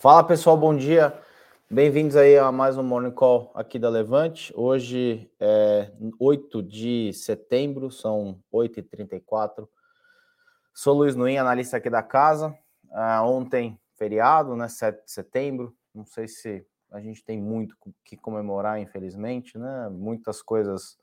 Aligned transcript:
Fala 0.00 0.24
pessoal, 0.24 0.56
bom 0.56 0.74
dia. 0.74 1.12
Bem-vindos 1.70 2.16
aí 2.16 2.38
a 2.38 2.50
mais 2.50 2.78
um 2.78 2.82
Morning 2.82 3.10
Call 3.10 3.52
aqui 3.54 3.78
da 3.78 3.90
Levante. 3.90 4.50
Hoje 4.56 5.30
é 5.38 5.92
8 6.18 6.62
de 6.62 7.12
setembro, 7.12 7.90
são 7.90 8.42
8h34. 8.50 9.68
Sou 10.72 10.94
Luiz 10.94 11.14
Nuin, 11.14 11.36
analista 11.36 11.76
aqui 11.76 11.90
da 11.90 12.02
casa. 12.02 12.48
Uh, 12.88 13.26
ontem, 13.26 13.78
feriado, 13.98 14.56
né? 14.56 14.68
7 14.68 15.04
de 15.04 15.12
setembro. 15.12 15.76
Não 15.94 16.06
sei 16.06 16.26
se 16.26 16.66
a 16.90 16.98
gente 16.98 17.22
tem 17.22 17.38
muito 17.38 17.76
que 18.02 18.16
comemorar, 18.16 18.80
infelizmente, 18.80 19.58
né? 19.58 19.90
Muitas 19.90 20.40
coisas, 20.40 20.96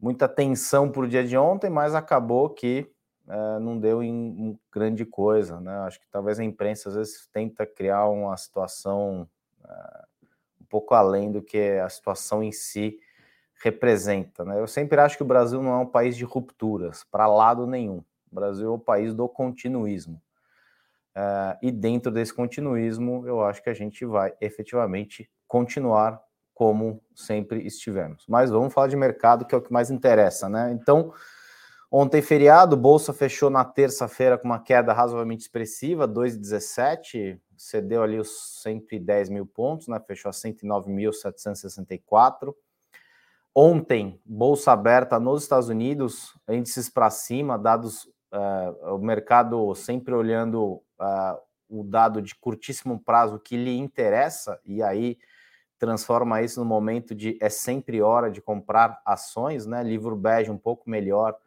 muita 0.00 0.26
tensão 0.26 0.90
o 0.90 1.06
dia 1.06 1.22
de 1.22 1.36
ontem, 1.36 1.68
mas 1.68 1.94
acabou 1.94 2.48
que 2.48 2.90
é, 3.28 3.58
não 3.58 3.78
deu 3.78 4.02
em, 4.02 4.58
grande 4.72 5.04
coisa, 5.04 5.60
né? 5.60 5.78
Acho 5.80 6.00
que 6.00 6.08
talvez 6.08 6.38
a 6.38 6.44
imprensa 6.44 6.88
às 6.88 6.94
vezes 6.94 7.26
tenta 7.32 7.66
criar 7.66 8.06
uma 8.08 8.36
situação 8.36 9.28
é, 9.64 10.04
um 10.60 10.64
pouco 10.66 10.94
além 10.94 11.32
do 11.32 11.42
que 11.42 11.78
a 11.78 11.88
situação 11.88 12.42
em 12.42 12.52
si 12.52 12.98
representa, 13.62 14.44
né? 14.44 14.60
Eu 14.60 14.66
sempre 14.66 15.00
acho 15.00 15.16
que 15.16 15.22
o 15.22 15.26
Brasil 15.26 15.62
não 15.62 15.72
é 15.72 15.78
um 15.78 15.86
país 15.86 16.16
de 16.16 16.24
rupturas, 16.24 17.04
para 17.04 17.26
lado 17.26 17.66
nenhum. 17.66 18.04
O 18.30 18.34
Brasil 18.34 18.66
é 18.66 18.74
o 18.74 18.78
país 18.78 19.14
do 19.14 19.28
continuismo. 19.28 20.20
É, 21.14 21.58
e 21.62 21.70
dentro 21.70 22.10
desse 22.10 22.34
continuismo, 22.34 23.26
eu 23.26 23.42
acho 23.42 23.62
que 23.62 23.70
a 23.70 23.74
gente 23.74 24.04
vai 24.04 24.34
efetivamente 24.40 25.30
continuar 25.46 26.20
como 26.52 27.02
sempre 27.14 27.66
estivemos. 27.66 28.24
Mas 28.28 28.50
vamos 28.50 28.72
falar 28.72 28.88
de 28.88 28.96
mercado, 28.96 29.44
que 29.44 29.54
é 29.54 29.58
o 29.58 29.62
que 29.62 29.72
mais 29.72 29.90
interessa, 29.90 30.48
né? 30.48 30.72
Então, 30.72 31.12
Ontem, 31.96 32.20
feriado, 32.20 32.76
Bolsa 32.76 33.12
fechou 33.12 33.48
na 33.48 33.64
terça-feira 33.64 34.36
com 34.36 34.48
uma 34.48 34.58
queda 34.58 34.92
razoavelmente 34.92 35.42
expressiva, 35.42 36.08
2,17, 36.08 37.38
cedeu 37.56 38.02
ali 38.02 38.18
os 38.18 38.60
110 38.62 39.28
mil 39.28 39.46
pontos, 39.46 39.86
né? 39.86 40.00
fechou 40.04 40.28
a 40.28 40.32
109.764. 40.32 42.52
Ontem, 43.54 44.20
Bolsa 44.24 44.72
aberta 44.72 45.20
nos 45.20 45.44
Estados 45.44 45.68
Unidos, 45.68 46.36
índices 46.48 46.90
para 46.90 47.10
cima, 47.10 47.56
dados, 47.56 48.06
uh, 48.32 48.96
o 48.96 48.98
mercado 48.98 49.72
sempre 49.76 50.14
olhando 50.14 50.82
uh, 50.98 51.38
o 51.68 51.84
dado 51.84 52.20
de 52.20 52.34
curtíssimo 52.34 52.98
prazo 52.98 53.38
que 53.38 53.56
lhe 53.56 53.78
interessa, 53.78 54.58
e 54.64 54.82
aí 54.82 55.16
transforma 55.78 56.42
isso 56.42 56.58
no 56.58 56.66
momento 56.66 57.14
de 57.14 57.38
é 57.40 57.48
sempre 57.48 58.02
hora 58.02 58.32
de 58.32 58.42
comprar 58.42 59.00
ações, 59.06 59.64
né? 59.64 59.80
Livro 59.84 60.16
bege 60.16 60.50
um 60.50 60.58
pouco 60.58 60.90
melhor 60.90 61.38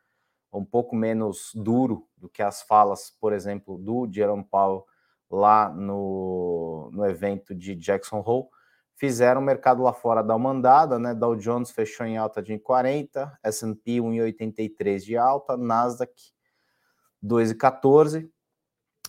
um 0.58 0.66
pouco 0.66 0.96
menos 0.96 1.52
duro 1.56 2.08
do 2.18 2.28
que 2.28 2.42
as 2.42 2.62
falas, 2.62 3.10
por 3.20 3.34
exemplo, 3.34 3.78
do 3.78 4.08
Jerome 4.12 4.44
Powell 4.44 4.86
lá 5.30 5.70
no, 5.70 6.90
no 6.92 7.06
evento 7.06 7.54
de 7.54 7.76
Jackson 7.76 8.24
Hole, 8.26 8.48
fizeram 8.96 9.42
o 9.42 9.44
mercado 9.44 9.84
lá 9.84 9.94
fora 9.94 10.24
dar 10.24 10.36
uma 10.36 10.52
andada, 10.52 10.98
né? 10.98 11.14
Dow 11.14 11.36
Jones 11.36 11.72
fechou 11.72 12.06
em 12.06 12.18
alta 12.18 12.42
de 12.42 12.54
1,40, 12.54 13.32
S&P 13.44 13.98
1,83 13.98 15.00
de 15.00 15.18
alta, 15.18 15.56
Nasdaq 15.56 16.14
2,14. 17.24 18.30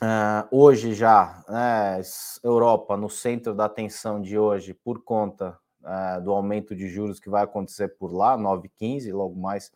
Uh, 0.00 0.46
hoje 0.52 0.94
já, 0.94 1.44
né, 1.48 2.00
Europa 2.44 2.96
no 2.96 3.10
centro 3.10 3.52
da 3.52 3.64
atenção 3.64 4.20
de 4.20 4.38
hoje 4.38 4.72
por 4.72 5.02
conta 5.02 5.58
uh, 5.82 6.22
do 6.22 6.30
aumento 6.30 6.76
de 6.76 6.86
juros 6.86 7.18
que 7.18 7.28
vai 7.28 7.42
acontecer 7.42 7.88
por 7.98 8.12
lá, 8.12 8.38
9,15, 8.38 9.12
logo 9.12 9.34
mais 9.34 9.72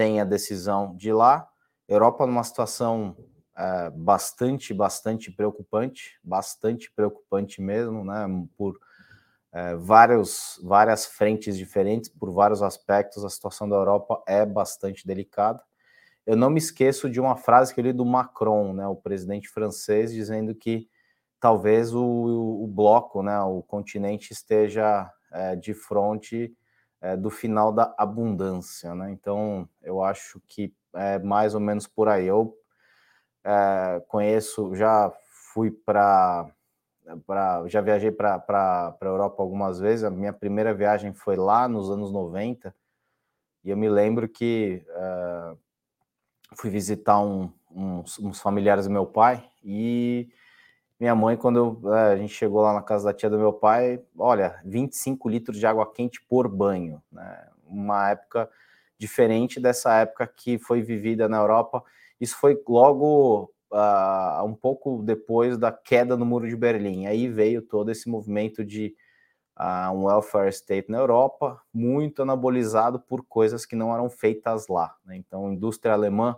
tem 0.00 0.18
a 0.18 0.24
decisão 0.24 0.96
de 0.96 1.12
lá. 1.12 1.46
Europa 1.86 2.26
numa 2.26 2.42
situação 2.42 3.14
é, 3.54 3.90
bastante, 3.90 4.72
bastante 4.72 5.30
preocupante, 5.30 6.18
bastante 6.24 6.90
preocupante 6.90 7.60
mesmo, 7.60 8.02
né? 8.02 8.26
Por 8.56 8.80
é, 9.52 9.74
vários, 9.74 10.58
várias 10.64 11.04
frentes 11.04 11.54
diferentes, 11.54 12.08
por 12.08 12.32
vários 12.32 12.62
aspectos, 12.62 13.26
a 13.26 13.28
situação 13.28 13.68
da 13.68 13.76
Europa 13.76 14.22
é 14.26 14.46
bastante 14.46 15.06
delicada. 15.06 15.62
Eu 16.24 16.34
não 16.34 16.48
me 16.48 16.58
esqueço 16.58 17.10
de 17.10 17.20
uma 17.20 17.36
frase 17.36 17.74
que 17.74 17.80
eu 17.80 17.84
li 17.84 17.92
do 17.92 18.06
Macron, 18.06 18.72
né, 18.72 18.86
o 18.86 18.96
presidente 18.96 19.50
francês, 19.50 20.14
dizendo 20.14 20.54
que 20.54 20.88
talvez 21.38 21.92
o, 21.92 22.02
o 22.02 22.66
bloco, 22.66 23.22
né, 23.22 23.38
o 23.42 23.62
continente 23.62 24.32
esteja 24.32 25.12
é, 25.30 25.56
de 25.56 25.74
frente 25.74 26.56
é, 27.00 27.16
do 27.16 27.30
final 27.30 27.72
da 27.72 27.94
abundância, 27.96 28.94
né? 28.94 29.10
Então, 29.10 29.68
eu 29.82 30.02
acho 30.02 30.40
que 30.46 30.72
é 30.94 31.18
mais 31.18 31.54
ou 31.54 31.60
menos 31.60 31.86
por 31.86 32.08
aí. 32.08 32.26
Eu 32.26 32.56
é, 33.44 34.02
conheço, 34.08 34.74
já 34.74 35.12
fui 35.52 35.70
para. 35.70 36.50
Já 37.66 37.80
viajei 37.80 38.12
para 38.12 38.36
a 38.48 39.04
Europa 39.04 39.42
algumas 39.42 39.80
vezes. 39.80 40.04
A 40.04 40.10
minha 40.10 40.32
primeira 40.32 40.72
viagem 40.72 41.12
foi 41.12 41.34
lá 41.34 41.66
nos 41.66 41.90
anos 41.90 42.12
90, 42.12 42.72
e 43.64 43.70
eu 43.70 43.76
me 43.76 43.88
lembro 43.88 44.28
que 44.28 44.84
é, 44.88 45.56
fui 46.56 46.70
visitar 46.70 47.20
um, 47.20 47.52
uns, 47.70 48.18
uns 48.18 48.40
familiares 48.40 48.86
do 48.86 48.92
meu 48.92 49.06
pai 49.06 49.44
e 49.62 50.28
minha 51.00 51.14
mãe, 51.14 51.34
quando 51.34 51.80
eu, 51.82 51.94
é, 51.94 52.12
a 52.12 52.16
gente 52.16 52.34
chegou 52.34 52.60
lá 52.60 52.74
na 52.74 52.82
casa 52.82 53.06
da 53.06 53.14
tia 53.14 53.30
do 53.30 53.38
meu 53.38 53.54
pai, 53.54 54.02
olha, 54.18 54.60
25 54.66 55.30
litros 55.30 55.58
de 55.58 55.66
água 55.66 55.90
quente 55.90 56.20
por 56.28 56.46
banho, 56.46 57.02
né? 57.10 57.48
Uma 57.66 58.10
época 58.10 58.50
diferente 58.98 59.58
dessa 59.58 59.94
época 59.94 60.26
que 60.26 60.58
foi 60.58 60.82
vivida 60.82 61.26
na 61.26 61.38
Europa. 61.38 61.82
Isso 62.20 62.36
foi 62.36 62.62
logo 62.68 63.50
uh, 63.72 64.44
um 64.44 64.54
pouco 64.54 65.02
depois 65.02 65.56
da 65.56 65.72
queda 65.72 66.18
no 66.18 66.26
Muro 66.26 66.46
de 66.46 66.54
Berlim. 66.54 67.06
Aí 67.06 67.28
veio 67.28 67.62
todo 67.62 67.90
esse 67.90 68.06
movimento 68.06 68.62
de 68.62 68.94
uh, 69.58 69.90
um 69.94 70.04
welfare 70.04 70.50
state 70.50 70.90
na 70.90 70.98
Europa, 70.98 71.62
muito 71.72 72.20
anabolizado 72.20 73.00
por 73.00 73.24
coisas 73.24 73.64
que 73.64 73.74
não 73.74 73.94
eram 73.94 74.10
feitas 74.10 74.68
lá. 74.68 74.94
Né? 75.06 75.16
Então, 75.16 75.50
indústria 75.50 75.94
alemã, 75.94 76.36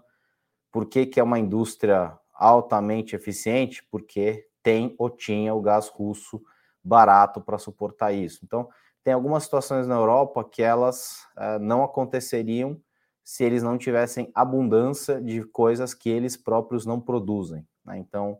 por 0.70 0.86
que, 0.86 1.04
que 1.04 1.18
é 1.18 1.22
uma 1.22 1.40
indústria 1.40 2.16
altamente 2.32 3.16
eficiente? 3.16 3.84
Porque 3.90 4.46
tem 4.62 4.94
ou 4.98 5.10
tinha 5.10 5.54
o 5.54 5.60
gás 5.60 5.88
russo 5.88 6.40
barato 6.82 7.40
para 7.40 7.58
suportar 7.58 8.12
isso. 8.12 8.40
Então, 8.44 8.68
tem 9.04 9.12
algumas 9.12 9.44
situações 9.44 9.86
na 9.86 9.96
Europa 9.96 10.44
que 10.44 10.62
elas 10.62 11.26
uh, 11.36 11.58
não 11.60 11.82
aconteceriam 11.82 12.80
se 13.24 13.44
eles 13.44 13.62
não 13.62 13.78
tivessem 13.78 14.30
abundância 14.34 15.20
de 15.20 15.44
coisas 15.44 15.94
que 15.94 16.10
eles 16.10 16.36
próprios 16.36 16.84
não 16.84 17.00
produzem. 17.00 17.66
Né? 17.84 17.98
Então, 17.98 18.38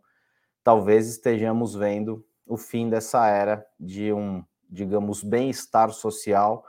talvez 0.62 1.08
estejamos 1.08 1.74
vendo 1.74 2.24
o 2.46 2.56
fim 2.56 2.88
dessa 2.88 3.26
era 3.26 3.64
de 3.78 4.12
um, 4.12 4.44
digamos, 4.68 5.22
bem-estar 5.22 5.90
social 5.90 6.64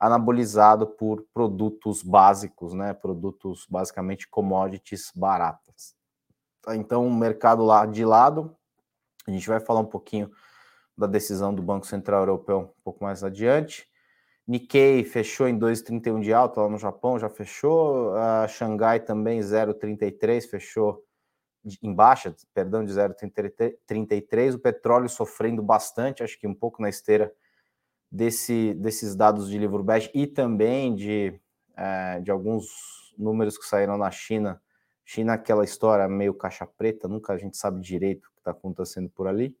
anabolizado 0.00 0.86
por 0.86 1.26
produtos 1.34 2.02
básicos, 2.02 2.72
né? 2.72 2.94
Produtos 2.94 3.66
basicamente 3.68 4.28
commodities 4.28 5.10
baratas. 5.14 5.94
Então, 6.68 7.06
o 7.06 7.12
mercado 7.12 7.64
lá 7.64 7.84
de 7.84 8.04
lado, 8.04 8.56
a 9.30 9.34
gente 9.34 9.48
vai 9.48 9.60
falar 9.60 9.80
um 9.80 9.86
pouquinho 9.86 10.30
da 10.96 11.06
decisão 11.06 11.54
do 11.54 11.62
Banco 11.62 11.86
Central 11.86 12.22
Europeu 12.22 12.58
um 12.58 12.82
pouco 12.82 13.04
mais 13.04 13.22
adiante. 13.22 13.88
Nikkei 14.46 15.04
fechou 15.04 15.46
em 15.46 15.58
2,31 15.58 16.20
de 16.20 16.32
alta 16.32 16.62
lá 16.62 16.68
no 16.68 16.78
Japão, 16.78 17.18
já 17.18 17.28
fechou. 17.28 18.14
A 18.16 18.48
Xangai 18.48 18.98
também 18.98 19.40
0,33, 19.40 20.48
fechou 20.48 21.04
em 21.82 21.94
baixa, 21.94 22.34
perdão, 22.54 22.82
de 22.82 22.90
0,33. 22.90 24.54
O 24.54 24.58
petróleo 24.58 25.08
sofrendo 25.08 25.62
bastante, 25.62 26.22
acho 26.22 26.38
que 26.38 26.46
um 26.46 26.54
pouco 26.54 26.80
na 26.80 26.88
esteira 26.88 27.32
desse, 28.10 28.72
desses 28.74 29.14
dados 29.14 29.50
de 29.50 29.58
livro 29.58 29.82
bege 29.82 30.10
e 30.14 30.26
também 30.26 30.94
de, 30.94 31.38
é, 31.76 32.20
de 32.20 32.30
alguns 32.30 33.14
números 33.18 33.58
que 33.58 33.66
saíram 33.66 33.98
na 33.98 34.10
China. 34.10 34.60
China, 35.04 35.34
aquela 35.34 35.64
história 35.64 36.08
meio 36.08 36.34
caixa 36.34 36.66
preta, 36.66 37.06
nunca 37.06 37.34
a 37.34 37.36
gente 37.36 37.56
sabe 37.56 37.80
direito 37.80 38.30
está 38.48 38.58
acontecendo 38.58 39.10
por 39.10 39.26
ali. 39.26 39.54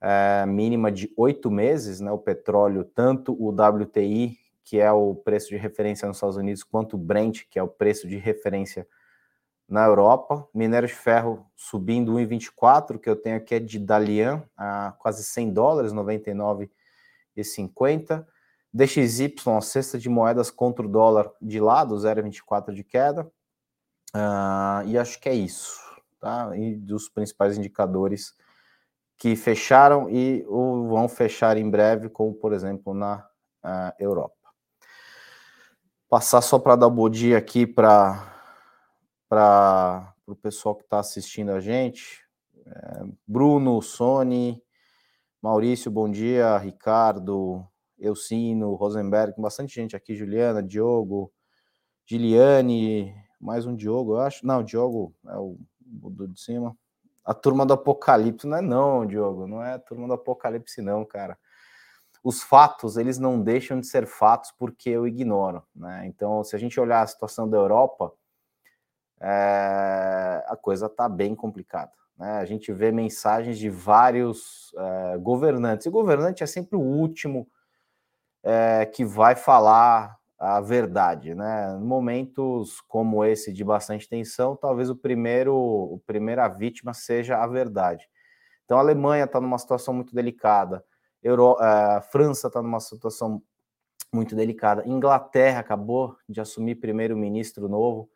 É, 0.00 0.46
mínima 0.46 0.90
de 0.92 1.12
oito 1.16 1.50
meses, 1.50 2.00
né? 2.00 2.12
O 2.12 2.18
petróleo, 2.18 2.84
tanto 2.84 3.32
o 3.32 3.48
WTI, 3.50 4.38
que 4.64 4.78
é 4.80 4.90
o 4.92 5.14
preço 5.14 5.48
de 5.48 5.56
referência 5.56 6.08
nos 6.08 6.16
Estados 6.16 6.36
Unidos, 6.36 6.62
quanto 6.62 6.94
o 6.94 6.98
Brent, 6.98 7.42
que 7.50 7.58
é 7.58 7.62
o 7.62 7.68
preço 7.68 8.08
de 8.08 8.16
referência 8.16 8.88
na 9.68 9.84
Europa. 9.84 10.48
Minério 10.54 10.88
de 10.88 10.94
ferro 10.94 11.46
subindo 11.56 12.14
1,24, 12.14 12.98
que 12.98 13.08
eu 13.08 13.16
tenho 13.16 13.36
aqui 13.36 13.54
é 13.54 13.60
de 13.60 13.78
Dalian, 13.78 14.42
a 14.56 14.92
quase 14.98 15.22
100 15.24 15.52
dólares, 15.52 15.92
99,50. 15.92 18.26
DXY, 18.72 19.34
a 19.56 19.60
cesta 19.62 19.98
de 19.98 20.08
moedas 20.08 20.50
contra 20.50 20.84
o 20.84 20.88
dólar 20.88 21.30
de 21.40 21.60
lado, 21.60 21.94
0,24 21.96 22.74
de 22.74 22.84
queda. 22.84 23.30
Uh, 24.14 24.86
e 24.86 24.98
acho 24.98 25.18
que 25.18 25.28
é 25.28 25.34
isso 25.34 25.85
tá? 26.26 26.56
E 26.58 26.74
dos 26.74 27.08
principais 27.08 27.56
indicadores 27.56 28.34
que 29.16 29.36
fecharam 29.36 30.10
e 30.10 30.42
vão 30.42 31.08
fechar 31.08 31.56
em 31.56 31.70
breve, 31.70 32.08
como 32.08 32.34
por 32.34 32.52
exemplo 32.52 32.92
na 32.92 33.24
uh, 33.64 33.92
Europa. 33.98 34.34
Passar 36.08 36.42
só 36.42 36.58
para 36.58 36.74
dar 36.74 36.90
bom 36.90 37.08
dia 37.08 37.38
aqui 37.38 37.66
para 37.66 38.32
para 39.28 40.14
o 40.26 40.36
pessoal 40.36 40.74
que 40.74 40.84
está 40.84 41.00
assistindo 41.00 41.50
a 41.50 41.60
gente. 41.60 42.24
É, 42.64 43.04
Bruno, 43.26 43.82
Sony, 43.82 44.62
Maurício, 45.42 45.90
bom 45.90 46.08
dia. 46.08 46.56
Ricardo, 46.58 47.66
Elcino, 47.98 48.74
Rosenberg, 48.74 49.34
bastante 49.40 49.74
gente 49.74 49.96
aqui. 49.96 50.14
Juliana, 50.14 50.62
Diogo, 50.62 51.32
Giliane, 52.04 53.12
mais 53.40 53.66
um 53.66 53.74
Diogo, 53.74 54.14
eu 54.14 54.20
acho. 54.20 54.46
Não, 54.46 54.62
Diogo 54.62 55.12
é 55.26 55.36
o, 55.38 55.58
do 55.98 56.28
de 56.28 56.40
cima. 56.40 56.76
A 57.24 57.34
turma 57.34 57.66
do 57.66 57.74
Apocalipse, 57.74 58.46
não 58.46 58.56
é 58.56 58.62
não, 58.62 59.06
Diogo, 59.06 59.46
não 59.46 59.62
é 59.62 59.74
a 59.74 59.78
turma 59.78 60.06
do 60.06 60.12
Apocalipse 60.14 60.80
não, 60.80 61.04
cara. 61.04 61.38
Os 62.22 62.42
fatos, 62.42 62.96
eles 62.96 63.18
não 63.18 63.40
deixam 63.40 63.80
de 63.80 63.86
ser 63.86 64.06
fatos 64.06 64.52
porque 64.52 64.90
eu 64.90 65.06
ignoro, 65.06 65.62
né? 65.74 66.06
Então, 66.06 66.42
se 66.44 66.56
a 66.56 66.58
gente 66.58 66.78
olhar 66.78 67.02
a 67.02 67.06
situação 67.06 67.48
da 67.48 67.56
Europa, 67.56 68.12
é, 69.20 70.44
a 70.46 70.56
coisa 70.56 70.86
está 70.86 71.08
bem 71.08 71.34
complicada. 71.34 71.92
Né? 72.16 72.32
A 72.32 72.44
gente 72.44 72.72
vê 72.72 72.90
mensagens 72.90 73.58
de 73.58 73.68
vários 73.68 74.72
é, 74.76 75.18
governantes, 75.18 75.86
e 75.86 75.90
governante 75.90 76.42
é 76.42 76.46
sempre 76.46 76.76
o 76.76 76.80
último 76.80 77.48
é, 78.42 78.86
que 78.86 79.04
vai 79.04 79.34
falar 79.34 80.16
a 80.38 80.60
verdade, 80.60 81.34
né? 81.34 81.76
Momentos 81.80 82.80
como 82.82 83.24
esse 83.24 83.52
de 83.52 83.64
bastante 83.64 84.08
tensão, 84.08 84.54
talvez 84.56 84.90
o 84.90 84.96
primeiro, 84.96 86.00
primeira 86.06 86.46
vítima 86.48 86.92
seja 86.92 87.42
a 87.42 87.46
verdade. 87.46 88.08
Então 88.64 88.78
a 88.78 88.80
Alemanha 88.80 89.24
está 89.24 89.40
numa 89.40 89.58
situação 89.58 89.94
muito 89.94 90.14
delicada, 90.14 90.84
Euro, 91.22 91.56
a 91.58 92.00
França 92.02 92.48
está 92.48 92.62
numa 92.62 92.80
situação 92.80 93.42
muito 94.12 94.36
delicada, 94.36 94.86
Inglaterra 94.86 95.60
acabou 95.60 96.16
de 96.28 96.40
assumir 96.40 96.76
primeiro-ministro 96.76 97.68
novo, 97.68 98.08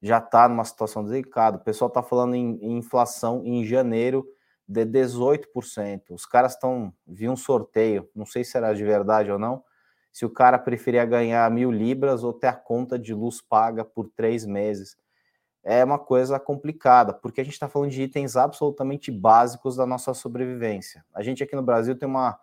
já 0.00 0.18
está 0.18 0.48
numa 0.48 0.64
situação 0.64 1.04
delicada. 1.04 1.56
O 1.56 1.60
pessoal 1.60 1.88
está 1.88 2.02
falando 2.02 2.34
em, 2.34 2.58
em, 2.62 2.76
inflação 2.76 3.42
em 3.44 3.64
janeiro 3.64 4.26
de 4.68 4.84
18%. 4.84 6.10
Os 6.10 6.26
caras 6.26 6.52
estão. 6.52 6.92
Vi 7.06 7.28
um 7.28 7.36
sorteio, 7.36 8.08
não 8.14 8.26
sei 8.26 8.44
se 8.44 8.52
será 8.52 8.74
de 8.74 8.84
verdade 8.84 9.30
ou 9.30 9.38
não. 9.38 9.64
Se 10.14 10.24
o 10.24 10.30
cara 10.30 10.60
preferia 10.60 11.04
ganhar 11.04 11.50
mil 11.50 11.72
libras 11.72 12.22
ou 12.22 12.32
ter 12.32 12.46
a 12.46 12.52
conta 12.52 12.96
de 12.96 13.12
luz 13.12 13.40
paga 13.40 13.84
por 13.84 14.08
três 14.08 14.46
meses. 14.46 14.96
É 15.60 15.82
uma 15.82 15.98
coisa 15.98 16.38
complicada, 16.38 17.12
porque 17.12 17.40
a 17.40 17.44
gente 17.44 17.54
está 17.54 17.68
falando 17.68 17.90
de 17.90 18.00
itens 18.00 18.36
absolutamente 18.36 19.10
básicos 19.10 19.74
da 19.74 19.84
nossa 19.84 20.14
sobrevivência. 20.14 21.04
A 21.12 21.20
gente 21.20 21.42
aqui 21.42 21.56
no 21.56 21.64
Brasil 21.64 21.98
tem 21.98 22.08
uma, 22.08 22.38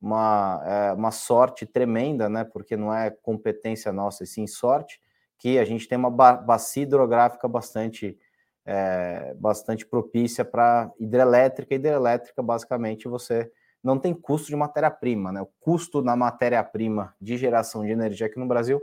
uma, 0.00 0.60
é, 0.66 0.92
uma 0.92 1.12
sorte 1.12 1.64
tremenda, 1.64 2.28
né? 2.28 2.42
Porque 2.42 2.76
não 2.76 2.92
é 2.92 3.12
competência 3.12 3.92
nossa, 3.92 4.24
e 4.24 4.26
sim 4.26 4.48
sorte 4.48 5.00
que 5.38 5.56
a 5.56 5.64
gente 5.64 5.86
tem 5.86 5.96
uma 5.96 6.10
bacia 6.10 6.82
hidrográfica 6.82 7.46
bastante, 7.46 8.18
é, 8.66 9.34
bastante 9.34 9.86
propícia 9.86 10.44
para 10.44 10.90
hidrelétrica. 10.98 11.76
Hidrelétrica, 11.76 12.42
basicamente, 12.42 13.06
você 13.06 13.52
não 13.84 13.98
tem 13.98 14.14
custo 14.14 14.48
de 14.48 14.56
matéria-prima, 14.56 15.30
né? 15.30 15.42
O 15.42 15.48
custo 15.60 16.00
na 16.00 16.16
matéria-prima 16.16 17.14
de 17.20 17.36
geração 17.36 17.84
de 17.84 17.92
energia 17.92 18.26
aqui 18.26 18.38
no 18.38 18.46
Brasil 18.46 18.80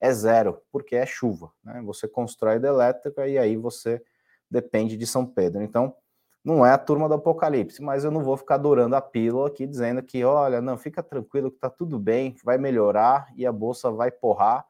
é 0.00 0.10
zero, 0.10 0.62
porque 0.72 0.96
é 0.96 1.04
chuva, 1.04 1.52
né? 1.62 1.82
Você 1.84 2.08
constrói 2.08 2.56
hidrelétrica 2.56 3.28
e 3.28 3.36
aí 3.36 3.56
você 3.58 4.02
depende 4.50 4.96
de 4.96 5.06
São 5.06 5.26
Pedro. 5.26 5.62
Então, 5.62 5.94
não 6.42 6.64
é 6.64 6.72
a 6.72 6.78
turma 6.78 7.08
do 7.08 7.14
apocalipse, 7.14 7.82
mas 7.82 8.04
eu 8.04 8.10
não 8.10 8.22
vou 8.22 8.38
ficar 8.38 8.54
adorando 8.54 8.96
a 8.96 9.02
pílula 9.02 9.48
aqui 9.48 9.66
dizendo 9.66 10.02
que, 10.02 10.24
olha, 10.24 10.62
não, 10.62 10.78
fica 10.78 11.02
tranquilo 11.02 11.50
que 11.50 11.58
tá 11.58 11.68
tudo 11.68 11.98
bem, 11.98 12.34
vai 12.42 12.56
melhorar 12.56 13.26
e 13.36 13.44
a 13.44 13.52
bolsa 13.52 13.90
vai 13.90 14.10
porrar 14.10 14.64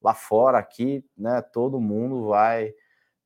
lá 0.00 0.14
fora, 0.14 0.58
aqui, 0.58 1.04
né, 1.16 1.42
todo 1.42 1.80
mundo 1.80 2.28
vai 2.28 2.72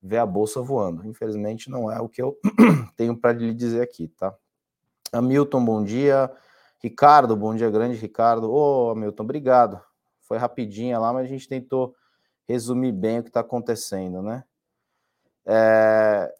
ver 0.01 0.19
a 0.19 0.27
bolsa 0.27 0.63
voando. 0.63 1.07
Infelizmente, 1.07 1.69
não 1.69 1.93
é 1.93 2.01
o 2.01 2.09
que 2.09 2.23
eu 2.23 2.39
tenho 2.97 3.15
para 3.15 3.33
lhe 3.33 3.53
dizer 3.53 3.83
aqui, 3.83 4.09
tá? 4.09 4.35
Hamilton, 5.13 5.65
bom 5.65 5.83
dia. 5.83 6.31
Ricardo, 6.83 7.37
bom 7.37 7.55
dia, 7.55 7.71
grande 7.71 7.97
Ricardo. 7.97 8.51
Ô, 8.51 8.89
oh, 8.89 8.91
Hamilton, 8.91 9.23
obrigado. 9.23 9.81
Foi 10.21 10.39
rapidinha 10.39 10.99
lá, 10.99 11.13
mas 11.13 11.25
a 11.25 11.29
gente 11.29 11.49
tentou 11.49 11.95
resumir 12.47 12.93
bem 12.93 13.19
o 13.19 13.23
que 13.23 13.31
está 13.31 13.41
acontecendo, 13.41 14.23
né? 14.23 14.45
É... 15.47 16.33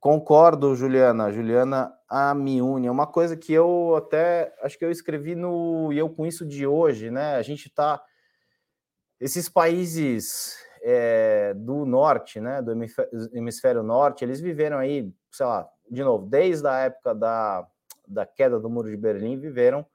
Concordo, 0.00 0.74
Juliana. 0.76 1.32
Juliana 1.32 1.92
Amiuni. 2.08 2.86
É 2.86 2.90
uma 2.90 3.06
coisa 3.06 3.36
que 3.36 3.52
eu 3.52 3.96
até 3.96 4.54
acho 4.62 4.78
que 4.78 4.84
eu 4.84 4.90
escrevi 4.90 5.34
no 5.34 5.92
E 5.92 5.98
eu 5.98 6.08
com 6.08 6.24
isso 6.24 6.46
de 6.46 6.66
hoje, 6.66 7.10
né? 7.10 7.34
A 7.36 7.42
gente 7.42 7.66
está 7.66 8.00
esses 9.20 9.48
países 9.48 10.56
é, 10.82 11.54
do 11.54 11.84
norte, 11.84 12.40
né, 12.40 12.60
do 12.62 12.72
hemisfério 13.32 13.82
norte, 13.82 14.24
eles 14.24 14.40
viveram 14.40 14.78
aí, 14.78 15.10
sei 15.32 15.46
lá, 15.46 15.68
de 15.90 16.02
novo, 16.02 16.26
desde 16.26 16.66
a 16.66 16.78
época 16.80 17.14
da, 17.14 17.66
da 18.06 18.26
queda 18.26 18.58
do 18.58 18.70
Muro 18.70 18.90
de 18.90 18.96
Berlim, 18.96 19.38
viveram 19.38 19.86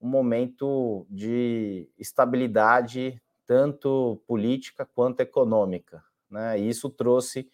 um 0.00 0.08
momento 0.08 1.06
de 1.08 1.88
estabilidade, 1.98 3.20
tanto 3.46 4.22
política 4.26 4.88
quanto 4.94 5.20
econômica. 5.20 6.02
Né? 6.30 6.58
E 6.58 6.68
isso 6.68 6.90
trouxe 6.90 7.48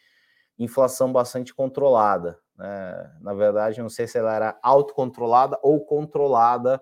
inflação 0.59 1.13
bastante 1.13 1.55
controlada. 1.55 2.39
Né? 2.57 3.19
Na 3.21 3.35
verdade, 3.35 3.81
não 3.81 3.89
sei 3.89 4.07
se 4.07 4.19
ela 4.19 4.35
era 4.35 4.59
autocontrolada 4.63 5.59
ou 5.63 5.85
controlada 5.85 6.81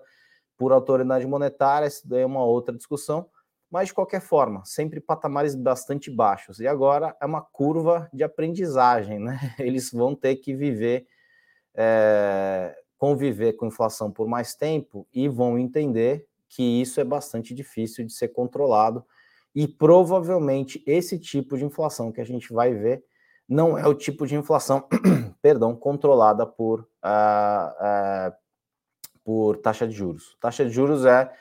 por 0.57 0.71
autoridade 0.71 1.25
monetária, 1.25 1.87
isso 1.87 2.07
daí 2.07 2.21
é 2.21 2.25
uma 2.25 2.43
outra 2.43 2.75
discussão 2.75 3.29
mas 3.69 3.89
de 3.89 3.93
qualquer 3.93 4.21
forma, 4.21 4.63
sempre 4.65 4.99
patamares 4.99 5.53
bastante 5.53 6.09
baixos. 6.09 6.59
E 6.59 6.67
agora 6.67 7.15
é 7.21 7.25
uma 7.25 7.41
curva 7.41 8.09
de 8.11 8.23
aprendizagem, 8.23 9.19
né? 9.19 9.39
Eles 9.59 9.91
vão 9.91 10.15
ter 10.15 10.37
que 10.37 10.55
viver, 10.55 11.05
é, 11.75 12.75
conviver 12.97 13.53
com 13.53 13.67
inflação 13.67 14.11
por 14.11 14.27
mais 14.27 14.55
tempo 14.55 15.07
e 15.13 15.27
vão 15.27 15.57
entender 15.59 16.25
que 16.47 16.63
isso 16.81 16.99
é 16.99 17.03
bastante 17.03 17.53
difícil 17.53 18.03
de 18.03 18.11
ser 18.11 18.29
controlado. 18.29 19.05
E 19.53 19.67
provavelmente 19.67 20.83
esse 20.85 21.19
tipo 21.19 21.57
de 21.57 21.65
inflação 21.65 22.11
que 22.11 22.21
a 22.21 22.25
gente 22.25 22.51
vai 22.51 22.73
ver 22.73 23.03
não 23.47 23.77
é 23.77 23.87
o 23.87 23.95
tipo 23.95 24.27
de 24.27 24.35
inflação, 24.35 24.87
perdão, 25.41 25.75
controlada 25.75 26.45
por, 26.45 26.81
uh, 26.81 28.29
uh, 28.29 28.33
por 29.23 29.57
taxa 29.57 29.87
de 29.87 29.93
juros. 29.93 30.37
Taxa 30.39 30.65
de 30.65 30.71
juros 30.71 31.03
é 31.05 31.31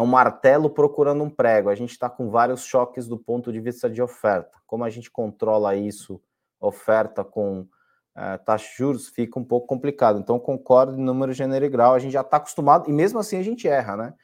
é 0.00 0.02
um 0.02 0.06
martelo 0.06 0.70
procurando 0.70 1.22
um 1.22 1.28
prego. 1.28 1.68
A 1.68 1.74
gente 1.74 1.90
está 1.90 2.08
com 2.08 2.30
vários 2.30 2.64
choques 2.64 3.06
do 3.06 3.18
ponto 3.18 3.52
de 3.52 3.60
vista 3.60 3.88
de 3.88 4.00
oferta. 4.00 4.58
Como 4.66 4.82
a 4.82 4.88
gente 4.88 5.10
controla 5.10 5.76
isso, 5.76 6.18
oferta 6.58 7.22
com 7.22 7.68
é, 8.16 8.38
taxa 8.38 8.66
de 8.66 8.78
juros, 8.78 9.08
fica 9.08 9.38
um 9.38 9.44
pouco 9.44 9.66
complicado. 9.66 10.18
Então, 10.18 10.38
concordo 10.38 10.98
em 10.98 11.04
número, 11.04 11.34
gênero 11.34 11.66
e 11.66 11.68
grau. 11.68 11.92
A 11.92 11.98
gente 11.98 12.12
já 12.12 12.22
está 12.22 12.38
acostumado, 12.38 12.88
e 12.88 12.92
mesmo 12.94 13.18
assim 13.18 13.36
a 13.36 13.42
gente 13.42 13.68
erra, 13.68 13.94
né? 13.94 14.14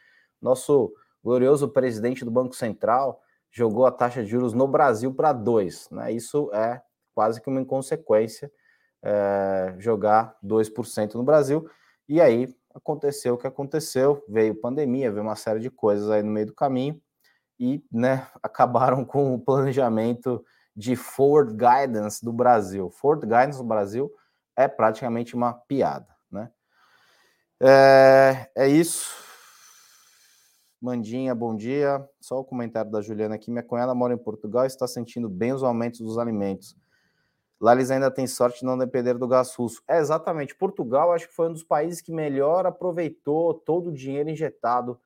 Nosso 0.41 0.95
glorioso 1.23 1.69
presidente 1.69 2.25
do 2.25 2.31
Banco 2.31 2.57
Central 2.57 3.21
jogou 3.51 3.85
a 3.85 3.93
taxa 3.93 4.23
de 4.23 4.31
juros 4.31 4.55
no 4.55 4.67
Brasil 4.67 5.13
para 5.13 5.35
dois, 5.35 5.91
né? 5.91 6.11
Isso 6.11 6.51
é 6.55 6.81
quase 7.15 7.39
que 7.39 7.51
uma 7.51 7.61
inconsequência 7.61 8.51
é, 9.03 9.75
jogar 9.79 10.39
2% 10.43 11.17
no 11.17 11.23
Brasil. 11.23 11.69
E 12.09 12.19
aí 12.19 12.57
aconteceu 12.77 13.35
o 13.35 13.39
que 13.39 13.47
aconteceu, 13.47 14.23
veio 14.29 14.55
pandemia, 14.55 15.11
veio 15.11 15.25
uma 15.25 15.37
série 15.37 15.61
de 15.61 15.71
coisas 15.71 16.11
aí 16.11 16.23
no 16.23 16.31
meio 16.31 16.47
do 16.47 16.55
caminho 16.55 17.01
e, 17.59 17.83
né, 17.91 18.29
acabaram 18.43 19.05
com 19.05 19.35
o 19.35 19.41
planejamento 19.41 20.45
de 20.75 20.95
forward 20.95 21.55
guidance 21.55 22.23
do 22.23 22.33
Brasil. 22.33 22.91
Forward 22.91 23.27
guidance 23.27 23.59
do 23.59 23.65
Brasil 23.65 24.13
é 24.55 24.69
praticamente 24.69 25.35
uma 25.35 25.55
piada, 25.55 26.07
né? 26.31 26.51
É, 27.61 28.51
é 28.55 28.69
isso. 28.69 29.11
Mandinha, 30.81 31.35
bom 31.35 31.57
dia. 31.57 32.07
Só 32.21 32.39
o 32.39 32.45
comentário 32.45 32.91
da 32.91 33.01
Juliana 33.01 33.37
aqui. 33.37 33.51
Minha 33.51 33.63
cunhada 33.63 33.95
mora 33.95 34.13
em 34.13 34.19
Portugal 34.19 34.65
e 34.65 34.67
está 34.67 34.87
sentindo 34.87 35.29
bem 35.31 35.55
os 35.55 35.63
aumentos 35.63 36.01
dos 36.01 36.19
alimentos. 36.19 36.77
Lá 37.61 37.73
eles 37.73 37.91
ainda 37.91 38.11
têm 38.11 38.27
sorte 38.27 38.61
de 38.61 38.67
não 38.67 38.77
depender 38.77 39.15
do 39.15 39.27
gás 39.27 39.55
russo. 39.55 39.83
É 39.89 39.99
exatamente. 39.99 40.55
Portugal, 40.55 41.13
acho 41.13 41.29
que 41.29 41.35
foi 41.35 41.49
um 41.49 41.53
dos 41.53 41.65
países 41.65 42.01
que 42.03 42.13
melhor 42.13 42.67
aproveitou 42.67 43.55
todo 43.55 43.89
o 43.89 43.93
dinheiro 43.93 44.29
injetado 44.29 45.01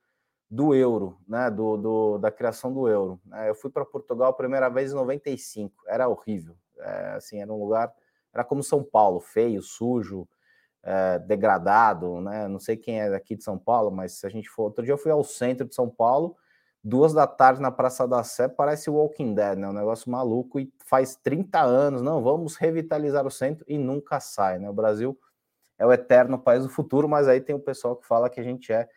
do 0.50 0.74
euro, 0.74 1.16
né? 1.28 1.48
Do, 1.48 1.76
do 1.76 2.18
da 2.18 2.30
criação 2.30 2.72
do 2.72 2.88
euro. 2.88 3.20
É, 3.34 3.50
eu 3.50 3.54
fui 3.54 3.70
para 3.70 3.84
Portugal 3.84 4.30
a 4.30 4.36
primeira 4.36 4.68
vez 4.68 4.90
em 4.90 4.96
95. 4.96 5.84
Era 5.86 6.08
horrível. 6.08 6.56
É, 6.78 7.12
assim, 7.16 7.40
era 7.40 7.52
um 7.52 7.58
lugar. 7.58 7.92
Era 8.34 8.44
como 8.44 8.62
São 8.62 8.82
Paulo, 8.82 9.20
feio, 9.20 9.62
sujo, 9.62 10.28
é, 10.82 11.20
degradado, 11.20 12.20
né? 12.20 12.48
Não 12.48 12.58
sei 12.58 12.76
quem 12.76 13.00
é 13.00 13.10
daqui 13.10 13.36
de 13.36 13.44
São 13.44 13.56
Paulo, 13.56 13.92
mas 13.92 14.14
se 14.14 14.26
a 14.26 14.30
gente 14.30 14.48
for. 14.48 14.64
Outro 14.64 14.84
dia 14.84 14.92
eu 14.92 14.98
fui 14.98 15.12
ao 15.12 15.22
centro 15.22 15.68
de 15.68 15.74
São 15.74 15.88
Paulo 15.88 16.36
duas 16.82 17.12
da 17.12 17.26
tarde 17.26 17.60
na 17.60 17.70
Praça 17.70 18.08
da 18.08 18.22
Sé, 18.24 18.48
parece 18.48 18.88
Walking 18.88 19.34
Dead, 19.34 19.58
né? 19.58 19.68
Um 19.68 19.72
negócio 19.72 20.10
maluco 20.10 20.58
e 20.58 20.72
faz 20.84 21.14
30 21.16 21.60
anos, 21.60 22.02
não, 22.02 22.22
vamos 22.22 22.56
revitalizar 22.56 23.26
o 23.26 23.30
centro 23.30 23.64
e 23.68 23.76
nunca 23.76 24.18
sai, 24.18 24.58
né? 24.58 24.68
O 24.68 24.72
Brasil 24.72 25.18
é 25.78 25.86
o 25.86 25.92
eterno 25.92 26.38
país 26.38 26.62
do 26.62 26.68
futuro, 26.68 27.08
mas 27.08 27.28
aí 27.28 27.40
tem 27.40 27.54
o 27.54 27.60
pessoal 27.60 27.96
que 27.96 28.06
fala 28.06 28.30
que 28.30 28.40
a 28.40 28.44
gente 28.44 28.72
é 28.72 28.88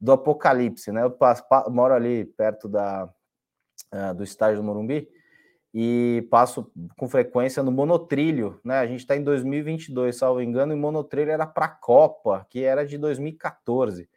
do 0.00 0.12
apocalipse, 0.12 0.90
né? 0.90 1.02
Eu 1.02 1.16
moro 1.70 1.94
ali 1.94 2.24
perto 2.24 2.68
da, 2.68 3.08
uh, 3.94 4.14
do 4.14 4.24
estádio 4.24 4.58
do 4.58 4.64
Morumbi 4.64 5.08
e 5.74 6.26
passo 6.30 6.70
com 6.96 7.08
frequência 7.08 7.62
no 7.62 7.72
monotrilho, 7.72 8.60
né? 8.64 8.78
A 8.78 8.86
gente 8.86 9.00
está 9.00 9.16
em 9.16 9.22
2022, 9.22 10.16
salvo 10.16 10.42
engano, 10.42 10.72
e 10.72 10.76
monotrilho 10.76 11.30
era 11.30 11.46
para 11.46 11.66
a 11.66 11.68
Copa, 11.68 12.46
que 12.50 12.62
era 12.62 12.84
de 12.84 12.98
2014, 12.98 14.08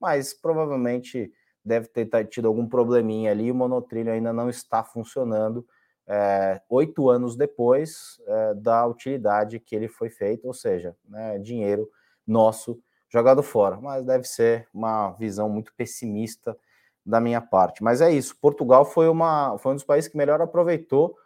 mas 0.00 0.34
provavelmente 0.34 1.32
deve 1.64 1.88
ter 1.88 2.06
tido 2.26 2.48
algum 2.48 2.66
probleminha 2.66 3.30
ali. 3.30 3.50
O 3.50 3.54
monotrilho 3.54 4.12
ainda 4.12 4.32
não 4.32 4.50
está 4.50 4.84
funcionando 4.84 5.66
é, 6.06 6.60
oito 6.68 7.08
anos 7.08 7.36
depois 7.36 8.20
é, 8.26 8.54
da 8.54 8.86
utilidade 8.86 9.58
que 9.58 9.74
ele 9.74 9.88
foi 9.88 10.10
feito, 10.10 10.46
ou 10.46 10.52
seja, 10.52 10.94
né, 11.08 11.38
dinheiro 11.38 11.88
nosso 12.26 12.78
jogado 13.08 13.42
fora. 13.42 13.78
Mas 13.80 14.04
deve 14.04 14.24
ser 14.24 14.68
uma 14.72 15.12
visão 15.12 15.48
muito 15.48 15.72
pessimista 15.74 16.56
da 17.04 17.20
minha 17.20 17.40
parte. 17.40 17.82
Mas 17.82 18.00
é 18.00 18.10
isso. 18.10 18.36
Portugal 18.40 18.84
foi, 18.84 19.08
uma, 19.08 19.56
foi 19.58 19.72
um 19.72 19.76
dos 19.76 19.84
países 19.84 20.08
que 20.08 20.16
melhor 20.16 20.40
aproveitou, 20.40 21.16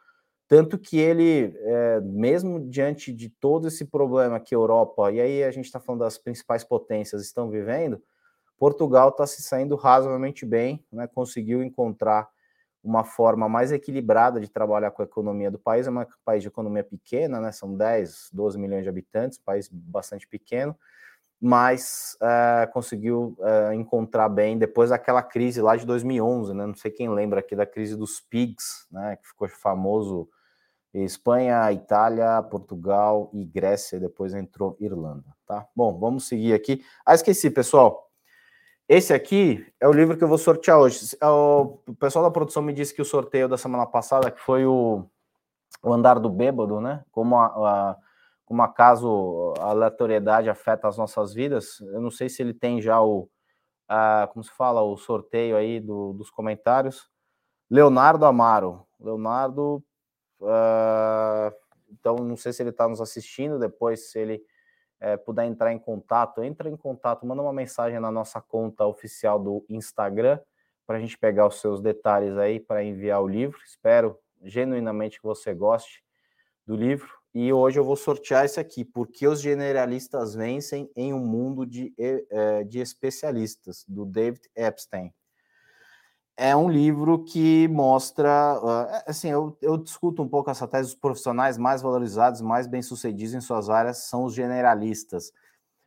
tanto 0.49 0.79
que 0.79 0.99
ele, 0.99 1.55
é, 1.57 2.01
mesmo 2.01 2.59
diante 2.69 3.13
de 3.13 3.29
todo 3.29 3.69
esse 3.69 3.85
problema 3.85 4.41
que 4.41 4.55
a 4.55 4.59
Europa, 4.59 5.13
e 5.13 5.21
aí 5.21 5.45
a 5.45 5.51
gente 5.51 5.67
está 5.67 5.79
falando 5.79 6.01
das 6.01 6.17
principais 6.17 6.65
potências, 6.65 7.23
estão 7.23 7.51
vivendo, 7.51 8.03
Portugal 8.59 9.11
está 9.11 9.27
se 9.27 9.43
saindo 9.43 9.77
razoavelmente 9.77 10.45
bem, 10.45 10.85
né, 10.93 11.07
conseguiu 11.07 11.63
encontrar 11.63 12.29
uma 12.83 13.05
forma 13.05 13.49
mais 13.49 13.73
equilibrada 13.73 14.41
de 14.41 14.49
trabalhar 14.49 14.91
com 14.91 15.03
a 15.03 15.05
economia 15.05 15.51
do 15.51 15.59
país. 15.59 15.87
É 15.87 15.91
um 15.91 16.07
país 16.25 16.43
de 16.43 16.49
economia 16.49 16.85
pequena, 16.85 17.41
né? 17.41 17.53
São 17.53 17.77
10, 17.77 18.31
12 18.33 18.59
milhões 18.59 18.85
de 18.85 18.89
habitantes, 18.89 19.39
país 19.39 19.69
bastante 19.71 20.27
pequeno, 20.27 20.77
mas 21.41 22.17
é, 22.21 22.67
conseguiu 22.73 23.37
é, 23.41 23.75
encontrar 23.75 24.29
bem 24.29 24.57
depois 24.59 24.91
daquela 24.91 25.23
crise 25.23 25.61
lá 25.61 25.77
de 25.77 25.85
2011, 25.85 26.55
né? 26.55 26.67
Não 26.67 26.75
sei 26.75 26.91
quem 26.91 27.11
lembra 27.11 27.41
aqui 27.41 27.55
da 27.55 27.67
crise 27.67 27.97
dos 27.97 28.21
PIGs, 28.21 28.87
né? 28.91 29.17
Que 29.17 29.29
ficou 29.29 29.49
famoso 29.49 30.29
Espanha, 30.95 31.71
Itália, 31.73 32.43
Portugal 32.43 33.31
e 33.35 33.45
Grécia, 33.45 34.01
depois 34.01 34.33
entrou 34.35 34.77
Irlanda, 34.81 35.37
tá? 35.47 35.67
Bom, 35.77 35.99
vamos 35.99 36.27
seguir 36.27 36.55
aqui. 36.55 36.83
Ah, 37.05 37.15
esqueci, 37.15 37.51
pessoal. 37.51 38.08
Esse 38.89 39.13
aqui 39.13 39.67
é 39.79 39.87
o 39.87 39.93
livro 39.93 40.17
que 40.17 40.25
eu 40.25 40.29
vou 40.29 40.39
sortear 40.39 40.79
hoje. 40.79 41.15
É 41.21 41.27
o 41.27 41.79
pessoal 42.01 42.25
da 42.25 42.31
produção 42.31 42.63
me 42.63 42.73
disse 42.73 42.95
que 42.95 43.03
o 43.03 43.05
sorteio 43.05 43.47
da 43.47 43.59
semana 43.59 43.85
passada, 43.87 44.31
que 44.31 44.41
foi 44.41 44.65
o, 44.65 45.05
o 45.83 45.93
Andar 45.93 46.19
do 46.19 46.31
Bêbado, 46.31 46.81
né? 46.81 47.05
Como, 47.13 47.37
a, 47.37 47.47
a, 47.47 47.97
como 48.47 48.63
acaso 48.63 49.53
a 49.59 49.67
aleatoriedade 49.71 50.49
afeta 50.49 50.89
as 50.89 50.97
nossas 50.97 51.35
vidas. 51.35 51.81
Eu 51.81 52.01
não 52.01 52.11
sei 52.11 52.31
se 52.31 52.41
ele 52.41 52.55
tem 52.55 52.81
já 52.81 52.99
o, 53.03 53.29
a, 53.87 54.27
como 54.33 54.43
se 54.43 54.51
fala, 54.53 54.81
o 54.81 54.97
sorteio 54.97 55.55
aí 55.55 55.81
do, 55.81 56.15
dos 56.15 56.31
comentários. 56.31 57.11
Leonardo 57.71 58.25
Amaro. 58.25 58.87
Leonardo, 58.99 59.85
uh, 60.41 61.55
então 61.93 62.17
não 62.17 62.37
sei 62.37 62.53
se 62.53 62.63
ele 62.63 62.71
está 62.71 62.89
nos 62.89 63.01
assistindo, 63.01 63.59
depois 63.59 64.11
se 64.11 64.19
ele 64.19 64.43
é, 65.01 65.17
puder 65.17 65.47
entrar 65.47 65.73
em 65.73 65.79
contato, 65.79 66.43
entra 66.43 66.69
em 66.69 66.77
contato, 66.77 67.27
manda 67.27 67.43
uma 67.43 67.53
mensagem 67.53 67.99
na 68.01 68.11
nossa 68.11 68.41
conta 68.41 68.85
oficial 68.87 69.39
do 69.39 69.65
Instagram 69.69 70.39
para 70.87 70.97
a 70.97 71.01
gente 71.01 71.19
pegar 71.19 71.47
os 71.47 71.61
seus 71.61 71.81
detalhes 71.81 72.37
aí 72.37 72.59
para 72.59 72.83
enviar 72.83 73.23
o 73.23 73.29
livro. 73.29 73.59
Espero 73.65 74.19
genuinamente 74.43 75.19
que 75.19 75.27
você 75.27 75.55
goste 75.55 76.03
do 76.67 76.75
livro. 76.75 77.09
E 77.35 77.53
hoje 77.53 77.79
eu 77.79 77.85
vou 77.85 77.97
sortear 77.97 78.45
esse 78.45 78.59
aqui, 78.59 78.85
porque 78.85 79.29
os 79.29 79.41
generalistas 79.41 80.35
vencem 80.35 80.91
em 80.97 81.13
um 81.13 81.21
mundo 81.21 81.67
de, 81.67 81.95
é, 81.99 82.65
de 82.65 82.81
especialistas, 82.81 83.85
do 83.87 84.05
David 84.05 84.49
Epstein 84.57 85.13
é 86.41 86.55
um 86.55 86.71
livro 86.71 87.25
que 87.25 87.67
mostra, 87.67 88.31
ah, 88.31 89.03
é, 89.05 89.11
assim, 89.11 89.29
eu, 89.29 89.59
eu 89.61 89.77
discuto 89.77 90.23
um 90.23 90.29
pouco 90.29 90.49
essa 90.49 90.69
tese, 90.69 90.91
os 90.91 90.95
profissionais 90.95 91.59
mais 91.59 91.83
valorizados, 91.83 92.41
mais 92.41 92.69
bem-sucedidos 92.69 93.35
em 93.35 93.41
suas 93.41 93.69
áreas 93.69 94.05
são 94.05 94.23
os 94.23 94.35
generalistas. 94.35 95.33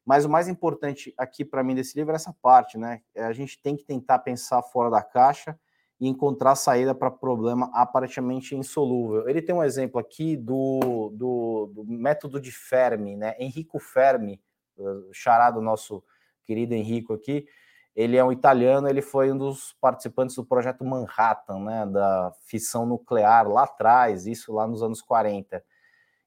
Mas 0.06 0.26
o 0.26 0.30
mais 0.30 0.50
importante 0.50 1.14
aqui 1.18 1.46
para 1.46 1.64
mim 1.64 1.74
desse 1.74 1.98
livro 1.98 2.12
é 2.12 2.16
essa 2.16 2.36
parte, 2.42 2.78
né? 2.78 3.02
É, 3.16 3.24
a 3.24 3.32
gente 3.32 3.62
tem 3.62 3.78
que 3.78 3.86
tentar 3.86 4.20
pensar 4.20 4.62
fora 4.62 4.90
da 4.90 5.02
caixa 5.02 5.58
e 5.98 6.08
encontrar 6.10 6.56
saída 6.56 6.94
para 6.94 7.10
problema 7.10 7.72
aparentemente 7.74 8.54
insolúvel. 8.54 9.30
Ele 9.30 9.42
tem 9.42 9.56
um 9.56 9.64
exemplo 9.64 10.02
aqui 10.02 10.36
do, 10.36 11.12
do, 11.14 11.72
do 11.74 11.86
método 11.86 12.42
de 12.42 12.52
Fermi, 12.52 13.16
né? 13.16 13.36
Enrico 13.40 13.80
Fermi, 13.80 14.42
charado 15.14 15.62
nosso 15.62 16.04
querido 16.44 16.74
Henrico 16.74 17.14
aqui, 17.14 17.48
ele 17.96 18.18
é 18.18 18.24
um 18.24 18.32
italiano, 18.32 18.88
ele 18.88 19.02
foi 19.02 19.32
um 19.32 19.38
dos 19.38 19.74
participantes 19.82 20.36
do 20.36 20.46
projeto 20.46 20.84
Manhattan, 20.86 21.60
né, 21.60 21.86
da 21.86 22.34
fissão 22.46 22.86
nuclear 22.86 23.48
lá 23.48 23.64
atrás, 23.64 24.26
isso 24.26 24.54
lá 24.54 24.66
nos 24.66 24.82
anos 24.82 25.02
40. 25.02 25.64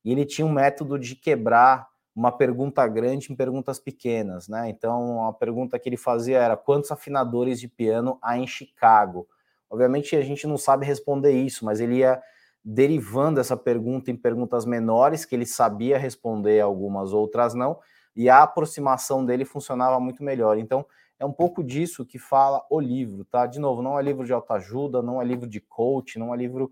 E 0.04 0.12
ele 0.12 0.26
tinha 0.26 0.46
um 0.46 0.52
método 0.52 0.98
de 0.98 1.16
quebrar 1.16 1.88
uma 2.14 2.30
pergunta 2.30 2.86
grande 2.86 3.32
em 3.32 3.36
perguntas 3.36 3.80
pequenas, 3.80 4.46
né? 4.46 4.68
Então, 4.68 5.26
a 5.26 5.32
pergunta 5.32 5.78
que 5.78 5.88
ele 5.88 5.96
fazia 5.96 6.38
era: 6.38 6.56
quantos 6.56 6.92
afinadores 6.92 7.58
de 7.58 7.66
piano 7.66 8.18
há 8.22 8.38
em 8.38 8.46
Chicago? 8.46 9.26
Obviamente, 9.68 10.14
a 10.14 10.22
gente 10.22 10.46
não 10.46 10.56
sabe 10.56 10.86
responder 10.86 11.32
isso, 11.32 11.64
mas 11.64 11.80
ele 11.80 11.96
ia 11.96 12.22
derivando 12.64 13.40
essa 13.40 13.56
pergunta 13.56 14.10
em 14.10 14.16
perguntas 14.16 14.64
menores, 14.64 15.24
que 15.24 15.34
ele 15.34 15.44
sabia 15.44 15.98
responder, 15.98 16.60
algumas 16.60 17.12
outras 17.12 17.52
não, 17.52 17.78
e 18.14 18.30
a 18.30 18.42
aproximação 18.42 19.24
dele 19.24 19.44
funcionava 19.44 19.98
muito 19.98 20.22
melhor. 20.22 20.56
Então, 20.56 20.86
é 21.18 21.24
um 21.24 21.32
pouco 21.32 21.62
disso 21.62 22.04
que 22.04 22.18
fala 22.18 22.64
o 22.70 22.80
livro, 22.80 23.24
tá? 23.24 23.46
De 23.46 23.58
novo, 23.58 23.82
não 23.82 23.98
é 23.98 24.02
livro 24.02 24.26
de 24.26 24.32
autoajuda, 24.32 25.02
não 25.02 25.20
é 25.20 25.24
livro 25.24 25.46
de 25.46 25.60
coach, 25.60 26.18
não 26.18 26.34
é 26.34 26.36
livro 26.36 26.70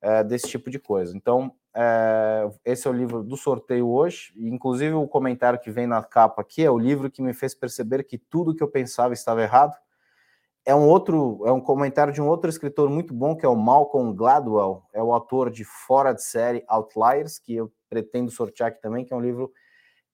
é, 0.00 0.24
desse 0.24 0.48
tipo 0.48 0.70
de 0.70 0.78
coisa. 0.78 1.16
Então, 1.16 1.52
é, 1.74 2.48
esse 2.64 2.86
é 2.86 2.90
o 2.90 2.94
livro 2.94 3.22
do 3.22 3.36
sorteio 3.36 3.88
hoje, 3.88 4.32
inclusive 4.36 4.94
o 4.94 5.06
comentário 5.06 5.60
que 5.60 5.70
vem 5.70 5.86
na 5.86 6.02
capa 6.02 6.42
aqui 6.42 6.64
é 6.64 6.70
o 6.70 6.78
livro 6.78 7.10
que 7.10 7.22
me 7.22 7.32
fez 7.32 7.54
perceber 7.54 8.02
que 8.04 8.18
tudo 8.18 8.54
que 8.54 8.62
eu 8.62 8.68
pensava 8.68 9.14
estava 9.14 9.42
errado. 9.42 9.76
É 10.64 10.74
um 10.74 10.86
outro, 10.86 11.42
é 11.46 11.52
um 11.52 11.60
comentário 11.60 12.12
de 12.12 12.20
um 12.20 12.28
outro 12.28 12.50
escritor 12.50 12.90
muito 12.90 13.14
bom 13.14 13.34
que 13.36 13.46
é 13.46 13.48
o 13.48 13.56
Malcolm 13.56 14.14
Gladwell, 14.14 14.82
é 14.92 15.02
o 15.02 15.12
autor 15.12 15.50
de 15.50 15.64
Fora 15.64 16.12
de 16.12 16.22
Série 16.22 16.64
Outliers, 16.68 17.38
que 17.38 17.54
eu 17.54 17.72
pretendo 17.88 18.30
sortear 18.30 18.68
aqui 18.68 18.80
também, 18.80 19.04
que 19.04 19.12
é 19.12 19.16
um 19.16 19.20
livro 19.20 19.52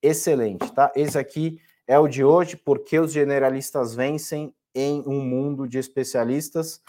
excelente, 0.01 0.73
tá? 0.73 0.93
Esse 0.95 1.19
aqui 1.19 1.59
é 1.87 1.99
o 1.99 2.09
de 2.09 2.25
hoje, 2.25 2.57
porque 2.57 2.99
os 2.99 3.13
generalistas 3.13 3.95
vencem 3.95 4.55
em 4.75 5.03
um 5.07 5.21
mundo 5.21 5.67
de 5.67 5.79
especialistas. 5.79 6.83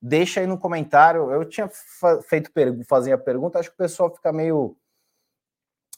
Deixa 0.00 0.40
aí 0.40 0.46
no 0.46 0.58
comentário. 0.58 1.30
Eu 1.30 1.44
tinha 1.44 1.70
feito 2.28 2.50
fazer 2.86 3.12
a 3.12 3.18
pergunta, 3.18 3.58
acho 3.58 3.70
que 3.70 3.74
o 3.74 3.78
pessoal 3.78 4.14
fica 4.14 4.32
meio 4.32 4.76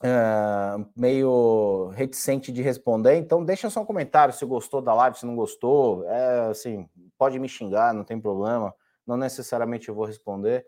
uh, 0.02 0.86
meio 0.96 1.88
reticente 1.94 2.52
de 2.52 2.62
responder. 2.62 3.16
Então 3.16 3.44
deixa 3.44 3.70
só 3.70 3.80
um 3.80 3.86
comentário 3.86 4.34
se 4.34 4.44
gostou 4.44 4.80
da 4.82 4.94
live, 4.94 5.18
se 5.18 5.26
não 5.26 5.36
gostou. 5.36 6.04
É 6.08 6.50
assim, 6.50 6.88
pode 7.18 7.38
me 7.38 7.48
xingar, 7.48 7.94
não 7.94 8.04
tem 8.04 8.20
problema. 8.20 8.74
Não 9.06 9.16
necessariamente 9.16 9.88
eu 9.88 9.94
vou 9.94 10.04
responder. 10.04 10.66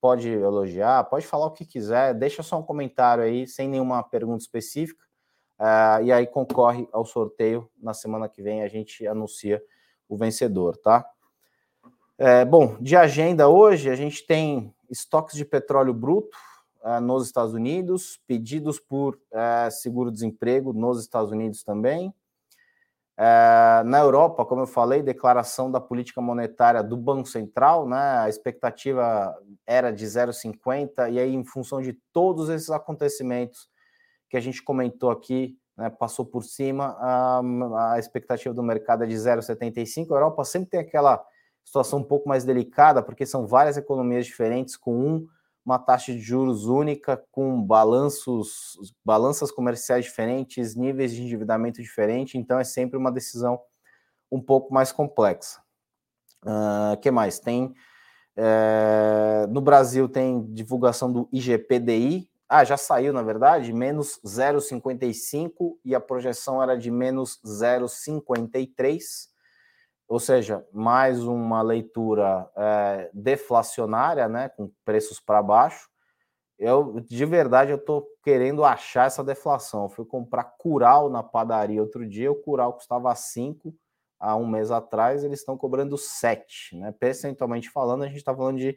Pode 0.00 0.28
elogiar, 0.28 1.04
pode 1.04 1.26
falar 1.26 1.46
o 1.46 1.52
que 1.52 1.64
quiser. 1.64 2.14
Deixa 2.14 2.42
só 2.42 2.58
um 2.58 2.62
comentário 2.62 3.24
aí, 3.24 3.46
sem 3.46 3.68
nenhuma 3.68 4.02
pergunta 4.02 4.42
específica. 4.42 5.03
Uh, 5.64 6.04
e 6.04 6.12
aí 6.12 6.26
concorre 6.26 6.86
ao 6.92 7.06
sorteio. 7.06 7.70
Na 7.82 7.94
semana 7.94 8.28
que 8.28 8.42
vem 8.42 8.62
a 8.62 8.68
gente 8.68 9.06
anuncia 9.06 9.62
o 10.06 10.14
vencedor, 10.14 10.76
tá? 10.76 11.06
É, 12.18 12.44
bom, 12.44 12.76
de 12.80 12.94
agenda 12.94 13.48
hoje, 13.48 13.88
a 13.88 13.96
gente 13.96 14.26
tem 14.26 14.74
estoques 14.90 15.34
de 15.36 15.44
petróleo 15.44 15.94
bruto 15.94 16.36
uh, 16.82 17.00
nos 17.00 17.24
Estados 17.24 17.54
Unidos, 17.54 18.20
pedidos 18.26 18.78
por 18.78 19.14
uh, 19.14 19.70
seguro-desemprego 19.70 20.74
nos 20.74 21.00
Estados 21.00 21.32
Unidos 21.32 21.62
também. 21.62 22.14
na 23.16 24.00
Europa, 24.00 24.44
como 24.44 24.62
eu 24.62 24.66
falei, 24.66 25.02
declaração 25.02 25.70
da 25.70 25.80
política 25.80 26.20
monetária 26.20 26.82
do 26.82 26.96
Banco 26.96 27.26
Central, 27.26 27.88
né? 27.88 28.18
A 28.18 28.28
expectativa 28.28 29.34
era 29.66 29.90
de 29.90 30.04
0,50, 30.04 31.10
e 31.10 31.18
aí, 31.18 31.34
em 31.34 31.44
função 31.44 31.80
de 31.80 31.94
todos 32.12 32.50
esses 32.50 32.70
acontecimentos, 32.70 33.72
que 34.34 34.38
a 34.38 34.40
gente 34.40 34.64
comentou 34.64 35.12
aqui, 35.12 35.56
né, 35.76 35.88
passou 35.88 36.26
por 36.26 36.42
cima, 36.42 36.96
a, 36.98 37.92
a 37.92 37.98
expectativa 38.00 38.52
do 38.52 38.64
mercado 38.64 39.04
é 39.04 39.06
de 39.06 39.14
0,75. 39.14 40.10
A 40.10 40.14
Europa 40.16 40.44
sempre 40.44 40.70
tem 40.70 40.80
aquela 40.80 41.24
situação 41.64 42.00
um 42.00 42.02
pouco 42.02 42.28
mais 42.28 42.42
delicada, 42.44 43.00
porque 43.00 43.24
são 43.24 43.46
várias 43.46 43.76
economias 43.76 44.26
diferentes, 44.26 44.76
com 44.76 44.92
um, 44.92 45.26
uma 45.64 45.78
taxa 45.78 46.12
de 46.12 46.18
juros 46.18 46.66
única, 46.66 47.24
com 47.30 47.62
balanços, 47.62 48.76
balanças 49.04 49.52
comerciais 49.52 50.04
diferentes, 50.04 50.74
níveis 50.74 51.14
de 51.14 51.22
endividamento 51.22 51.80
diferentes, 51.80 52.34
então 52.34 52.58
é 52.58 52.64
sempre 52.64 52.98
uma 52.98 53.12
decisão 53.12 53.60
um 54.32 54.40
pouco 54.40 54.74
mais 54.74 54.90
complexa. 54.90 55.62
O 56.44 56.94
uh, 56.94 56.96
que 57.00 57.08
mais? 57.12 57.38
Tem 57.38 57.72
é, 58.36 59.46
no 59.48 59.60
Brasil 59.60 60.08
tem 60.08 60.44
divulgação 60.52 61.12
do 61.12 61.28
IGPDI, 61.32 62.28
ah, 62.48 62.64
já 62.64 62.76
saiu, 62.76 63.12
na 63.12 63.22
verdade, 63.22 63.72
menos 63.72 64.20
0,55 64.24 65.78
e 65.84 65.94
a 65.94 66.00
projeção 66.00 66.62
era 66.62 66.76
de 66.76 66.90
menos 66.90 67.40
0,53. 67.44 69.28
ou 70.06 70.20
seja, 70.20 70.66
mais 70.72 71.24
uma 71.24 71.62
leitura 71.62 72.48
é, 72.54 73.10
deflacionária, 73.12 74.28
né, 74.28 74.50
com 74.50 74.70
preços 74.84 75.18
para 75.18 75.42
baixo. 75.42 75.88
Eu, 76.58 77.00
de 77.00 77.24
verdade, 77.24 77.72
eu 77.72 77.76
estou 77.76 78.06
querendo 78.22 78.64
achar 78.64 79.06
essa 79.06 79.24
deflação. 79.24 79.84
Eu 79.84 79.88
fui 79.88 80.04
comprar 80.04 80.44
Cural 80.44 81.10
na 81.10 81.22
padaria 81.22 81.82
outro 81.82 82.06
dia, 82.08 82.30
o 82.30 82.36
Cural 82.36 82.74
custava 82.74 83.14
5 83.14 83.74
há 84.20 84.36
um 84.36 84.46
mês 84.46 84.70
atrás, 84.70 85.24
eles 85.24 85.40
estão 85.40 85.56
cobrando 85.56 85.98
7, 85.98 86.76
né? 86.76 86.92
Percentualmente 86.92 87.70
falando, 87.70 88.04
a 88.04 88.06
gente 88.06 88.18
está 88.18 88.34
falando 88.34 88.58
de 88.58 88.76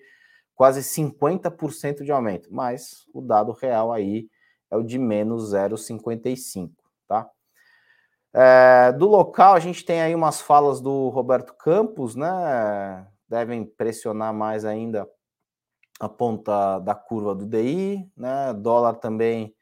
quase 0.57 0.81
50% 0.81 2.03
de 2.03 2.11
aumento, 2.11 2.49
mas 2.51 3.05
o 3.13 3.21
dado 3.21 3.51
real 3.51 3.93
aí 3.93 4.27
é 4.71 4.75
o 4.75 4.81
de 4.81 4.97
menos 4.97 5.53
0,55, 5.53 6.71
tá? 7.07 7.29
É, 8.33 8.91
do 8.91 9.07
local, 9.07 9.53
a 9.53 9.59
gente 9.59 9.85
tem 9.85 10.01
aí 10.01 10.15
umas 10.15 10.41
falas 10.41 10.81
do 10.81 11.09
Roberto 11.09 11.53
Campos, 11.53 12.15
né? 12.15 13.07
Devem 13.29 13.65
pressionar 13.65 14.33
mais 14.33 14.65
ainda 14.65 15.07
a 15.99 16.09
ponta 16.09 16.79
da 16.79 16.95
curva 16.95 17.35
do 17.35 17.45
DI, 17.45 18.11
né? 18.17 18.51
Dólar 18.53 18.95
também, 18.95 19.55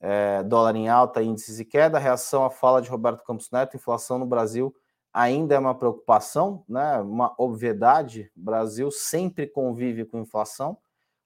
é, 0.00 0.42
dólar 0.42 0.74
em 0.74 0.88
alta, 0.88 1.22
índices 1.22 1.60
e 1.60 1.66
queda. 1.66 1.98
Reação 1.98 2.44
à 2.46 2.50
fala 2.50 2.80
de 2.80 2.88
Roberto 2.88 3.22
Campos 3.24 3.50
Neto, 3.50 3.76
inflação 3.76 4.18
no 4.18 4.26
Brasil 4.26 4.74
ainda 5.12 5.54
é 5.54 5.58
uma 5.58 5.74
preocupação, 5.74 6.64
né? 6.68 6.98
Uma 6.98 7.34
obviedade. 7.38 8.30
O 8.36 8.40
Brasil 8.40 8.90
sempre 8.90 9.46
convive 9.46 10.04
com 10.04 10.20
inflação. 10.20 10.78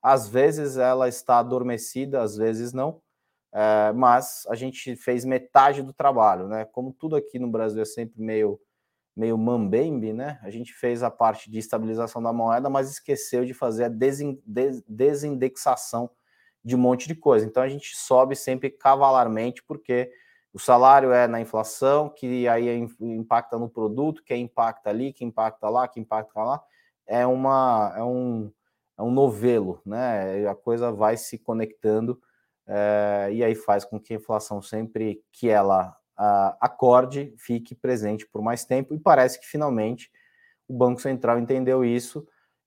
Às 0.02 0.28
vezes 0.28 0.76
ela 0.76 1.08
está 1.08 1.38
adormecida, 1.38 2.22
às 2.22 2.36
vezes 2.36 2.72
não. 2.72 3.00
É, 3.52 3.92
mas 3.92 4.44
a 4.48 4.54
gente 4.54 4.96
fez 4.96 5.24
metade 5.24 5.82
do 5.82 5.92
trabalho, 5.92 6.48
né? 6.48 6.64
Como 6.64 6.92
tudo 6.92 7.16
aqui 7.16 7.38
no 7.38 7.48
Brasil 7.48 7.82
é 7.82 7.84
sempre 7.84 8.20
meio 8.20 8.60
meio 9.16 9.38
mambembe, 9.38 10.12
né? 10.12 10.40
A 10.42 10.50
gente 10.50 10.74
fez 10.74 11.02
a 11.02 11.10
parte 11.10 11.48
de 11.48 11.58
estabilização 11.58 12.20
da 12.20 12.32
moeda, 12.32 12.68
mas 12.68 12.90
esqueceu 12.90 13.44
de 13.44 13.54
fazer 13.54 13.84
a 13.84 13.92
desindexação 14.88 16.10
de 16.64 16.74
um 16.74 16.78
monte 16.78 17.06
de 17.06 17.14
coisa. 17.14 17.46
Então 17.46 17.62
a 17.62 17.68
gente 17.68 17.96
sobe 17.96 18.34
sempre 18.34 18.70
cavalarmente, 18.70 19.62
porque 19.62 20.10
o 20.54 20.58
salário 20.60 21.12
é 21.12 21.26
na 21.26 21.40
inflação, 21.40 22.08
que 22.08 22.46
aí 22.46 22.88
impacta 23.00 23.58
no 23.58 23.68
produto, 23.68 24.22
que 24.22 24.36
impacta 24.36 24.88
ali, 24.88 25.12
que 25.12 25.24
impacta 25.24 25.68
lá, 25.68 25.88
que 25.88 25.98
impacta 25.98 26.40
lá. 26.40 26.62
É, 27.04 27.26
uma, 27.26 27.92
é, 27.96 28.04
um, 28.04 28.52
é 28.96 29.02
um 29.02 29.10
novelo, 29.10 29.82
né? 29.84 30.46
A 30.46 30.54
coisa 30.54 30.92
vai 30.92 31.16
se 31.16 31.38
conectando 31.38 32.20
é, 32.68 33.30
e 33.32 33.42
aí 33.42 33.56
faz 33.56 33.84
com 33.84 33.98
que 33.98 34.14
a 34.14 34.16
inflação 34.16 34.62
sempre 34.62 35.20
que 35.32 35.50
ela 35.50 35.96
a, 36.16 36.56
acorde 36.60 37.34
fique 37.36 37.74
presente 37.74 38.24
por 38.24 38.40
mais 38.40 38.64
tempo 38.64 38.94
e 38.94 38.98
parece 39.00 39.40
que 39.40 39.46
finalmente 39.46 40.08
o 40.68 40.72
Banco 40.72 41.00
Central 41.00 41.40
entendeu 41.40 41.84
isso 41.84 42.24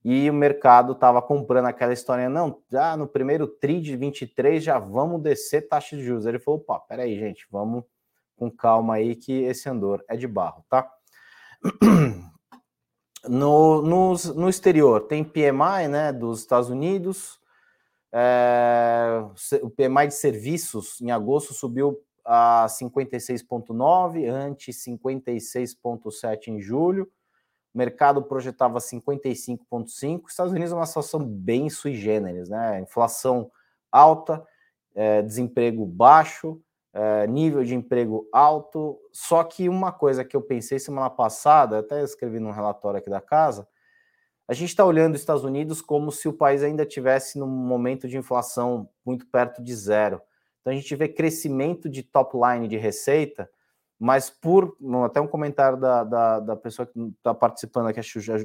e 0.10 0.30
o 0.30 0.34
mercado 0.34 0.94
estava 0.94 1.22
comprando 1.22 1.66
aquela 1.66 1.92
história, 1.92 2.30
não, 2.30 2.62
já 2.72 2.96
no 2.96 3.06
primeiro 3.06 3.46
TRI 3.46 3.82
de 3.82 3.98
23 3.98 4.64
já 4.64 4.80
vamos 4.80 5.22
descer 5.22 5.68
taxa 5.68 5.98
de 5.98 6.04
juros. 6.06 6.26
Ele 6.26 6.40
falou, 6.40 6.62
opa, 6.62 6.80
peraí, 6.80 7.20
gente, 7.20 7.46
vamos 7.52 7.84
com 8.38 8.50
calma 8.50 8.94
aí 8.96 9.18
que 9.18 9.44
esse 9.44 9.68
andor 9.68 10.02
é 10.08 10.16
de 10.16 10.26
barro, 10.26 10.64
tá? 10.70 10.90
No, 13.28 13.82
no, 13.82 14.14
no 14.36 14.48
exterior 14.48 15.02
tem 15.02 15.22
PMI, 15.22 15.90
né, 15.90 16.14
dos 16.14 16.40
Estados 16.40 16.70
Unidos, 16.70 17.38
é, 18.14 19.22
o 19.62 19.70
PMI 19.70 20.08
de 20.08 20.14
serviços 20.14 21.02
em 21.02 21.12
agosto 21.12 21.54
subiu 21.54 22.00
a 22.24 22.68
56,9, 22.70 24.30
ante 24.30 24.72
56,7 24.72 26.48
em 26.48 26.62
julho. 26.62 27.12
Mercado 27.78 28.24
projetava 28.24 28.80
55,5. 28.80 30.28
Estados 30.28 30.52
Unidos 30.52 30.72
é 30.72 30.76
uma 30.76 30.86
situação 30.88 31.24
bem 31.24 31.70
sui 31.70 31.94
generis, 31.94 32.50
né? 32.50 32.82
Inflação 32.82 33.52
alta, 33.92 34.44
é, 34.96 35.22
desemprego 35.22 35.86
baixo, 35.86 36.60
é, 36.92 37.28
nível 37.28 37.64
de 37.64 37.76
emprego 37.76 38.28
alto. 38.34 39.00
Só 39.12 39.44
que 39.44 39.70
uma 39.70 39.92
coisa 39.92 40.26
que 40.26 40.36
eu 40.36 40.42
pensei 40.42 40.80
semana 40.80 41.08
passada, 41.08 41.78
até 41.78 42.04
escrevi 42.04 42.40
num 42.40 42.50
relatório 42.50 42.98
aqui 42.98 43.12
da 43.12 43.22
casa, 43.22 43.68
a 44.48 44.54
gente 44.54 44.70
está 44.70 44.84
olhando 44.84 45.14
os 45.14 45.20
Estados 45.20 45.44
Unidos 45.44 45.80
como 45.80 46.12
se 46.12 46.28
o 46.28 46.34
país 46.34 46.64
ainda 46.64 46.84
tivesse 46.84 47.38
num 47.38 47.46
momento 47.46 48.08
de 48.08 48.18
inflação 48.18 48.90
muito 49.06 49.28
perto 49.28 49.62
de 49.62 49.76
zero. 49.76 50.20
Então 50.62 50.74
a 50.74 50.76
gente 50.76 50.96
vê 50.96 51.08
crescimento 51.08 51.88
de 51.88 52.02
top 52.02 52.36
line 52.36 52.68
de 52.68 52.76
receita, 52.76 53.48
mas 54.00 54.30
por 54.30 54.76
até 55.06 55.20
um 55.20 55.28
comentário 55.28 55.78
da, 55.78 56.04
da, 56.04 56.40
da 56.40 56.56
pessoa 56.56 56.86
que 56.86 57.00
está 57.00 57.34
participando 57.34 57.88
aqui, 57.88 58.00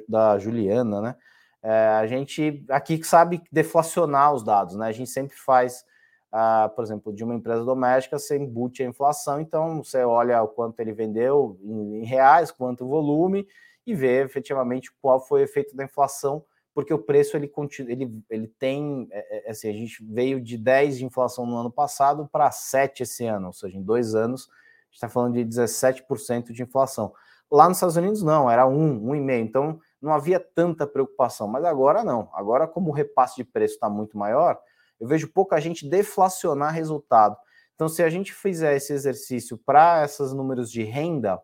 da 0.08 0.38
Juliana, 0.38 1.00
né? 1.00 1.16
É, 1.62 1.88
a 1.88 2.06
gente 2.06 2.64
aqui 2.68 3.02
sabe 3.04 3.42
deflacionar 3.52 4.34
os 4.34 4.42
dados, 4.42 4.74
né? 4.74 4.88
A 4.88 4.92
gente 4.92 5.10
sempre 5.10 5.36
faz, 5.36 5.84
uh, 6.32 6.68
por 6.74 6.82
exemplo, 6.82 7.12
de 7.12 7.22
uma 7.22 7.34
empresa 7.34 7.64
doméstica, 7.64 8.18
você 8.18 8.36
embute 8.36 8.82
a 8.82 8.86
inflação, 8.86 9.40
então 9.40 9.82
você 9.82 10.02
olha 10.02 10.42
o 10.42 10.48
quanto 10.48 10.80
ele 10.80 10.92
vendeu 10.92 11.56
em, 11.62 12.00
em 12.00 12.04
reais, 12.04 12.50
quanto 12.50 12.84
o 12.84 12.88
volume, 12.88 13.46
e 13.86 13.94
ver 13.94 14.24
efetivamente 14.24 14.90
qual 15.00 15.20
foi 15.20 15.42
o 15.42 15.44
efeito 15.44 15.76
da 15.76 15.84
inflação, 15.84 16.44
porque 16.74 16.92
o 16.92 16.98
preço 16.98 17.36
ele, 17.36 17.52
ele, 17.86 18.24
ele 18.30 18.48
tem, 18.58 19.06
é, 19.10 19.48
é, 19.48 19.50
assim, 19.50 19.68
a 19.68 19.72
gente 19.72 20.02
veio 20.04 20.40
de 20.40 20.56
10 20.56 20.98
de 20.98 21.04
inflação 21.04 21.46
no 21.46 21.56
ano 21.56 21.70
passado 21.70 22.28
para 22.32 22.50
7 22.50 23.02
esse 23.02 23.24
ano, 23.24 23.48
ou 23.48 23.52
seja, 23.52 23.76
em 23.76 23.82
dois 23.82 24.14
anos, 24.14 24.48
está 24.92 25.08
falando 25.08 25.34
de 25.34 25.44
17% 25.44 26.52
de 26.52 26.62
inflação. 26.62 27.12
Lá 27.50 27.68
nos 27.68 27.78
Estados 27.78 27.96
Unidos 27.96 28.22
não, 28.22 28.50
era 28.50 28.66
1, 28.66 29.00
1,5%, 29.00 29.40
então 29.40 29.80
não 30.00 30.12
havia 30.12 30.40
tanta 30.40 30.86
preocupação, 30.86 31.46
mas 31.46 31.64
agora 31.64 32.02
não. 32.02 32.28
Agora, 32.32 32.66
como 32.66 32.90
o 32.90 32.94
repasse 32.94 33.36
de 33.36 33.44
preço 33.44 33.74
está 33.74 33.88
muito 33.88 34.18
maior, 34.18 34.58
eu 34.98 35.06
vejo 35.06 35.32
pouca 35.32 35.60
gente 35.60 35.88
deflacionar 35.88 36.72
resultado. 36.72 37.36
Então, 37.74 37.88
se 37.88 38.02
a 38.02 38.08
gente 38.08 38.32
fizer 38.32 38.76
esse 38.76 38.92
exercício 38.92 39.58
para 39.58 40.04
esses 40.04 40.32
números 40.32 40.70
de 40.70 40.82
renda, 40.82 41.40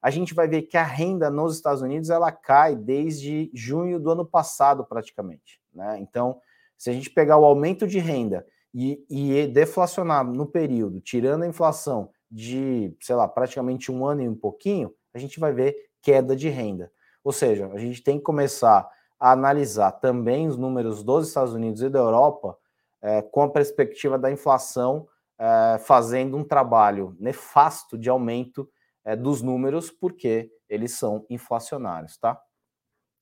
a 0.00 0.10
gente 0.10 0.34
vai 0.34 0.46
ver 0.48 0.62
que 0.62 0.76
a 0.76 0.84
renda 0.84 1.30
nos 1.30 1.56
Estados 1.56 1.82
Unidos 1.82 2.08
ela 2.08 2.30
cai 2.30 2.76
desde 2.76 3.50
junho 3.52 3.98
do 3.98 4.10
ano 4.10 4.24
passado, 4.24 4.84
praticamente. 4.84 5.60
Né? 5.72 5.98
Então, 6.00 6.40
se 6.76 6.90
a 6.90 6.92
gente 6.92 7.10
pegar 7.10 7.36
o 7.38 7.44
aumento 7.44 7.86
de 7.86 7.98
renda 7.98 8.46
e, 8.72 9.04
e 9.10 9.46
deflacionar 9.48 10.24
no 10.24 10.46
período, 10.46 11.00
tirando 11.00 11.42
a 11.42 11.46
inflação 11.48 12.10
de, 12.30 12.94
sei 13.00 13.16
lá, 13.16 13.26
praticamente 13.26 13.90
um 13.90 14.04
ano 14.06 14.22
e 14.22 14.28
um 14.28 14.34
pouquinho, 14.34 14.92
a 15.14 15.18
gente 15.18 15.40
vai 15.40 15.52
ver 15.52 15.76
queda 16.02 16.36
de 16.36 16.48
renda. 16.48 16.92
Ou 17.24 17.32
seja, 17.32 17.66
a 17.72 17.78
gente 17.78 18.02
tem 18.02 18.18
que 18.18 18.24
começar 18.24 18.88
a 19.18 19.32
analisar 19.32 19.92
também 19.92 20.46
os 20.46 20.56
números 20.56 21.02
dos 21.02 21.28
Estados 21.28 21.52
Unidos 21.52 21.82
e 21.82 21.88
da 21.88 21.98
Europa 21.98 22.56
é, 23.02 23.22
com 23.22 23.42
a 23.42 23.50
perspectiva 23.50 24.18
da 24.18 24.30
inflação, 24.30 25.08
é, 25.38 25.78
fazendo 25.78 26.36
um 26.36 26.44
trabalho 26.44 27.16
nefasto 27.18 27.96
de 27.96 28.08
aumento 28.08 28.68
é, 29.04 29.16
dos 29.16 29.42
números, 29.42 29.90
porque 29.90 30.50
eles 30.68 30.92
são 30.92 31.24
inflacionários, 31.30 32.18
tá? 32.18 32.34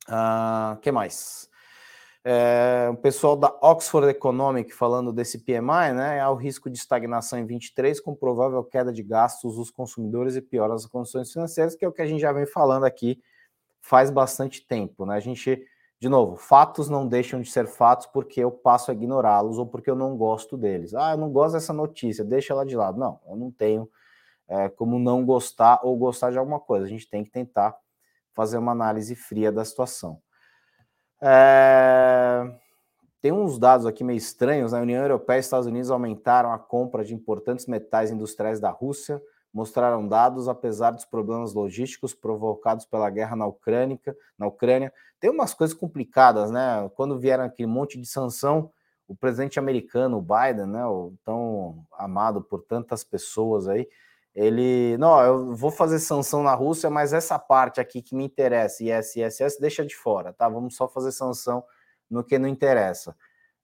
O 0.09 0.13
ah, 0.13 0.79
que 0.81 0.93
mais? 0.93 1.49
É, 2.29 2.89
o 2.91 2.97
pessoal 2.97 3.37
da 3.37 3.57
Oxford 3.63 4.09
Economic 4.09 4.75
falando 4.75 5.13
desse 5.13 5.45
PMI, 5.45 5.93
né? 5.95 6.19
Há 6.19 6.29
o 6.29 6.35
risco 6.35 6.69
de 6.69 6.77
estagnação 6.77 7.39
em 7.39 7.47
23, 7.47 8.01
com 8.01 8.17
provável 8.17 8.65
queda 8.65 8.93
de 8.93 9.01
gastos 9.01 9.55
dos 9.55 9.71
consumidores 9.71 10.35
e 10.35 10.43
piora 10.43 10.73
das 10.73 10.87
condições 10.87 11.33
financeiras, 11.33 11.77
que 11.77 11.85
é 11.85 11.89
o 11.89 11.93
que 11.93 12.03
a 12.03 12.07
gente 12.07 12.21
já 12.21 12.33
vem 12.33 12.45
falando 12.45 12.83
aqui 12.83 13.23
faz 13.81 14.11
bastante 14.11 14.67
tempo, 14.67 15.07
né? 15.07 15.15
A 15.15 15.21
gente, 15.21 15.65
de 16.01 16.09
novo, 16.09 16.35
fatos 16.35 16.89
não 16.89 17.07
deixam 17.07 17.41
de 17.41 17.49
ser 17.49 17.69
fatos 17.69 18.09
porque 18.09 18.41
eu 18.41 18.51
passo 18.51 18.91
a 18.91 18.95
ignorá-los 18.95 19.57
ou 19.57 19.65
porque 19.65 19.89
eu 19.89 19.95
não 19.95 20.17
gosto 20.17 20.57
deles. 20.57 20.95
Ah, 20.95 21.13
eu 21.13 21.17
não 21.17 21.31
gosto 21.31 21.53
dessa 21.53 21.73
notícia, 21.73 22.25
deixa 22.25 22.53
ela 22.53 22.67
de 22.67 22.75
lado. 22.77 22.99
Não, 22.99 23.21
eu 23.29 23.37
não 23.37 23.53
tenho 23.53 23.89
é, 24.49 24.69
como 24.69 24.99
não 24.99 25.25
gostar 25.25 25.79
ou 25.85 25.97
gostar 25.97 26.33
de 26.33 26.39
alguma 26.39 26.59
coisa. 26.59 26.87
A 26.87 26.89
gente 26.89 27.09
tem 27.09 27.23
que 27.23 27.31
tentar 27.31 27.77
fazer 28.35 28.59
uma 28.59 28.73
análise 28.73 29.15
fria 29.15 29.53
da 29.53 29.65
situação. 29.65 30.21
É... 31.21 32.51
Tem 33.21 33.33
uns 33.33 33.59
dados 33.59 33.87
aqui 33.87 34.05
meio 34.05 34.17
estranhos. 34.17 34.73
Na 34.73 34.79
né? 34.79 34.85
União 34.85 35.03
Europeia 35.03 35.39
e 35.39 35.41
Estados 35.41 35.67
Unidos 35.67 35.91
aumentaram 35.91 36.53
a 36.53 36.59
compra 36.59 37.05
de 37.05 37.15
importantes 37.15 37.67
metais 37.67 38.11
industriais 38.11 38.61
da 38.61 38.71
Rússia, 38.71 39.21
mostraram 39.53 40.07
dados 40.07 40.49
apesar 40.49 40.93
dos 40.93 41.05
problemas 41.05 41.53
logísticos 41.53 42.15
provocados 42.15 42.85
pela 42.85 43.11
guerra 43.11 43.35
na 43.35 43.47
Ucrânia. 43.47 43.99
Na 44.39 44.47
Ucrânia 44.47 44.93
tem 45.19 45.31
umas 45.31 45.55
coisas 45.55 45.77
complicadas, 45.77 46.51
né? 46.51 46.89
Quando 46.95 47.19
vieram 47.19 47.45
aquele 47.45 47.67
monte 47.67 47.99
de 47.99 48.07
sanção, 48.07 48.71
o 49.09 49.15
presidente 49.15 49.59
americano, 49.59 50.19
o 50.19 50.23
Biden, 50.23 50.67
né, 50.67 50.85
o 50.85 51.13
tão 51.25 51.87
amado 51.93 52.43
por 52.43 52.63
tantas 52.63 53.05
pessoas 53.05 53.69
aí, 53.69 53.89
ele, 54.37 54.99
não, 54.99 55.19
eu 55.23 55.57
vou 55.57 55.71
fazer 55.71 55.99
sanção 55.99 56.43
na 56.43 56.55
Rússia, 56.55 56.91
mas 56.91 57.15
essa 57.15 57.39
parte 57.39 57.81
aqui 57.81 58.03
que 58.03 58.15
me 58.15 58.23
interessa, 58.23 58.85
ISSS, 58.85 59.59
deixa 59.59 59.83
de 59.83 59.97
fora, 59.97 60.31
tá? 60.31 60.47
Vamos 60.47 60.77
só 60.77 60.87
fazer 60.87 61.11
sanção 61.11 61.65
no 62.11 62.23
que 62.23 62.39
não 62.39 62.47
interessa. 62.47 63.17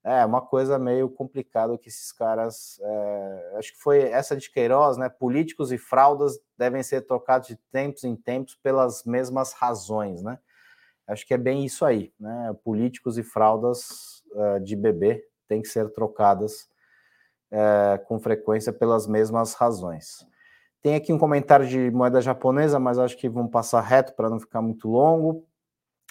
É 0.02 0.24
uma 0.24 0.40
coisa 0.40 0.78
meio 0.78 1.10
complicada 1.10 1.76
que 1.76 1.90
esses 1.90 2.10
caras. 2.10 2.80
É, 2.82 3.54
acho 3.58 3.72
que 3.74 3.78
foi 3.80 4.00
essa 4.00 4.34
de 4.34 4.50
Queiroz, 4.50 4.96
né? 4.96 5.10
Políticos 5.10 5.70
e 5.70 5.78
fraldas 5.78 6.40
devem 6.56 6.82
ser 6.82 7.02
trocados 7.02 7.48
de 7.48 7.56
tempos 7.70 8.02
em 8.02 8.16
tempos 8.16 8.56
pelas 8.56 9.04
mesmas 9.04 9.52
razões, 9.52 10.22
né? 10.22 10.38
Acho 11.06 11.26
que 11.26 11.34
é 11.34 11.38
bem 11.38 11.66
isso 11.66 11.84
aí, 11.84 12.14
né? 12.18 12.56
Políticos 12.64 13.18
e 13.18 13.22
fraldas 13.22 14.24
uh, 14.32 14.58
de 14.58 14.74
bebê 14.74 15.22
têm 15.46 15.60
que 15.60 15.68
ser 15.68 15.90
trocadas 15.90 16.66
uh, 17.52 18.02
com 18.06 18.18
frequência 18.18 18.72
pelas 18.72 19.06
mesmas 19.06 19.52
razões. 19.52 20.26
Tem 20.82 20.96
aqui 20.96 21.12
um 21.12 21.18
comentário 21.18 21.64
de 21.64 21.92
moeda 21.92 22.20
japonesa, 22.20 22.80
mas 22.80 22.98
acho 22.98 23.16
que 23.16 23.28
vamos 23.28 23.52
passar 23.52 23.80
reto 23.80 24.14
para 24.14 24.28
não 24.28 24.40
ficar 24.40 24.60
muito 24.60 24.88
longo. 24.88 25.46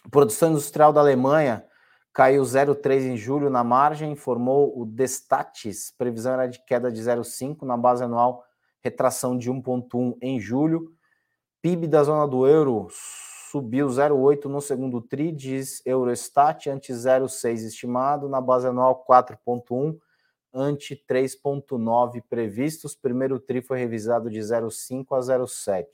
Produção 0.10 0.52
industrial 0.52 0.94
da 0.94 1.02
Alemanha 1.02 1.66
caiu 2.14 2.42
0,3 2.42 3.02
em 3.02 3.18
julho 3.18 3.50
na 3.50 3.66
margem, 3.66 4.14
informou 4.14 4.80
o 4.80 4.86
Destatis, 4.86 5.94
previsão 5.98 6.34
era 6.34 6.48
de 6.48 6.64
queda 6.66 6.90
de 6.90 7.02
0,5 7.02 7.64
na 7.64 7.76
base 7.76 8.04
anual, 8.04 8.46
retração 8.80 9.38
de 9.38 9.52
1,1 9.52 10.18
em 10.22 10.40
julho. 10.40 10.94
PIB 11.62 11.88
da 11.88 12.04
zona 12.04 12.26
do 12.26 12.48
euro 12.48 12.88
subiu 13.52 13.88
0,8 13.88 14.46
no 14.46 14.62
segundo 14.62 15.02
TRI, 15.02 15.34
diz 15.34 15.82
Eurostat, 15.86 16.70
ante 16.70 16.94
0,6 16.94 17.68
estimado, 17.68 18.30
na 18.30 18.40
base 18.40 18.68
anual 18.68 19.06
4,1, 19.06 19.98
ante 20.54 20.96
3,9 21.10 22.22
previstos. 22.30 22.96
Primeiro 22.96 23.40
TRI 23.40 23.62
foi 23.62 23.80
revisado 23.80 24.30
de 24.30 24.40
0,5 24.40 25.06
a 25.12 25.20
0,7. 25.20 25.86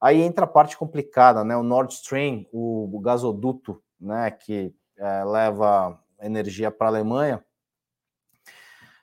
Aí 0.00 0.22
entra 0.22 0.44
a 0.44 0.48
parte 0.48 0.76
complicada, 0.76 1.42
né? 1.42 1.56
O 1.56 1.62
Nord 1.62 1.92
Stream, 1.92 2.46
o, 2.52 2.96
o 2.96 3.00
gasoduto, 3.00 3.82
né, 4.00 4.30
que 4.30 4.74
é, 4.96 5.24
leva 5.24 5.98
energia 6.20 6.70
para 6.70 6.86
a 6.86 6.90
Alemanha, 6.90 7.44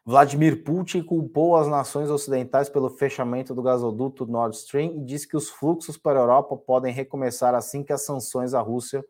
Vladimir 0.08 0.63
Putin 0.63 1.02
culpou 1.02 1.56
as 1.56 1.67
nações 1.67 2.12
ocidentais 2.12 2.69
pelo 2.69 2.91
fechamento 2.91 3.56
do 3.56 3.63
gasoduto 3.63 4.28
Nord 4.28 4.56
Stream 4.56 4.98
e 4.98 5.04
disse 5.04 5.28
que 5.28 5.36
os 5.36 5.50
fluxos 5.50 5.98
para 5.98 6.19
a 6.19 6.21
Europa 6.21 6.56
podem 6.56 6.93
recomeçar 6.93 7.56
assim 7.56 7.84
que 7.84 7.91
as 7.91 8.06
sanções 8.06 8.54
à 8.54 8.62
Rússia 8.62 9.04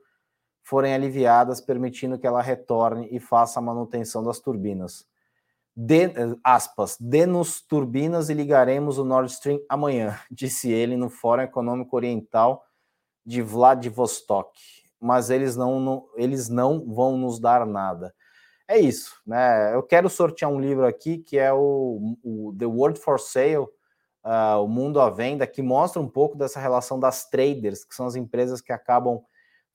forem 0.64 0.94
aliviadas, 0.94 1.60
permitindo 1.60 2.18
que 2.18 2.26
ela 2.26 2.42
retorne 2.42 3.10
e 3.12 3.20
faça 3.20 3.60
a 3.60 3.62
manutenção 3.62 4.24
das 4.24 4.40
turbinas. 4.40 5.06
De, 5.76 6.10
aspas, 6.44 6.96
dê-nos 7.00 7.62
turbinas 7.62 8.30
e 8.30 8.34
ligaremos 8.34 8.98
o 8.98 9.04
Nord 9.04 9.32
Stream 9.32 9.60
amanhã, 9.68 10.18
disse 10.32 10.72
ele 10.72 10.96
no 10.96 11.10
Fórum 11.10 11.44
Econômico 11.44 11.96
Oriental 11.96 12.64
de 13.26 13.42
Vladivostok 13.42 14.58
mas 15.06 15.30
eles 15.30 15.56
não, 15.56 15.80
não, 15.80 16.10
eles 16.16 16.50
não 16.50 16.84
vão 16.94 17.16
nos 17.16 17.40
dar 17.40 17.66
nada. 17.66 18.14
É 18.68 18.80
isso, 18.80 19.22
né? 19.26 19.76
Eu 19.76 19.84
quero 19.84 20.10
sortear 20.10 20.50
um 20.50 20.60
livro 20.60 20.86
aqui 20.86 21.20
que 21.20 21.38
é 21.38 21.54
o, 21.54 22.18
o 22.24 22.56
The 22.58 22.66
World 22.66 23.00
for 23.00 23.20
Sale, 23.20 23.58
uh, 23.58 24.64
o 24.64 24.68
Mundo 24.68 25.00
à 25.00 25.12
Venda, 25.12 25.46
que 25.46 25.62
mostra 25.62 26.02
um 26.02 26.10
pouco 26.10 26.36
dessa 26.36 26.60
relação 26.60 27.00
das 27.00 27.30
traders, 27.30 27.86
que 27.86 27.94
são 27.94 28.08
as 28.08 28.16
empresas 28.16 28.62
que 28.62 28.74
acabam 28.74 29.22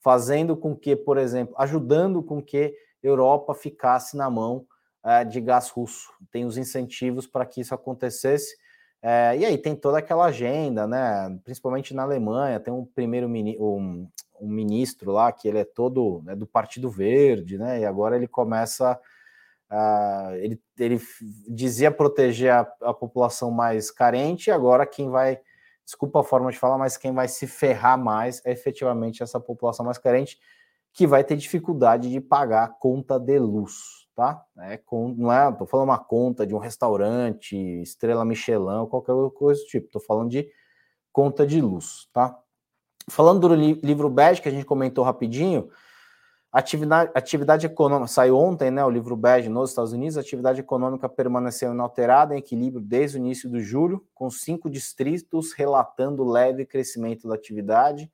fazendo 0.01 0.57
com 0.57 0.75
que, 0.75 0.97
por 0.97 1.17
exemplo, 1.17 1.55
ajudando 1.57 2.23
com 2.25 2.43
que 2.43 2.75
Europa 3.01 3.55
ficasse 3.55 4.17
na 4.17 4.29
mão 4.29 4.67
uh, 5.05 5.29
de 5.29 5.41
gás 5.41 5.69
russo. 5.69 6.13
Tem 6.31 6.45
os 6.45 6.57
incentivos 6.57 7.27
para 7.27 7.47
que 7.47 7.61
isso 7.61 7.75
acontecesse. 7.75 8.55
Uh, 9.03 9.37
e 9.39 9.45
aí 9.45 9.59
tem 9.59 9.75
toda 9.75 9.99
aquela 9.99 10.27
agenda, 10.27 10.87
né? 10.87 11.39
Principalmente 11.45 11.95
na 11.95 12.03
Alemanha, 12.03 12.61
tem 12.61 12.73
um 12.73 12.85
primeiro 12.85 13.27
um, 13.29 14.09
um 14.41 14.49
ministro 14.49 15.13
lá 15.13 15.33
que 15.33 15.49
ele 15.49 15.59
é 15.59 15.65
todo 15.65 16.23
né, 16.25 16.35
do 16.35 16.47
Partido 16.47 16.91
Verde, 16.91 17.59
né? 17.59 17.81
E 17.81 17.85
agora 17.85 18.17
ele 18.17 18.29
começa 18.29 19.01
a, 19.71 20.33
ele, 20.39 20.61
ele 20.77 21.01
dizia 21.49 21.91
proteger 21.91 22.53
a, 22.53 22.61
a 22.83 22.93
população 22.93 23.51
mais 23.51 23.91
carente, 23.91 24.51
agora 24.51 24.85
quem 24.85 25.09
vai, 25.09 25.41
desculpa 25.85 26.21
a 26.21 26.25
forma 26.25 26.51
de 26.51 26.59
falar, 26.59 26.77
mas 26.77 26.97
quem 26.97 27.15
vai 27.15 27.29
se 27.29 27.47
ferrar 27.47 27.97
mais 27.97 28.45
é 28.45 28.51
efetivamente 28.51 29.23
essa 29.23 29.39
população 29.39 29.87
mais 29.87 29.97
carente 29.97 30.39
que 30.93 31.07
vai 31.07 31.23
ter 31.23 31.37
dificuldade 31.37 32.11
de 32.11 32.21
pagar 32.21 32.65
a 32.65 32.69
conta 32.69 33.19
de 33.19 33.39
luz, 33.39 34.00
tá? 34.21 34.45
É, 34.59 34.77
com, 34.77 35.15
não 35.17 35.33
é, 35.33 35.51
tô 35.51 35.65
falando 35.65 35.89
uma 35.89 35.99
conta 35.99 36.47
de 36.47 36.55
um 36.55 36.59
restaurante, 36.59 37.57
estrela 37.81 38.23
Michelin, 38.23 38.87
qualquer 38.87 39.15
coisa 39.35 39.63
do 39.63 39.67
tipo, 39.67 39.89
tô 39.89 39.99
falando 39.99 40.29
de 40.29 40.47
conta 41.11 41.47
de 41.47 41.59
luz, 41.59 42.07
tá? 42.13 42.39
Falando 43.09 43.49
do 43.49 43.55
livro 43.55 44.11
bege 44.11 44.43
que 44.43 44.49
a 44.51 44.53
gente 44.53 44.67
comentou 44.67 45.03
rapidinho, 45.03 45.71
atividade, 46.53 47.11
atividade 47.15 47.65
econômica, 47.65 48.09
saiu 48.09 48.37
ontem, 48.37 48.71
né, 48.71 48.85
o 48.85 48.91
livro 48.91 49.17
bege 49.17 49.49
nos 49.49 49.71
Estados 49.71 49.95
Unidos, 49.95 50.19
atividade 50.19 50.61
econômica 50.61 51.09
permaneceu 51.09 51.73
inalterada, 51.73 52.35
em 52.35 52.41
equilíbrio 52.41 52.85
desde 52.85 53.17
o 53.17 53.21
início 53.21 53.49
do 53.49 53.59
julho, 53.59 54.07
com 54.15 54.29
cinco 54.29 54.69
distritos 54.69 55.55
relatando 55.55 56.29
leve 56.29 56.67
crescimento 56.67 57.27
da 57.27 57.37
atividade 57.37 58.13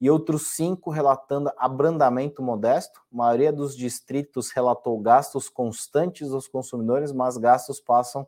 e 0.00 0.10
outros 0.10 0.48
cinco 0.48 0.90
relatando 0.90 1.50
abrandamento 1.56 2.42
modesto. 2.42 3.00
A 3.12 3.16
maioria 3.16 3.52
dos 3.52 3.76
distritos 3.76 4.50
relatou 4.50 4.98
gastos 5.00 5.48
constantes 5.48 6.28
dos 6.28 6.46
consumidores, 6.46 7.12
mas 7.12 7.36
gastos 7.36 7.80
passam 7.80 8.26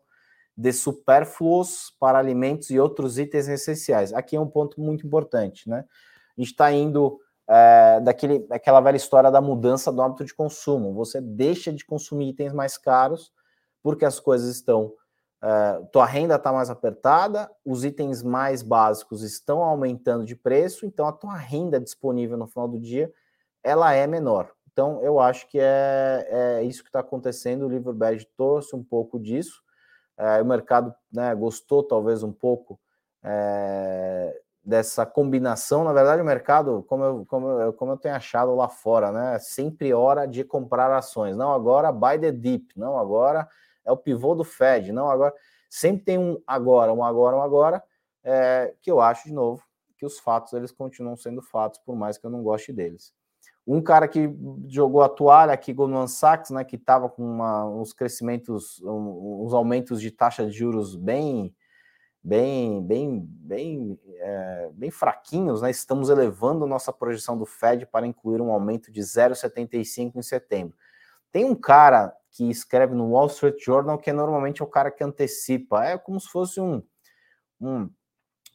de 0.57 0.73
supérfluos 0.73 1.95
para 2.01 2.19
alimentos 2.19 2.71
e 2.71 2.81
outros 2.81 3.19
itens 3.19 3.47
essenciais. 3.47 4.13
Aqui 4.13 4.35
é 4.35 4.41
um 4.41 4.49
ponto 4.49 4.81
muito 4.81 5.07
importante, 5.07 5.69
né? 5.69 5.85
A 6.37 6.41
gente 6.41 6.51
está 6.51 6.73
indo 6.73 7.21
é, 7.49 8.01
daquele, 8.01 8.41
daquela 8.41 8.81
velha 8.81 8.97
história 8.97 9.31
da 9.31 9.41
mudança 9.41 9.93
do 9.93 10.03
hábito 10.03 10.25
de 10.25 10.35
consumo. 10.35 10.93
Você 10.95 11.21
deixa 11.21 11.73
de 11.73 11.85
consumir 11.85 12.31
itens 12.31 12.53
mais 12.53 12.77
caros 12.77 13.33
porque 13.83 14.05
as 14.05 14.19
coisas 14.19 14.55
estão. 14.55 14.93
É, 15.40 15.81
tua 15.92 16.05
renda 16.05 16.35
está 16.35 16.53
mais 16.53 16.68
apertada, 16.68 17.48
os 17.64 17.85
itens 17.85 18.22
mais 18.22 18.61
básicos 18.61 19.22
estão 19.22 19.62
aumentando 19.62 20.24
de 20.24 20.35
preço, 20.35 20.85
então 20.85 21.07
a 21.07 21.12
tua 21.12 21.37
renda 21.37 21.79
disponível 21.79 22.37
no 22.37 22.48
final 22.48 22.66
do 22.66 22.79
dia 22.79 23.12
ela 23.62 23.92
é 23.92 24.07
menor. 24.07 24.51
Então 24.72 25.03
eu 25.03 25.20
acho 25.20 25.48
que 25.48 25.59
é, 25.61 26.27
é 26.31 26.62
isso 26.62 26.83
que 26.83 26.88
está 26.88 27.01
acontecendo. 27.01 27.66
O 27.66 27.68
livro 27.68 27.92
bege 27.92 28.27
trouxe 28.37 28.74
um 28.74 28.83
pouco 28.83 29.18
disso. 29.18 29.62
É, 30.16 30.42
o 30.42 30.44
mercado 30.44 30.94
né, 31.12 31.35
gostou 31.35 31.83
talvez 31.83 32.22
um 32.22 32.33
pouco 32.33 32.79
é, 33.22 34.40
dessa 34.64 35.05
combinação. 35.07 35.85
Na 35.85 35.92
verdade, 35.92 36.22
o 36.22 36.24
mercado, 36.24 36.85
como 36.88 37.05
eu, 37.05 37.27
como, 37.27 37.48
eu, 37.48 37.72
como 37.72 37.92
eu 37.92 37.96
tenho 37.96 38.14
achado 38.14 38.55
lá 38.55 38.68
fora, 38.68 39.12
né, 39.12 39.37
é 39.37 39.38
sempre 39.38 39.92
hora 39.92 40.27
de 40.27 40.44
comprar 40.44 40.92
ações. 40.96 41.37
Não 41.37 41.53
agora 41.53 41.92
buy 41.92 42.18
the 42.18 42.33
dip, 42.33 42.72
não 42.77 42.98
agora 42.98 43.48
é 43.88 43.92
o 43.92 43.96
pivô 43.96 44.35
do 44.35 44.44
Fed, 44.44 44.92
não 44.92 45.11
agora. 45.11 45.35
Sempre 45.70 46.05
tem 46.05 46.18
um 46.18 46.40
agora, 46.46 46.92
um 46.92 47.03
agora, 47.03 47.37
um 47.37 47.42
agora, 47.42 47.83
é, 48.22 48.74
que 48.81 48.90
eu 48.90 49.01
acho 49.01 49.29
de 49.29 49.35
novo 49.35 49.62
que 49.96 50.07
os 50.07 50.18
fatos 50.18 50.53
eles 50.53 50.70
continuam 50.70 51.16
sendo 51.16 51.42
fatos, 51.42 51.81
por 51.81 51.96
mais 51.96 52.16
que 52.16 52.24
eu 52.24 52.31
não 52.31 52.42
goste 52.42 52.72
deles. 52.72 53.12
Um 53.66 53.83
cara 53.83 54.09
que 54.09 54.31
jogou 54.68 55.03
a 55.03 55.09
toalha 55.09 55.53
aqui, 55.53 55.74
Goldman 55.74 56.07
Sachs, 56.07 56.51
né, 56.51 56.64
que 56.64 56.77
estava 56.77 57.09
com 57.09 57.22
uma, 57.22 57.66
uns 57.66 57.92
crescimentos, 57.92 58.81
um, 58.83 59.44
uns 59.44 59.53
aumentos 59.53 60.01
de 60.01 60.11
taxa 60.11 60.46
de 60.46 60.53
juros 60.53 60.94
bem, 60.94 61.55
bem, 62.22 62.83
bem, 62.83 63.20
bem, 63.20 64.01
é, 64.20 64.70
bem 64.72 64.90
fraquinhos, 64.90 65.61
né? 65.61 65.70
Estamos 65.70 66.09
elevando 66.09 66.66
nossa 66.66 66.92
projeção 66.92 67.37
do 67.37 67.44
Fed 67.44 67.85
para 67.87 68.07
incluir 68.07 68.40
um 68.40 68.51
aumento 68.51 68.90
de 68.90 69.01
0,75 69.01 70.16
em 70.16 70.22
setembro. 70.22 70.77
Tem 71.31 71.44
um 71.44 71.55
cara 71.55 72.16
que 72.31 72.51
escreve 72.51 72.95
no 72.95 73.11
Wall 73.11 73.27
Street 73.27 73.62
Journal 73.62 73.99
que 73.99 74.11
é 74.11 74.12
normalmente 74.12 74.62
o 74.62 74.67
cara 74.67 74.91
que 74.91 75.03
antecipa, 75.03 75.85
é 75.85 75.99
como 75.99 76.21
se 76.21 76.29
fosse 76.29 76.61
um, 76.61 76.83
um 77.61 77.91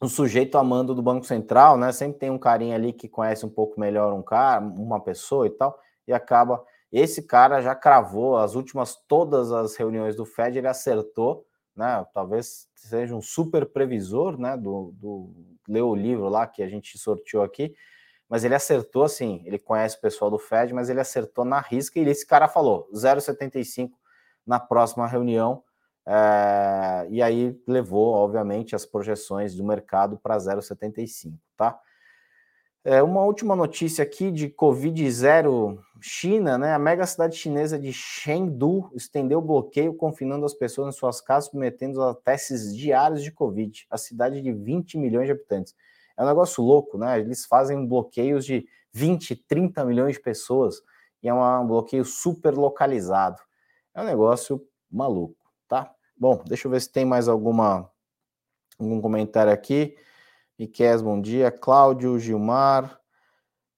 um 0.02 0.08
sujeito 0.08 0.58
amando 0.58 0.94
do 0.94 1.02
Banco 1.02 1.24
Central, 1.24 1.76
né? 1.76 1.92
Sempre 1.92 2.18
tem 2.18 2.30
um 2.30 2.38
carinha 2.38 2.74
ali 2.74 2.92
que 2.92 3.08
conhece 3.08 3.46
um 3.46 3.50
pouco 3.50 3.80
melhor 3.80 4.12
um 4.12 4.22
cara, 4.22 4.64
uma 4.64 5.00
pessoa 5.00 5.46
e 5.46 5.50
tal, 5.50 5.78
e 6.06 6.12
acaba. 6.12 6.62
Esse 6.92 7.22
cara 7.22 7.60
já 7.60 7.74
cravou 7.74 8.36
as 8.36 8.54
últimas 8.54 8.96
todas 9.08 9.50
as 9.50 9.76
reuniões 9.76 10.14
do 10.14 10.24
Fed, 10.24 10.58
ele 10.58 10.68
acertou, 10.68 11.44
né? 11.74 12.04
Talvez 12.12 12.68
seja 12.76 13.14
um 13.14 13.22
super 13.22 13.66
previsor, 13.66 14.38
né? 14.38 14.56
Do, 14.56 14.92
do 14.94 15.30
o 15.68 15.94
livro 15.94 16.28
lá 16.28 16.46
que 16.46 16.62
a 16.62 16.68
gente 16.68 16.98
sorteou 16.98 17.42
aqui, 17.42 17.74
mas 18.28 18.44
ele 18.44 18.54
acertou 18.54 19.04
assim. 19.04 19.42
Ele 19.44 19.58
conhece 19.58 19.96
o 19.96 20.00
pessoal 20.00 20.30
do 20.30 20.38
Fed, 20.38 20.72
mas 20.72 20.90
ele 20.90 21.00
acertou 21.00 21.44
na 21.44 21.60
risca 21.60 21.98
e 21.98 22.08
esse 22.08 22.26
cara 22.26 22.48
falou 22.48 22.88
0,75 22.94 23.90
na 24.46 24.58
próxima 24.60 25.06
reunião 25.06 25.62
é, 26.06 27.06
e 27.08 27.22
aí 27.22 27.58
levou, 27.66 28.12
obviamente, 28.12 28.74
as 28.74 28.84
projeções 28.84 29.54
do 29.54 29.64
mercado 29.64 30.18
para 30.18 30.36
0,75, 30.36 31.34
tá? 31.56 31.78
É, 32.86 33.02
uma 33.02 33.22
última 33.22 33.56
notícia 33.56 34.02
aqui 34.02 34.30
de 34.30 34.50
Covid 34.50 35.10
zero 35.10 35.82
China, 36.02 36.58
né? 36.58 36.74
A 36.74 36.78
mega 36.78 37.06
cidade 37.06 37.34
chinesa 37.34 37.78
de 37.78 37.90
Chengdu 37.94 38.90
estendeu 38.94 39.38
o 39.38 39.42
bloqueio, 39.42 39.94
confinando 39.94 40.44
as 40.44 40.52
pessoas 40.52 40.94
em 40.94 40.98
suas 40.98 41.18
casas, 41.18 41.48
submetendo 41.48 42.02
a 42.02 42.14
testes 42.14 42.76
diários 42.76 43.22
de 43.22 43.32
Covid. 43.32 43.86
A 43.90 43.96
cidade 43.96 44.42
de 44.42 44.52
20 44.52 44.98
milhões 44.98 45.24
de 45.24 45.32
habitantes. 45.32 45.74
É 46.16 46.22
um 46.22 46.26
negócio 46.26 46.62
louco, 46.62 46.98
né? 46.98 47.18
Eles 47.20 47.44
fazem 47.44 47.86
bloqueios 47.86 48.44
de 48.44 48.66
20, 48.92 49.36
30 49.36 49.84
milhões 49.84 50.14
de 50.14 50.20
pessoas 50.20 50.80
e 51.22 51.28
é 51.28 51.34
um 51.34 51.66
bloqueio 51.66 52.04
super 52.04 52.54
localizado. 52.54 53.40
É 53.94 54.02
um 54.02 54.04
negócio 54.04 54.64
maluco, 54.90 55.36
tá? 55.66 55.92
Bom, 56.16 56.42
deixa 56.46 56.66
eu 56.66 56.70
ver 56.70 56.80
se 56.80 56.92
tem 56.92 57.04
mais 57.04 57.28
alguma 57.28 57.90
algum 58.78 59.00
comentário 59.00 59.52
aqui. 59.52 59.96
Miquel, 60.58 61.02
bom 61.02 61.20
dia. 61.20 61.50
Cláudio, 61.50 62.18
Gilmar. 62.18 63.00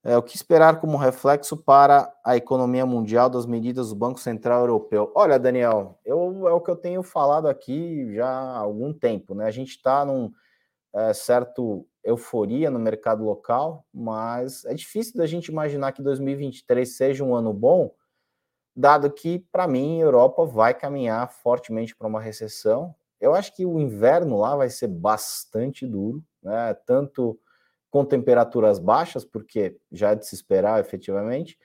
É, 0.04 0.16
o 0.16 0.22
que 0.22 0.36
esperar 0.36 0.80
como 0.80 0.96
reflexo 0.96 1.56
para 1.56 2.14
a 2.24 2.36
economia 2.36 2.86
mundial 2.86 3.28
das 3.28 3.44
medidas 3.44 3.88
do 3.88 3.96
Banco 3.96 4.20
Central 4.20 4.60
Europeu? 4.60 5.10
Olha, 5.16 5.36
Daniel, 5.36 5.98
eu, 6.04 6.46
é 6.46 6.52
o 6.52 6.60
que 6.60 6.70
eu 6.70 6.76
tenho 6.76 7.02
falado 7.02 7.48
aqui 7.48 8.14
já 8.14 8.28
há 8.28 8.58
algum 8.58 8.92
tempo, 8.92 9.34
né? 9.34 9.46
A 9.46 9.50
gente 9.50 9.70
está 9.70 10.04
num 10.04 10.32
é, 10.94 11.12
certo 11.12 11.84
euforia 12.06 12.70
no 12.70 12.78
mercado 12.78 13.24
local, 13.24 13.84
mas 13.92 14.64
é 14.64 14.72
difícil 14.74 15.16
da 15.16 15.26
gente 15.26 15.48
imaginar 15.48 15.92
que 15.92 16.02
2023 16.02 16.96
seja 16.96 17.24
um 17.24 17.34
ano 17.34 17.52
bom, 17.52 17.92
dado 18.74 19.10
que, 19.10 19.40
para 19.50 19.66
mim, 19.66 20.00
a 20.00 20.04
Europa 20.04 20.44
vai 20.44 20.72
caminhar 20.72 21.28
fortemente 21.30 21.96
para 21.96 22.06
uma 22.06 22.20
recessão. 22.20 22.94
Eu 23.20 23.34
acho 23.34 23.54
que 23.54 23.66
o 23.66 23.78
inverno 23.78 24.38
lá 24.38 24.54
vai 24.54 24.70
ser 24.70 24.88
bastante 24.88 25.86
duro, 25.86 26.22
né? 26.42 26.74
Tanto 26.86 27.38
com 27.90 28.04
temperaturas 28.04 28.78
baixas, 28.78 29.24
porque 29.24 29.76
já 29.90 30.10
é 30.10 30.14
de 30.14 30.26
se 30.26 30.34
esperar 30.34 30.80
efetivamente, 30.80 31.58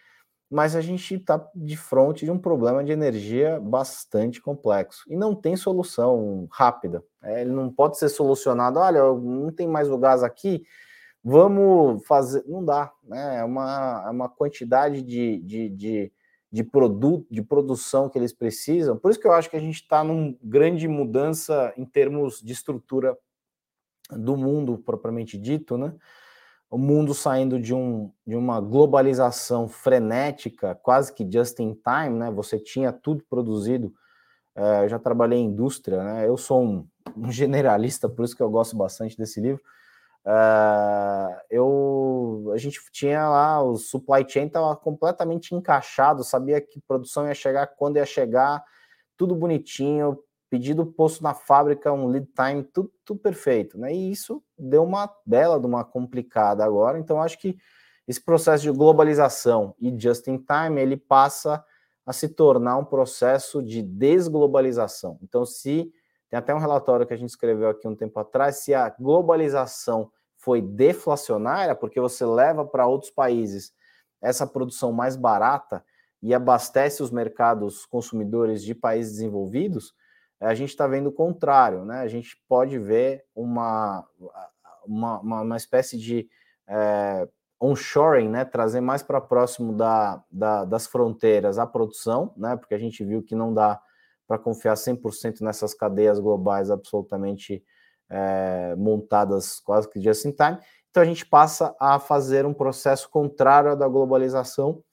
mas 0.52 0.76
a 0.76 0.82
gente 0.82 1.16
está 1.16 1.50
de 1.56 1.78
frente 1.78 2.26
de 2.26 2.32
um 2.32 2.38
problema 2.38 2.84
de 2.84 2.92
energia 2.92 3.58
bastante 3.58 4.42
complexo 4.42 5.06
e 5.08 5.16
não 5.16 5.34
tem 5.34 5.56
solução 5.56 6.46
rápida. 6.52 7.02
É, 7.24 7.40
ele 7.42 7.52
não 7.52 7.72
pode 7.72 7.98
ser 7.98 8.10
solucionado. 8.10 8.78
Olha, 8.78 9.02
não 9.14 9.50
tem 9.50 9.66
mais 9.66 9.90
o 9.90 9.98
gás 9.98 10.24
aqui, 10.24 10.66
vamos 11.24 12.06
fazer. 12.06 12.44
Não 12.46 12.66
dá, 12.66 12.92
né? 13.02 13.38
É 13.38 13.44
uma, 13.46 14.04
é 14.06 14.10
uma 14.10 14.28
quantidade 14.28 15.02
de, 15.02 15.40
de, 15.40 15.70
de, 15.70 16.12
de 16.52 16.64
produto, 16.66 17.26
de 17.32 17.42
produção 17.42 18.10
que 18.10 18.20
eles 18.20 18.34
precisam. 18.34 18.98
Por 18.98 19.10
isso 19.10 19.22
que 19.22 19.28
eu 19.28 19.32
acho 19.32 19.50
que 19.50 19.56
a 19.56 19.62
gente 19.62 19.76
está 19.76 20.04
numa 20.04 20.36
grande 20.44 20.86
mudança 20.86 21.74
em 21.78 21.86
termos 21.86 22.42
de 22.42 22.52
estrutura 22.52 23.18
do 24.10 24.36
mundo 24.36 24.78
propriamente 24.78 25.38
dito, 25.38 25.78
né? 25.78 25.96
O 26.72 26.78
mundo 26.78 27.14
saindo 27.14 27.60
de, 27.60 27.74
um, 27.74 28.10
de 28.26 28.34
uma 28.34 28.62
globalização 28.62 29.68
frenética, 29.68 30.74
quase 30.74 31.14
que 31.14 31.30
just 31.30 31.60
in 31.60 31.74
time, 31.74 32.18
né? 32.18 32.32
Você 32.32 32.58
tinha 32.58 32.94
tudo 32.94 33.26
produzido. 33.30 33.94
É, 34.56 34.86
eu 34.86 34.88
já 34.88 34.98
trabalhei 34.98 35.38
em 35.38 35.48
indústria, 35.48 36.02
né? 36.02 36.26
Eu 36.26 36.38
sou 36.38 36.64
um, 36.64 36.88
um, 37.18 37.30
generalista, 37.30 38.08
por 38.08 38.24
isso 38.24 38.34
que 38.38 38.42
eu 38.42 38.50
gosto 38.50 38.78
bastante 38.78 39.18
desse 39.18 39.42
livro. 39.42 39.62
É, 40.26 41.46
eu, 41.50 42.50
a 42.54 42.58
gente 42.58 42.80
tinha 42.94 43.28
lá 43.28 43.62
o 43.62 43.76
supply 43.76 44.26
chain 44.26 44.48
estava 44.48 44.74
completamente 44.78 45.54
encaixado, 45.54 46.24
sabia 46.24 46.62
que 46.62 46.80
produção 46.88 47.28
ia 47.28 47.34
chegar 47.34 47.68
quando 47.68 47.98
ia 47.98 48.06
chegar, 48.06 48.64
tudo 49.18 49.36
bonitinho, 49.36 50.18
pedido 50.52 50.86
posto 50.86 51.24
na 51.24 51.34
fábrica, 51.34 51.94
um 51.94 52.08
lead 52.08 52.28
time, 52.36 52.62
tudo, 52.62 52.92
tudo, 53.06 53.22
perfeito, 53.22 53.80
né? 53.80 53.94
E 53.94 54.12
isso 54.12 54.44
deu 54.60 54.84
uma 54.84 55.10
bela 55.26 55.58
de 55.58 55.66
uma 55.66 55.86
complicada 55.86 56.66
agora. 56.66 57.00
Então, 57.00 57.22
acho 57.22 57.40
que 57.40 57.58
esse 58.06 58.22
processo 58.22 58.64
de 58.64 58.72
globalização 58.72 59.74
e 59.80 59.98
just 59.98 60.28
in 60.28 60.38
time 60.38 60.82
ele 60.82 60.98
passa 60.98 61.64
a 62.06 62.12
se 62.12 62.28
tornar 62.28 62.76
um 62.76 62.84
processo 62.84 63.64
de 63.64 63.82
desglobalização. 63.82 65.18
Então, 65.24 65.46
se 65.46 65.90
tem 66.30 66.38
até 66.38 66.54
um 66.54 66.60
relatório 66.60 67.08
que 67.08 67.14
a 67.14 67.18
gente 67.18 67.30
escreveu 67.30 67.70
aqui 67.70 67.88
um 67.88 67.96
tempo 67.96 68.20
atrás, 68.20 68.58
se 68.58 68.74
a 68.74 68.90
globalização 68.90 70.12
foi 70.36 70.62
deflacionária, 70.62 71.76
porque 71.76 72.02
você 72.02 72.26
leva 72.26 72.66
para 72.66 72.88
outros 72.88 73.12
países 73.12 73.72
essa 74.22 74.46
produção 74.46 74.92
mais 74.92 75.16
barata 75.16 75.82
e 76.22 76.34
abastece 76.34 77.02
os 77.02 77.10
mercados 77.10 77.86
consumidores 77.86 78.62
de 78.62 78.76
países 78.76 79.14
desenvolvidos, 79.14 79.94
a 80.48 80.56
gente 80.56 80.70
está 80.70 80.88
vendo 80.88 81.08
o 81.08 81.12
contrário, 81.12 81.86
né? 81.86 82.00
A 82.00 82.08
gente 82.08 82.36
pode 82.48 82.78
ver 82.80 83.24
uma, 83.36 84.06
uma, 84.86 85.20
uma, 85.20 85.42
uma 85.42 85.58
espécie 85.58 85.98
de 85.98 86.28
é, 86.68 87.28
onshoring, 87.62 88.28
né? 88.28 88.44
Trazer 88.44 88.82
mais 88.82 89.04
para 89.04 89.22
próximo 89.22 89.74
da, 89.74 90.24
da, 90.32 90.66
das 90.66 90.88
fronteiras 90.88 91.60
a 91.60 91.68
produção, 91.68 92.34
né? 92.36 92.56
Porque 92.56 92.74
a 92.74 92.80
gente 92.80 93.04
viu 93.04 93.22
que 93.22 93.36
não 93.36 93.54
dá 93.54 93.80
para 94.28 94.40
confiar 94.40 94.76
100% 94.76 95.42
nessas 95.42 95.74
cadeias 95.74 96.20
globais 96.20 96.72
absolutamente 96.72 97.64
é, 98.10 98.76
montadas 98.78 99.60
quase 99.60 99.90
que 99.90 100.02
just 100.02 100.26
in 100.26 100.32
time. 100.32 100.58
Então 100.90 101.04
a 101.04 101.06
gente 101.06 101.26
passa 101.26 101.76
a 101.80 102.00
fazer 102.00 102.46
um 102.46 102.54
processo 102.54 103.10
contrário 103.10 103.72
à 103.72 103.76
da 103.76 103.88
globalização 103.88 104.84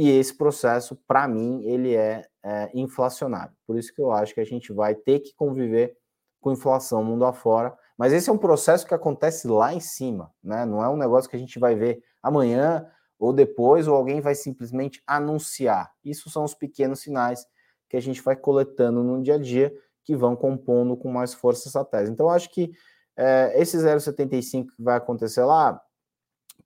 e 0.00 0.08
esse 0.10 0.32
processo, 0.32 0.94
para 1.08 1.26
mim, 1.26 1.60
ele 1.64 1.92
é, 1.92 2.24
é, 2.44 2.70
inflacionário. 2.72 3.52
Por 3.66 3.76
isso 3.76 3.92
que 3.92 4.00
eu 4.00 4.12
acho 4.12 4.32
que 4.32 4.40
a 4.40 4.44
gente 4.44 4.72
vai 4.72 4.94
ter 4.94 5.18
que 5.18 5.34
conviver 5.34 5.96
com 6.40 6.52
inflação 6.52 7.02
mundo 7.02 7.24
afora. 7.24 7.76
Mas 7.98 8.12
esse 8.12 8.30
é 8.30 8.32
um 8.32 8.38
processo 8.38 8.86
que 8.86 8.94
acontece 8.94 9.48
lá 9.48 9.74
em 9.74 9.80
cima, 9.80 10.32
né? 10.40 10.64
Não 10.64 10.84
é 10.84 10.88
um 10.88 10.96
negócio 10.96 11.28
que 11.28 11.34
a 11.34 11.38
gente 11.38 11.58
vai 11.58 11.74
ver 11.74 12.00
amanhã 12.22 12.88
ou 13.18 13.32
depois, 13.32 13.88
ou 13.88 13.96
alguém 13.96 14.20
vai 14.20 14.36
simplesmente 14.36 15.02
anunciar. 15.04 15.90
Isso 16.04 16.30
são 16.30 16.44
os 16.44 16.54
pequenos 16.54 17.00
sinais 17.00 17.44
que 17.88 17.96
a 17.96 18.00
gente 18.00 18.22
vai 18.22 18.36
coletando 18.36 19.02
no 19.02 19.20
dia 19.20 19.34
a 19.34 19.38
dia 19.38 19.74
que 20.04 20.14
vão 20.14 20.36
compondo 20.36 20.96
com 20.96 21.10
mais 21.10 21.34
força 21.34 21.68
essa 21.68 21.84
tese. 21.84 22.12
Então, 22.12 22.30
acho 22.30 22.50
que 22.50 22.70
é, 23.16 23.52
esse 23.56 23.76
0,75 23.76 24.66
que 24.76 24.80
vai 24.80 24.96
acontecer 24.96 25.42
lá, 25.42 25.82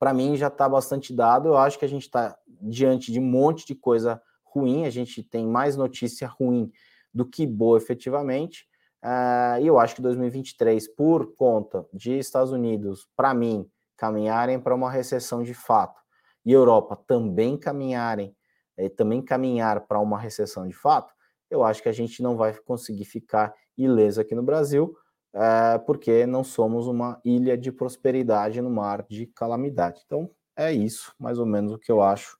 para 0.02 0.12
mim 0.12 0.36
já 0.36 0.48
está 0.48 0.68
bastante 0.68 1.14
dado. 1.14 1.50
Eu 1.50 1.56
acho 1.56 1.78
que 1.78 1.84
a 1.84 1.88
gente 1.88 2.02
está 2.02 2.36
diante 2.62 3.10
de 3.10 3.18
um 3.18 3.24
monte 3.24 3.66
de 3.66 3.74
coisa 3.74 4.20
ruim, 4.44 4.84
a 4.84 4.90
gente 4.90 5.22
tem 5.22 5.46
mais 5.46 5.76
notícia 5.76 6.26
ruim 6.26 6.70
do 7.12 7.26
que 7.26 7.46
boa 7.46 7.76
efetivamente. 7.76 8.66
Uh, 9.02 9.60
e 9.60 9.66
eu 9.66 9.78
acho 9.78 9.96
que 9.96 10.02
2023, 10.02 10.88
por 10.94 11.34
conta 11.34 11.84
de 11.92 12.18
Estados 12.18 12.52
Unidos, 12.52 13.08
para 13.16 13.34
mim, 13.34 13.68
caminharem 13.96 14.60
para 14.60 14.74
uma 14.74 14.90
recessão 14.90 15.42
de 15.42 15.54
fato, 15.54 16.00
e 16.44 16.52
Europa 16.52 16.96
também 17.06 17.56
caminharem, 17.56 18.34
eh, 18.76 18.88
também 18.88 19.22
caminhar 19.22 19.86
para 19.86 20.00
uma 20.00 20.18
recessão 20.18 20.66
de 20.66 20.74
fato, 20.74 21.12
eu 21.50 21.62
acho 21.62 21.82
que 21.82 21.88
a 21.88 21.92
gente 21.92 22.22
não 22.22 22.36
vai 22.36 22.54
conseguir 22.54 23.04
ficar 23.04 23.54
ileso 23.76 24.20
aqui 24.20 24.34
no 24.34 24.42
Brasil, 24.42 24.96
é, 25.34 25.78
porque 25.78 26.26
não 26.26 26.42
somos 26.42 26.86
uma 26.86 27.20
ilha 27.24 27.56
de 27.56 27.70
prosperidade 27.70 28.60
no 28.60 28.70
mar 28.70 29.04
de 29.08 29.26
calamidade. 29.26 30.02
Então, 30.04 30.30
é 30.56 30.72
isso, 30.72 31.14
mais 31.18 31.38
ou 31.38 31.46
menos, 31.46 31.72
o 31.72 31.78
que 31.78 31.90
eu 31.90 32.02
acho, 32.02 32.36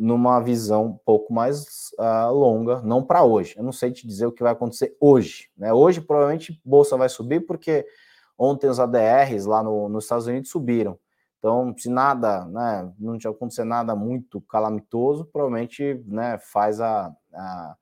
numa 0.00 0.40
visão 0.40 0.86
um 0.86 0.96
pouco 1.04 1.30
mais 1.30 1.90
uh, 1.98 2.32
longa, 2.32 2.80
não 2.80 3.04
para 3.04 3.22
hoje. 3.22 3.54
Eu 3.54 3.62
não 3.62 3.70
sei 3.70 3.92
te 3.92 4.06
dizer 4.06 4.24
o 4.24 4.32
que 4.32 4.42
vai 4.42 4.52
acontecer 4.52 4.96
hoje. 4.98 5.50
Né? 5.54 5.74
Hoje, 5.74 6.00
provavelmente, 6.00 6.58
bolsa 6.64 6.96
vai 6.96 7.10
subir, 7.10 7.40
porque 7.40 7.86
ontem 8.38 8.70
os 8.70 8.80
ADRs 8.80 9.44
lá 9.44 9.62
no, 9.62 9.90
nos 9.90 10.04
Estados 10.04 10.26
Unidos 10.26 10.48
subiram. 10.48 10.98
Então, 11.38 11.74
se 11.76 11.90
nada, 11.90 12.46
né, 12.46 12.90
não 12.98 13.18
tinha 13.18 13.30
acontecer 13.30 13.64
nada 13.64 13.94
muito 13.94 14.40
calamitoso, 14.40 15.26
provavelmente 15.26 16.02
né, 16.06 16.38
faz 16.38 16.80
a, 16.80 17.14
a, 17.34 17.76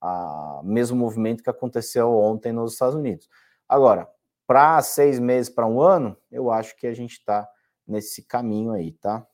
a 0.00 0.60
mesmo 0.62 0.96
movimento 0.96 1.42
que 1.42 1.50
aconteceu 1.50 2.08
ontem 2.12 2.52
nos 2.52 2.74
Estados 2.74 2.94
Unidos. 2.94 3.28
Agora, 3.68 4.08
para 4.46 4.80
seis 4.80 5.18
meses, 5.18 5.52
para 5.52 5.66
um 5.66 5.80
ano, 5.80 6.16
eu 6.30 6.52
acho 6.52 6.76
que 6.76 6.86
a 6.86 6.94
gente 6.94 7.14
está 7.14 7.48
nesse 7.84 8.22
caminho 8.22 8.70
aí, 8.70 8.92
tá? 8.92 9.26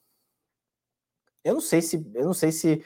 Eu 1.45 1.55
não 1.55 1.61
sei 1.61 1.83
se, 1.83 2.11
eu 2.15 2.25
não 2.25 2.35
sei 2.35 2.53
se, 2.53 2.85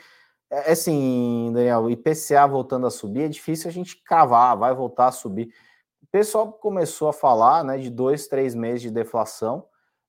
é, 0.51 0.71
é 0.71 0.73
assim, 0.73 1.51
Daniel, 1.53 1.91
IPCA 1.91 2.47
voltando 2.47 2.87
a 2.87 2.91
subir, 2.91 3.23
é 3.23 3.29
difícil 3.29 3.69
a 3.69 3.73
gente 3.73 4.03
cavar, 4.03 4.57
vai 4.57 4.75
voltar 4.75 5.09
a 5.09 5.13
subir. 5.13 5.53
O 6.03 6.07
pessoal 6.11 6.53
começou 6.53 7.09
a 7.09 7.13
falar, 7.13 7.65
né, 7.65 7.79
de 7.79 7.91
dois, 7.91 8.29
três 8.29 8.55
meses 8.55 8.83
de 8.83 8.91
deflação. 8.91 9.67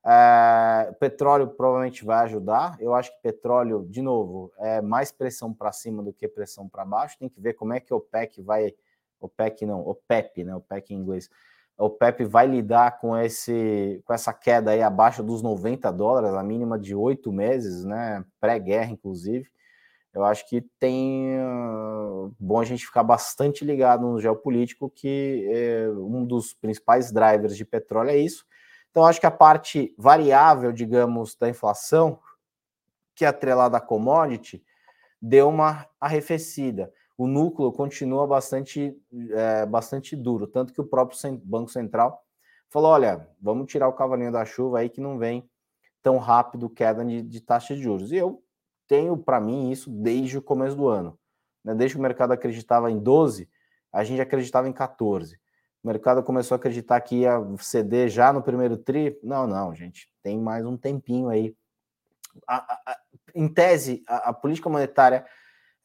É, 0.08 0.93
petróleo 0.99 1.47
provavelmente 1.47 2.05
vai 2.05 2.23
ajudar. 2.25 2.77
Eu 2.79 2.93
acho 2.93 3.12
que 3.12 3.21
petróleo, 3.23 3.88
de 3.89 4.03
novo, 4.03 4.51
é 4.60 4.79
mais 4.81 5.12
pressão 5.12 5.51
para 5.51 5.71
cima 5.71 6.03
do 6.03 6.13
que 6.13 6.27
pressão 6.27 6.69
para 6.69 6.86
baixo. 6.86 7.17
Tem 7.17 7.27
que 7.27 7.41
ver 7.41 7.53
como 7.53 7.73
é 7.73 7.79
que 7.79 7.91
o 7.91 7.97
OPEC 7.97 8.41
vai 8.41 8.75
OPEC 9.19 9.65
não, 9.65 9.81
OPEP, 9.88 10.43
né? 10.43 10.55
OPEC 10.55 10.93
em 10.93 10.97
inglês. 10.97 11.29
O 11.77 11.85
OPEP 11.85 12.23
vai 12.23 12.47
lidar 12.47 12.99
com 12.99 13.17
esse 13.17 14.01
com 14.05 14.13
essa 14.13 14.33
queda 14.33 14.71
aí 14.71 14.81
abaixo 14.81 15.21
dos 15.21 15.41
90 15.41 15.91
dólares, 15.91 16.33
a 16.33 16.43
mínima 16.43 16.79
de 16.79 16.95
oito 16.95 17.31
meses, 17.31 17.83
né? 17.83 18.23
Pré-guerra, 18.39 18.91
inclusive. 18.91 19.49
Eu 20.13 20.23
acho 20.23 20.47
que 20.47 20.61
tem 20.79 21.38
uh, 21.41 22.33
bom 22.39 22.61
a 22.61 22.63
gente 22.63 22.85
ficar 22.85 23.03
bastante 23.03 23.65
ligado 23.65 24.07
no 24.07 24.21
geopolítico, 24.21 24.89
que 24.89 25.45
é, 25.51 25.89
um 25.89 26.23
dos 26.23 26.53
principais 26.53 27.11
drivers 27.11 27.57
de 27.57 27.65
petróleo 27.65 28.11
é 28.11 28.17
isso. 28.17 28.45
Então, 28.89 29.05
acho 29.05 29.19
que 29.19 29.25
a 29.25 29.31
parte 29.31 29.93
variável, 29.97 30.71
digamos, 30.71 31.35
da 31.35 31.49
inflação, 31.49 32.17
que 33.13 33.25
é 33.25 33.27
atrelada 33.27 33.75
à 33.75 33.81
commodity, 33.81 34.63
deu 35.21 35.49
uma 35.49 35.85
arrefecida 35.99 36.89
o 37.17 37.28
núcleo 37.28 37.71
continua 37.71 38.28
bastante, 38.28 38.95
é, 39.32 39.65
bastante 39.65 40.15
duro, 40.15 40.47
tanto 40.47 40.73
que 40.73 40.82
o 40.82 40.86
próprio 40.86 41.17
Banco 41.43 41.71
Central 41.71 42.21
falou: 42.69 42.91
olha, 42.91 43.28
vamos 43.41 43.71
tirar 43.71 43.88
o 43.88 43.93
cavalinho 43.93 44.32
da 44.32 44.45
chuva 44.45 44.80
aí 44.80 44.89
que 44.89 44.99
não 44.99 45.17
vem 45.17 45.49
tão 46.04 46.17
rápido 46.17 46.69
queda 46.69 47.04
de, 47.04 47.21
de 47.21 47.41
taxa 47.41 47.75
de 47.75 47.82
juros. 47.82 48.12
E 48.12 48.17
eu 48.17 48.43
tenho 48.88 49.17
para 49.17 49.39
mim 49.39 49.71
isso 49.71 49.89
desde 49.89 50.38
o 50.38 50.41
começo 50.41 50.75
do 50.75 50.88
ano. 50.88 51.17
né? 51.63 51.73
Desde 51.73 51.95
que 51.95 51.99
o 51.99 52.04
mercado 52.04 52.32
acreditava 52.32 52.91
em 52.91 52.99
12, 52.99 53.49
a 53.91 54.04
gente 54.04 54.21
acreditava 54.21 54.67
em 54.69 54.73
14. 54.73 55.39
O 55.84 55.88
mercado 55.88 56.21
começou 56.21 56.56
a 56.56 56.58
acreditar 56.58 56.99
que 57.01 57.21
ia 57.21 57.39
ceder 57.60 58.10
já 58.10 58.34
no 58.34 58.41
primeiro 58.41 58.78
tri. 58.78 59.17
Não, 59.23 59.47
não, 59.47 59.73
gente, 59.73 60.10
tem 60.21 60.39
mais 60.39 60.65
um 60.65 60.75
tempinho 60.75 61.30
aí. 61.30 61.56
A, 62.47 62.58
a, 62.58 62.91
a, 62.91 62.97
em 63.34 63.47
tese, 63.47 64.04
a, 64.08 64.34
política 64.34 64.69
monetária 64.69 65.25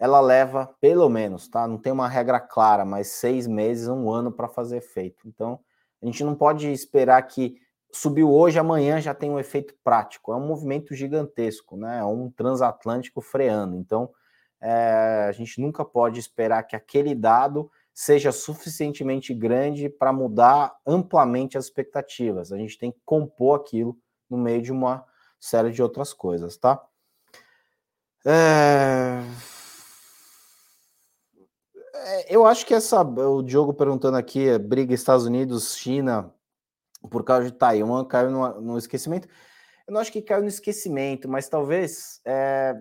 ela 0.01 0.19
leva 0.19 0.75
pelo 0.81 1.11
menos, 1.11 1.47
tá? 1.47 1.69
Não 1.69 1.77
tem 1.77 1.93
uma 1.93 2.09
regra 2.09 2.41
clara, 2.41 2.87
mas 2.87 3.09
seis 3.09 3.47
meses, 3.47 3.87
um 3.87 4.11
ano 4.11 4.33
para 4.33 4.49
fazer 4.49 4.79
efeito. 4.79 5.29
Então, 5.29 5.61
a 6.03 6.07
gente 6.07 6.25
não 6.25 6.35
pode 6.35 6.73
esperar 6.73 7.21
que 7.23 7.61
subiu 7.93 8.33
hoje, 8.33 8.59
amanhã 8.59 8.99
já 8.99 9.13
tem 9.13 9.31
um 9.31 9.39
efeito 9.39 9.75
prático. 9.85 10.33
É 10.33 10.37
um 10.37 10.47
movimento 10.47 10.95
gigantesco, 10.95 11.77
né? 11.77 11.99
É 11.99 12.05
um 12.05 12.31
transatlântico 12.31 13.21
freando. 13.21 13.77
Então, 13.77 14.11
é, 14.59 15.27
a 15.29 15.33
gente 15.33 15.61
nunca 15.61 15.85
pode 15.85 16.19
esperar 16.19 16.63
que 16.63 16.75
aquele 16.75 17.15
dado 17.15 17.71
seja 17.93 18.33
suficientemente 18.33 19.35
grande 19.35 19.91
para 19.91 20.15
mudar 20.15 20.75
amplamente 20.87 21.59
as 21.59 21.67
expectativas. 21.67 22.53
A 22.53 22.57
gente 22.57 22.79
tem 22.79 22.91
que 22.91 23.01
compor 23.05 23.61
aquilo 23.61 23.99
no 24.31 24.39
meio 24.39 24.63
de 24.63 24.73
uma 24.73 25.05
série 25.39 25.71
de 25.71 25.83
outras 25.83 26.15
coisas, 26.15 26.57
tá? 26.57 26.83
É... 28.25 29.21
É, 32.03 32.35
eu 32.35 32.47
acho 32.47 32.65
que 32.67 32.75
essa, 32.75 33.03
o 33.03 33.43
Diogo 33.43 33.75
perguntando 33.75 34.17
aqui, 34.17 34.57
briga 34.59 34.95
Estados 34.95 35.27
Unidos, 35.27 35.77
China, 35.77 36.33
por 37.11 37.25
causa 37.25 37.47
de 37.47 37.53
Taiwan, 37.53 38.05
caiu 38.05 38.31
no, 38.31 38.61
no 38.61 38.79
esquecimento. 38.79 39.29
Eu 39.87 39.93
não 39.95 40.01
acho 40.01 40.13
que 40.13 40.23
caiu 40.23 40.43
no 40.43 40.49
esquecimento, 40.49 41.29
mas 41.29 41.49
talvez 41.49 42.21
é, 42.25 42.75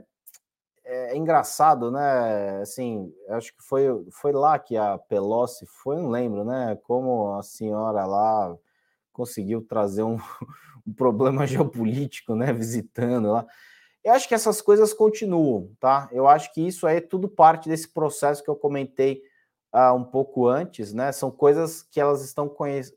é, 0.86 1.18
engraçado, 1.18 1.92
né? 1.92 2.62
Assim, 2.62 3.14
acho 3.30 3.56
que 3.56 3.62
foi, 3.62 3.88
foi 4.12 4.32
lá 4.32 4.58
que 4.58 4.78
a 4.78 4.98
Pelosi 4.98 5.66
foi, 5.66 5.98
não 5.98 6.10
lembro, 6.10 6.46
né? 6.46 6.78
Como 6.84 7.34
a 7.34 7.44
senhora 7.44 8.06
lá 8.06 8.56
conseguiu 9.12 9.62
trazer 9.62 10.04
um, 10.04 10.18
um 10.88 10.94
problema 10.94 11.46
geopolítico, 11.48 12.36
né? 12.36 12.54
Visitando 12.54 13.32
lá. 13.32 13.46
Eu 14.10 14.16
acho 14.16 14.28
que 14.28 14.36
essas 14.36 14.62
coisas 14.62 14.94
continuam, 14.94 15.72
tá? 15.80 16.10
Eu 16.12 16.28
acho 16.28 16.54
que 16.54 16.66
isso 16.66 16.88
é 16.88 17.00
tudo 17.00 17.28
parte 17.30 17.70
desse 17.70 17.88
processo 17.88 18.44
que 18.44 18.50
eu 18.50 18.56
comentei 18.56 19.22
uh, 19.74 19.94
um 19.94 20.04
pouco 20.04 20.48
antes, 20.48 20.94
né? 20.94 21.12
São 21.12 21.32
coisas 21.32 21.84
que 21.84 22.00
elas 22.00 22.24
estão 22.24 22.54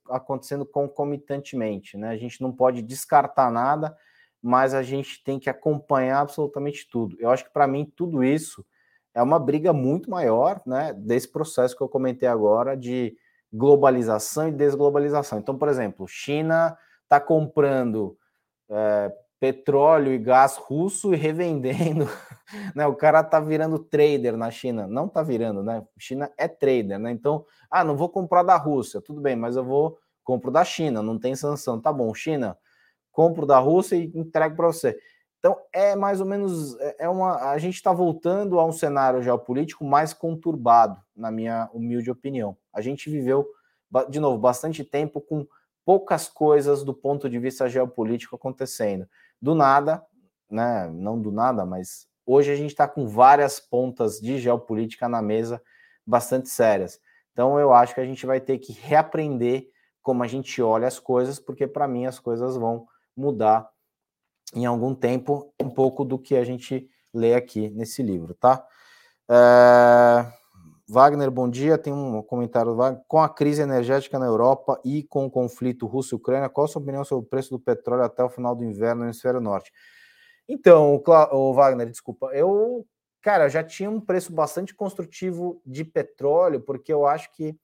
acontecendo 0.08 0.66
concomitantemente, 0.66 1.96
né? 1.96 2.08
A 2.10 2.16
gente 2.16 2.40
não 2.40 2.50
pode 2.50 2.82
descartar 2.82 3.50
nada 3.50 3.96
mas 4.42 4.74
a 4.74 4.82
gente 4.82 5.22
tem 5.22 5.38
que 5.38 5.48
acompanhar 5.48 6.20
absolutamente 6.20 6.88
tudo. 6.90 7.16
Eu 7.20 7.30
acho 7.30 7.44
que 7.44 7.52
para 7.52 7.68
mim 7.68 7.90
tudo 7.96 8.24
isso 8.24 8.66
é 9.14 9.22
uma 9.22 9.38
briga 9.38 9.72
muito 9.72 10.10
maior, 10.10 10.60
né, 10.66 10.92
desse 10.92 11.28
processo 11.28 11.76
que 11.76 11.82
eu 11.82 11.88
comentei 11.88 12.28
agora 12.28 12.76
de 12.76 13.16
globalização 13.52 14.48
e 14.48 14.52
desglobalização. 14.52 15.38
Então, 15.38 15.56
por 15.56 15.68
exemplo, 15.68 16.08
China 16.08 16.76
está 17.04 17.20
comprando 17.20 18.16
é, 18.68 19.12
petróleo 19.42 20.12
e 20.12 20.18
gás 20.18 20.56
russo 20.56 21.12
e 21.12 21.16
revendendo, 21.16 22.06
né? 22.76 22.86
O 22.86 22.94
cara 22.94 23.24
tá 23.24 23.40
virando 23.40 23.76
trader 23.76 24.36
na 24.36 24.52
China, 24.52 24.86
não 24.86 25.08
tá 25.08 25.20
virando, 25.20 25.64
né? 25.64 25.84
China 25.98 26.30
é 26.38 26.46
trader, 26.46 26.96
né? 26.96 27.10
Então, 27.10 27.44
ah, 27.68 27.82
não 27.82 27.96
vou 27.96 28.08
comprar 28.08 28.44
da 28.44 28.56
Rússia, 28.56 29.00
tudo 29.00 29.20
bem, 29.20 29.34
mas 29.34 29.56
eu 29.56 29.64
vou 29.64 29.98
compro 30.22 30.52
da 30.52 30.64
China, 30.64 31.02
não 31.02 31.18
tem 31.18 31.34
sanção, 31.34 31.80
tá 31.80 31.92
bom? 31.92 32.14
China, 32.14 32.56
compro 33.10 33.44
da 33.44 33.58
Rússia 33.58 33.96
e 33.96 34.12
entrego 34.14 34.54
para 34.54 34.68
você. 34.68 34.96
Então 35.40 35.56
é 35.72 35.96
mais 35.96 36.20
ou 36.20 36.26
menos 36.26 36.78
é, 36.78 36.96
é 37.00 37.08
uma 37.08 37.50
a 37.50 37.58
gente 37.58 37.74
está 37.74 37.92
voltando 37.92 38.60
a 38.60 38.64
um 38.64 38.70
cenário 38.70 39.24
geopolítico 39.24 39.84
mais 39.84 40.14
conturbado, 40.14 41.02
na 41.16 41.32
minha 41.32 41.68
humilde 41.74 42.12
opinião. 42.12 42.56
A 42.72 42.80
gente 42.80 43.10
viveu 43.10 43.44
de 44.08 44.20
novo 44.20 44.38
bastante 44.38 44.84
tempo 44.84 45.20
com 45.20 45.44
poucas 45.84 46.28
coisas 46.28 46.84
do 46.84 46.94
ponto 46.94 47.28
de 47.28 47.40
vista 47.40 47.68
geopolítico 47.68 48.36
acontecendo. 48.36 49.08
Do 49.42 49.56
nada, 49.56 50.06
né? 50.48 50.88
Não 50.88 51.20
do 51.20 51.32
nada, 51.32 51.66
mas 51.66 52.06
hoje 52.24 52.52
a 52.52 52.54
gente 52.54 52.70
está 52.70 52.86
com 52.86 53.08
várias 53.08 53.58
pontas 53.58 54.20
de 54.20 54.38
geopolítica 54.38 55.08
na 55.08 55.20
mesa 55.20 55.60
bastante 56.06 56.48
sérias. 56.48 57.00
Então 57.32 57.58
eu 57.58 57.72
acho 57.72 57.92
que 57.92 58.00
a 58.00 58.04
gente 58.04 58.24
vai 58.24 58.40
ter 58.40 58.58
que 58.58 58.72
reaprender 58.72 59.66
como 60.00 60.22
a 60.22 60.28
gente 60.28 60.62
olha 60.62 60.86
as 60.86 60.98
coisas, 60.98 61.40
porque 61.40 61.66
para 61.66 61.88
mim 61.88 62.06
as 62.06 62.20
coisas 62.20 62.56
vão 62.56 62.86
mudar 63.16 63.68
em 64.54 64.64
algum 64.64 64.94
tempo 64.94 65.52
um 65.60 65.70
pouco 65.70 66.04
do 66.04 66.18
que 66.18 66.36
a 66.36 66.44
gente 66.44 66.88
lê 67.12 67.34
aqui 67.34 67.70
nesse 67.70 68.02
livro, 68.02 68.34
tá? 68.34 68.64
É... 69.28 70.41
Wagner, 70.92 71.30
bom 71.30 71.48
dia. 71.48 71.78
Tem 71.78 71.90
um 71.90 72.20
comentário 72.20 72.76
com 73.08 73.18
a 73.18 73.26
crise 73.26 73.62
energética 73.62 74.18
na 74.18 74.26
Europa 74.26 74.78
e 74.84 75.02
com 75.04 75.24
o 75.24 75.30
conflito 75.30 75.86
Rússia-Ucrânia, 75.86 76.50
qual 76.50 76.66
a 76.66 76.68
sua 76.68 76.82
opinião 76.82 77.02
sobre 77.02 77.24
o 77.24 77.28
preço 77.30 77.48
do 77.48 77.58
petróleo 77.58 78.04
até 78.04 78.22
o 78.22 78.28
final 78.28 78.54
do 78.54 78.62
inverno 78.62 79.00
no 79.00 79.06
hemisfério 79.06 79.40
norte? 79.40 79.72
Então, 80.46 81.02
o 81.32 81.54
Wagner, 81.54 81.88
desculpa, 81.88 82.26
eu, 82.34 82.86
cara, 83.22 83.48
já 83.48 83.64
tinha 83.64 83.88
um 83.88 83.98
preço 83.98 84.34
bastante 84.34 84.74
construtivo 84.74 85.62
de 85.64 85.82
petróleo, 85.82 86.60
porque 86.60 86.92
eu 86.92 87.06
acho 87.06 87.32
que 87.32 87.58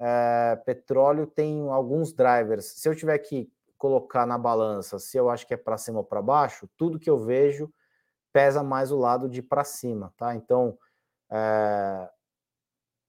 é, 0.00 0.60
petróleo 0.66 1.24
tem 1.24 1.70
alguns 1.70 2.12
drivers. 2.12 2.64
Se 2.64 2.88
eu 2.88 2.96
tiver 2.96 3.16
que 3.18 3.48
colocar 3.78 4.26
na 4.26 4.36
balança 4.36 4.98
se 4.98 5.16
eu 5.16 5.30
acho 5.30 5.46
que 5.46 5.54
é 5.54 5.56
para 5.56 5.78
cima 5.78 5.98
ou 5.98 6.04
para 6.04 6.20
baixo, 6.20 6.68
tudo 6.76 6.98
que 6.98 7.08
eu 7.08 7.16
vejo 7.16 7.72
pesa 8.32 8.60
mais 8.64 8.90
o 8.90 8.98
lado 8.98 9.28
de 9.28 9.40
para 9.40 9.62
cima, 9.62 10.12
tá? 10.16 10.34
Então, 10.34 10.76
é, 11.30 12.10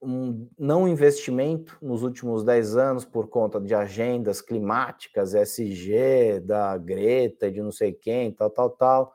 um 0.01 0.47
não 0.57 0.88
investimento 0.88 1.77
nos 1.81 2.03
últimos 2.03 2.43
10 2.43 2.77
anos 2.77 3.05
por 3.05 3.27
conta 3.27 3.60
de 3.60 3.73
agendas 3.73 4.41
climáticas, 4.41 5.33
SG, 5.33 6.39
da 6.41 6.77
Greta, 6.77 7.51
de 7.51 7.62
não 7.62 7.71
sei 7.71 7.93
quem, 7.93 8.31
tal, 8.31 8.49
tal, 8.49 8.69
tal. 8.69 9.13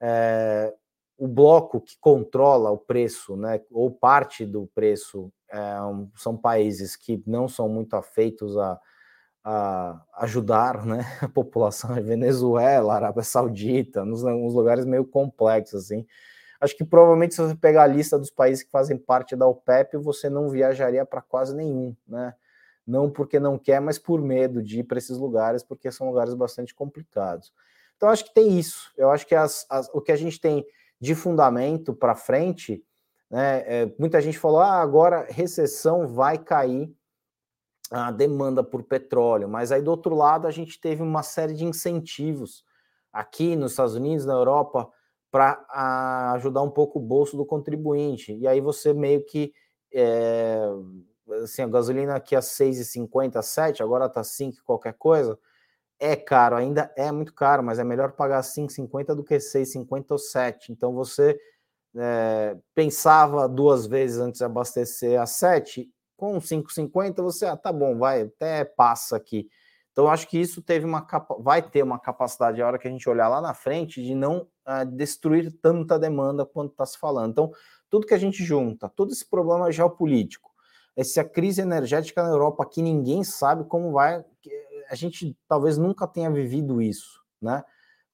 É, 0.00 0.72
o 1.18 1.28
bloco 1.28 1.80
que 1.80 1.96
controla 2.00 2.70
o 2.70 2.78
preço, 2.78 3.36
né, 3.36 3.60
ou 3.70 3.90
parte 3.90 4.46
do 4.46 4.66
preço, 4.74 5.32
é, 5.50 5.58
são 6.16 6.36
países 6.36 6.96
que 6.96 7.22
não 7.26 7.48
são 7.48 7.68
muito 7.68 7.94
afeitos 7.94 8.56
a 8.56 8.80
a 9.44 10.00
ajudar 10.18 10.84
né, 10.86 11.04
a 11.20 11.28
população, 11.28 11.94
Venezuela, 12.02 12.94
Arábia 12.94 13.22
Saudita, 13.22 14.04
nos, 14.04 14.22
nos, 14.22 14.54
lugares 14.54 14.84
meio 14.84 15.04
complexos, 15.04 15.84
assim. 15.84 16.06
Acho 16.62 16.76
que 16.76 16.84
provavelmente 16.84 17.34
se 17.34 17.42
você 17.42 17.56
pegar 17.56 17.82
a 17.82 17.86
lista 17.88 18.16
dos 18.16 18.30
países 18.30 18.62
que 18.62 18.70
fazem 18.70 18.96
parte 18.96 19.34
da 19.34 19.48
OPEP, 19.48 19.96
você 19.96 20.30
não 20.30 20.48
viajaria 20.48 21.04
para 21.04 21.20
quase 21.20 21.56
nenhum, 21.56 21.92
né? 22.06 22.36
Não 22.86 23.10
porque 23.10 23.40
não 23.40 23.58
quer, 23.58 23.80
mas 23.80 23.98
por 23.98 24.22
medo 24.22 24.62
de 24.62 24.78
ir 24.78 24.84
para 24.84 24.96
esses 24.96 25.18
lugares, 25.18 25.64
porque 25.64 25.90
são 25.90 26.06
lugares 26.06 26.34
bastante 26.34 26.72
complicados. 26.72 27.52
Então, 27.96 28.08
acho 28.08 28.26
que 28.26 28.32
tem 28.32 28.60
isso. 28.60 28.92
Eu 28.96 29.10
acho 29.10 29.26
que 29.26 29.34
as, 29.34 29.66
as, 29.68 29.90
o 29.92 30.00
que 30.00 30.12
a 30.12 30.16
gente 30.16 30.40
tem 30.40 30.64
de 31.00 31.16
fundamento 31.16 31.92
para 31.92 32.14
frente, 32.14 32.80
né? 33.28 33.64
É, 33.66 33.94
muita 33.98 34.20
gente 34.20 34.38
falou, 34.38 34.60
ah, 34.60 34.80
agora 34.80 35.26
recessão 35.28 36.06
vai 36.06 36.38
cair 36.38 36.94
a 37.90 38.12
demanda 38.12 38.62
por 38.62 38.84
petróleo, 38.84 39.48
mas 39.48 39.72
aí 39.72 39.82
do 39.82 39.90
outro 39.90 40.14
lado 40.14 40.46
a 40.46 40.52
gente 40.52 40.80
teve 40.80 41.02
uma 41.02 41.24
série 41.24 41.54
de 41.54 41.64
incentivos 41.64 42.64
aqui 43.12 43.56
nos 43.56 43.72
Estados 43.72 43.96
Unidos, 43.96 44.24
na 44.24 44.34
Europa, 44.34 44.88
para 45.32 45.64
ajudar 46.34 46.62
um 46.62 46.70
pouco 46.70 46.98
o 46.98 47.02
bolso 47.02 47.36
do 47.38 47.46
contribuinte. 47.46 48.34
E 48.36 48.46
aí 48.46 48.60
você 48.60 48.92
meio 48.92 49.24
que 49.24 49.52
é, 49.92 50.60
assim, 51.42 51.62
a 51.62 51.66
gasolina 51.68 52.14
aqui 52.14 52.36
a 52.36 52.40
6,50, 52.40 53.42
7, 53.42 53.82
agora 53.82 54.08
tá 54.10 54.22
5 54.22 54.58
qualquer 54.64 54.94
coisa. 54.94 55.38
É 55.98 56.16
caro, 56.16 56.56
ainda 56.56 56.92
é 56.96 57.10
muito 57.12 57.34
caro, 57.34 57.62
mas 57.62 57.78
é 57.78 57.84
melhor 57.84 58.12
pagar 58.12 58.42
5,50 58.42 59.14
do 59.14 59.24
que 59.24 59.40
6,50 59.40 60.06
ou 60.10 60.18
7. 60.18 60.72
Então 60.72 60.92
você 60.94 61.38
é, 61.96 62.56
pensava 62.74 63.48
duas 63.48 63.86
vezes 63.86 64.18
antes 64.18 64.38
de 64.38 64.44
abastecer 64.44 65.20
a 65.20 65.26
7 65.26 65.90
com 66.16 66.38
5,50 66.40 67.22
você, 67.22 67.46
ah, 67.46 67.56
tá 67.56 67.72
bom, 67.72 67.98
vai, 67.98 68.22
até 68.22 68.64
passa 68.64 69.16
aqui. 69.16 69.48
Então, 69.92 70.08
acho 70.08 70.26
que 70.26 70.38
isso 70.38 70.62
teve 70.62 70.86
uma 70.86 71.06
vai 71.38 71.62
ter 71.62 71.82
uma 71.82 71.98
capacidade, 71.98 72.60
a 72.60 72.66
hora 72.66 72.78
que 72.78 72.88
a 72.88 72.90
gente 72.90 73.08
olhar 73.08 73.28
lá 73.28 73.40
na 73.40 73.52
frente, 73.52 74.02
de 74.02 74.14
não 74.14 74.48
uh, 74.66 74.86
destruir 74.86 75.52
tanta 75.60 75.98
demanda 75.98 76.46
quanto 76.46 76.72
está 76.72 76.86
se 76.86 76.98
falando. 76.98 77.30
Então, 77.30 77.52
tudo 77.90 78.06
que 78.06 78.14
a 78.14 78.18
gente 78.18 78.42
junta, 78.42 78.88
todo 78.88 79.12
esse 79.12 79.28
problema 79.28 79.70
geopolítico, 79.70 80.50
essa 80.96 81.22
crise 81.22 81.60
energética 81.60 82.22
na 82.22 82.30
Europa, 82.30 82.64
que 82.64 82.80
ninguém 82.80 83.22
sabe 83.22 83.64
como 83.64 83.92
vai, 83.92 84.24
a 84.88 84.94
gente 84.94 85.36
talvez 85.46 85.76
nunca 85.76 86.06
tenha 86.06 86.30
vivido 86.30 86.80
isso, 86.80 87.22
né? 87.40 87.62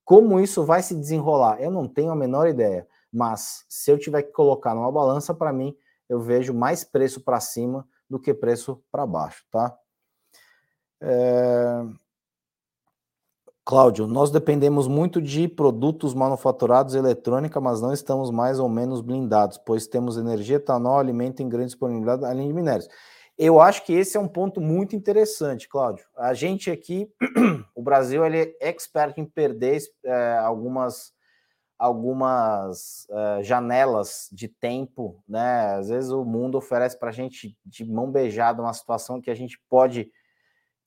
Como 0.05 0.41
isso 0.41 0.65
vai 0.65 0.83
se 0.83 0.95
desenrolar, 0.95 1.61
eu 1.61 1.71
não 1.71 1.87
tenho 1.87 2.11
a 2.11 2.17
menor 2.17 2.49
ideia, 2.49 2.89
mas 3.13 3.65
se 3.69 3.91
eu 3.91 3.99
tiver 3.99 4.23
que 4.23 4.33
colocar 4.33 4.75
numa 4.75 4.91
balança, 4.91 5.35
para 5.35 5.53
mim, 5.53 5.77
eu 6.09 6.21
vejo 6.21 6.55
mais 6.55 6.83
preço 6.83 7.21
para 7.21 7.39
cima 7.41 7.87
do 8.09 8.19
que 8.19 8.33
preço 8.33 8.83
para 8.91 9.07
baixo, 9.07 9.45
tá? 9.51 9.77
É... 11.01 11.85
Cláudio, 13.69 14.07
nós 14.07 14.31
dependemos 14.31 14.89
muito 14.89 15.21
de 15.21 15.47
produtos 15.47 16.15
manufaturados 16.15 16.95
eletrônica, 16.95 17.61
mas 17.61 17.83
não 17.83 17.93
estamos 17.93 18.31
mais 18.31 18.59
ou 18.59 18.67
menos 18.67 19.03
blindados, 19.03 19.59
pois 19.59 19.87
temos 19.87 20.17
energia, 20.17 20.57
etanol, 20.57 20.99
alimento 20.99 21.43
em 21.43 21.49
grande 21.51 21.67
disponibilidade, 21.67 22.25
além 22.25 22.49
de 22.49 22.55
minérios. 22.55 22.89
Eu 23.37 23.61
acho 23.61 23.85
que 23.85 23.93
esse 23.93 24.17
é 24.17 24.21
um 24.21 24.27
ponto 24.27 24.59
muito 24.59 24.97
interessante, 24.97 25.69
Cláudio. 25.69 26.07
A 26.17 26.33
gente 26.33 26.71
aqui, 26.71 27.09
o 27.77 27.83
Brasil, 27.83 28.25
ele 28.25 28.57
é 28.59 28.69
expert 28.71 29.19
em 29.19 29.27
perder 29.27 29.81
é, 30.03 30.39
algumas, 30.39 31.13
algumas 31.79 33.07
é, 33.11 33.43
janelas 33.43 34.29
de 34.33 34.49
tempo, 34.49 35.23
né? 35.29 35.75
Às 35.75 35.91
vezes 35.91 36.11
o 36.11 36.25
mundo 36.25 36.57
oferece 36.57 36.99
para 36.99 37.11
a 37.11 37.13
gente 37.13 37.55
de 37.67 37.85
mão 37.85 38.11
beijada 38.11 38.63
uma 38.63 38.73
situação 38.73 39.21
que 39.21 39.31
a 39.31 39.35
gente 39.35 39.61
pode 39.69 40.11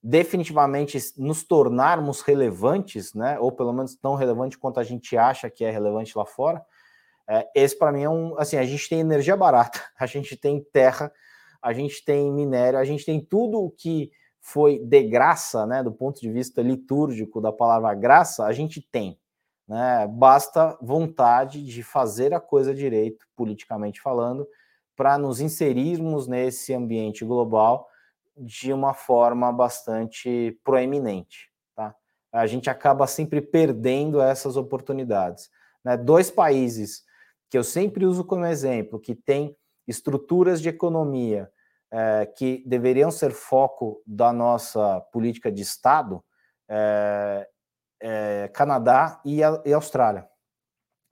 definitivamente 0.02 0.98
nos 1.16 1.44
tornarmos 1.44 2.22
relevantes, 2.22 3.14
né, 3.14 3.38
ou 3.38 3.52
pelo 3.52 3.72
menos 3.72 3.94
tão 3.94 4.16
relevante 4.16 4.58
quanto 4.58 4.80
a 4.80 4.84
gente 4.84 5.16
acha 5.16 5.48
que 5.48 5.64
é 5.64 5.70
relevante 5.70 6.18
lá 6.18 6.26
fora, 6.26 6.64
é, 7.28 7.48
esse 7.54 7.78
para 7.78 7.92
mim 7.92 8.02
é 8.02 8.10
um, 8.10 8.36
assim, 8.36 8.56
a 8.56 8.64
gente 8.64 8.88
tem 8.88 8.98
energia 8.98 9.36
barata, 9.36 9.80
a 9.98 10.06
gente 10.06 10.36
tem 10.36 10.60
terra, 10.72 11.12
a 11.62 11.72
gente 11.72 12.04
tem 12.04 12.32
minério, 12.32 12.78
a 12.78 12.84
gente 12.84 13.04
tem 13.04 13.24
tudo 13.24 13.60
o 13.60 13.70
que 13.70 14.10
foi 14.40 14.80
de 14.80 15.04
graça, 15.04 15.64
né, 15.66 15.84
do 15.84 15.92
ponto 15.92 16.20
de 16.20 16.30
vista 16.32 16.60
litúrgico 16.60 17.40
da 17.40 17.52
palavra 17.52 17.94
graça, 17.94 18.44
a 18.44 18.52
gente 18.52 18.80
tem, 18.80 19.16
né, 19.68 20.08
basta 20.08 20.76
vontade 20.82 21.64
de 21.64 21.82
fazer 21.84 22.34
a 22.34 22.40
coisa 22.40 22.74
direito, 22.74 23.24
politicamente 23.36 24.00
falando, 24.00 24.48
para 24.96 25.16
nos 25.16 25.40
inserirmos 25.40 26.26
nesse 26.26 26.74
ambiente 26.74 27.24
global 27.24 27.88
de 28.36 28.72
uma 28.72 28.94
forma 28.94 29.52
bastante 29.52 30.58
proeminente. 30.64 31.50
Tá? 31.74 31.94
A 32.32 32.46
gente 32.46 32.70
acaba 32.70 33.06
sempre 33.06 33.40
perdendo 33.40 34.20
essas 34.20 34.56
oportunidades. 34.56 35.50
Né? 35.84 35.96
Dois 35.96 36.30
países 36.30 37.02
que 37.50 37.58
eu 37.58 37.64
sempre 37.64 38.06
uso 38.06 38.24
como 38.24 38.46
exemplo, 38.46 38.98
que 38.98 39.14
têm 39.14 39.54
estruturas 39.86 40.60
de 40.62 40.70
economia 40.70 41.50
é, 41.90 42.24
que 42.24 42.64
deveriam 42.66 43.10
ser 43.10 43.32
foco 43.32 44.02
da 44.06 44.32
nossa 44.32 45.02
política 45.12 45.52
de 45.52 45.60
Estado, 45.60 46.24
é, 46.66 47.46
é, 48.00 48.50
Canadá 48.54 49.20
e, 49.24 49.44
a, 49.44 49.60
e 49.66 49.72
Austrália. 49.74 50.26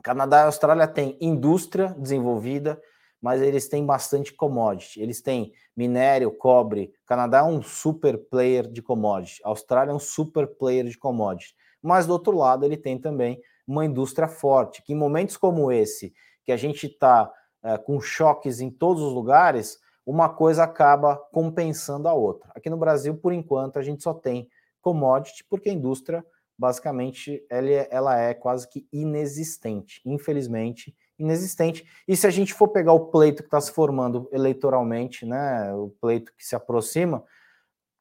Canadá 0.02 0.40
e 0.40 0.46
Austrália 0.46 0.88
têm 0.88 1.18
indústria 1.20 1.94
desenvolvida, 1.98 2.80
mas 3.20 3.42
eles 3.42 3.68
têm 3.68 3.84
bastante 3.84 4.32
commodity. 4.32 5.00
Eles 5.00 5.20
têm 5.20 5.52
minério, 5.76 6.30
cobre. 6.30 6.92
Canadá 7.06 7.38
é 7.38 7.42
um 7.42 7.62
super 7.62 8.16
player 8.16 8.66
de 8.66 8.80
commodity. 8.80 9.40
A 9.44 9.48
Austrália 9.48 9.92
é 9.92 9.94
um 9.94 9.98
super 9.98 10.46
player 10.46 10.86
de 10.86 10.96
commodity. 10.96 11.54
Mas 11.82 12.06
do 12.06 12.12
outro 12.12 12.36
lado, 12.36 12.64
ele 12.64 12.76
tem 12.76 12.98
também 12.98 13.40
uma 13.66 13.84
indústria 13.84 14.26
forte, 14.26 14.82
que 14.82 14.92
em 14.92 14.96
momentos 14.96 15.36
como 15.36 15.70
esse, 15.70 16.12
que 16.44 16.52
a 16.52 16.56
gente 16.56 16.86
está 16.86 17.30
é, 17.62 17.78
com 17.78 18.00
choques 18.00 18.60
em 18.60 18.70
todos 18.70 19.02
os 19.02 19.12
lugares, 19.12 19.78
uma 20.04 20.28
coisa 20.28 20.64
acaba 20.64 21.16
compensando 21.30 22.08
a 22.08 22.12
outra. 22.12 22.50
Aqui 22.54 22.68
no 22.68 22.76
Brasil, 22.76 23.16
por 23.16 23.32
enquanto, 23.32 23.78
a 23.78 23.82
gente 23.82 24.02
só 24.02 24.12
tem 24.12 24.48
commodity, 24.80 25.44
porque 25.48 25.68
a 25.68 25.72
indústria, 25.72 26.24
basicamente, 26.58 27.44
ela 27.50 27.70
é, 27.70 27.88
ela 27.90 28.18
é 28.18 28.34
quase 28.34 28.68
que 28.68 28.88
inexistente, 28.92 30.00
infelizmente, 30.04 30.94
inexistente. 31.20 31.86
E 32.08 32.16
se 32.16 32.26
a 32.26 32.30
gente 32.30 32.54
for 32.54 32.68
pegar 32.68 32.92
o 32.92 33.06
pleito 33.06 33.42
que 33.42 33.46
está 33.48 33.60
se 33.60 33.70
formando 33.70 34.28
eleitoralmente, 34.32 35.26
né, 35.26 35.72
o 35.74 35.90
pleito 36.00 36.32
que 36.36 36.44
se 36.44 36.56
aproxima, 36.56 37.18
o 37.18 37.24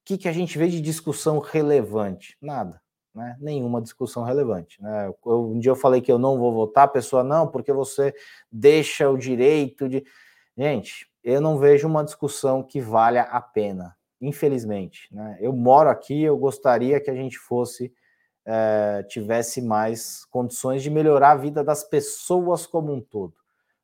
que, 0.06 0.18
que 0.18 0.28
a 0.28 0.32
gente 0.32 0.58
vê 0.58 0.68
de 0.68 0.82
discussão 0.82 1.40
relevante? 1.40 2.38
Nada. 2.42 2.82
Né? 3.14 3.36
Nenhuma 3.40 3.82
discussão 3.82 4.24
relevante. 4.24 4.82
Né? 4.82 5.12
Eu, 5.26 5.52
um 5.52 5.60
dia 5.60 5.72
eu 5.72 5.76
falei 5.76 6.02
que 6.02 6.12
eu 6.12 6.18
não 6.18 6.38
vou 6.38 6.54
votar, 6.54 6.86
a 6.86 6.88
pessoa, 6.88 7.24
não, 7.24 7.48
porque 7.48 7.74
você 7.74 8.14
deixa 8.52 9.10
o 9.10 9.18
direito 9.18 9.90
de. 9.90 10.04
Gente, 10.58 11.08
eu 11.24 11.42
não 11.42 11.58
vejo 11.58 11.88
uma 11.88 12.04
discussão 12.04 12.64
que 12.64 12.80
valha 12.80 13.24
a 13.24 13.42
pena, 13.42 13.96
infelizmente. 14.22 15.14
Né? 15.14 15.38
Eu 15.40 15.54
moro 15.54 15.90
aqui, 15.90 16.24
eu 16.24 16.38
gostaria 16.38 17.00
que 17.00 17.12
a 17.12 17.16
gente 17.16 17.38
fosse 17.38 17.94
é, 18.52 19.04
tivesse 19.04 19.62
mais 19.62 20.26
condições 20.26 20.82
de 20.82 20.90
melhorar 20.90 21.32
a 21.32 21.36
vida 21.36 21.64
das 21.64 21.84
pessoas 21.84 22.66
como 22.66 22.92
um 22.92 23.00
todo. 23.00 23.36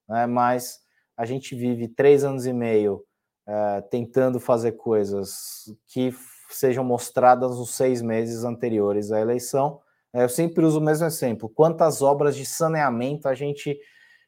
Né? 0.09 0.25
Mas 0.25 0.79
a 1.15 1.23
gente 1.23 1.53
vive 1.53 1.87
três 1.87 2.23
anos 2.23 2.47
e 2.47 2.53
meio 2.53 3.05
é, 3.47 3.81
tentando 3.81 4.39
fazer 4.39 4.71
coisas 4.71 5.71
que 5.85 6.11
sejam 6.49 6.83
mostradas 6.83 7.59
nos 7.59 7.75
seis 7.75 8.01
meses 8.01 8.43
anteriores 8.43 9.11
à 9.11 9.19
eleição. 9.21 9.81
É, 10.11 10.23
eu 10.23 10.29
sempre 10.29 10.65
uso 10.65 10.79
o 10.79 10.83
mesmo 10.83 11.05
exemplo. 11.05 11.47
Quantas 11.47 12.01
obras 12.01 12.35
de 12.35 12.43
saneamento 12.43 13.27
a 13.27 13.35
gente 13.35 13.79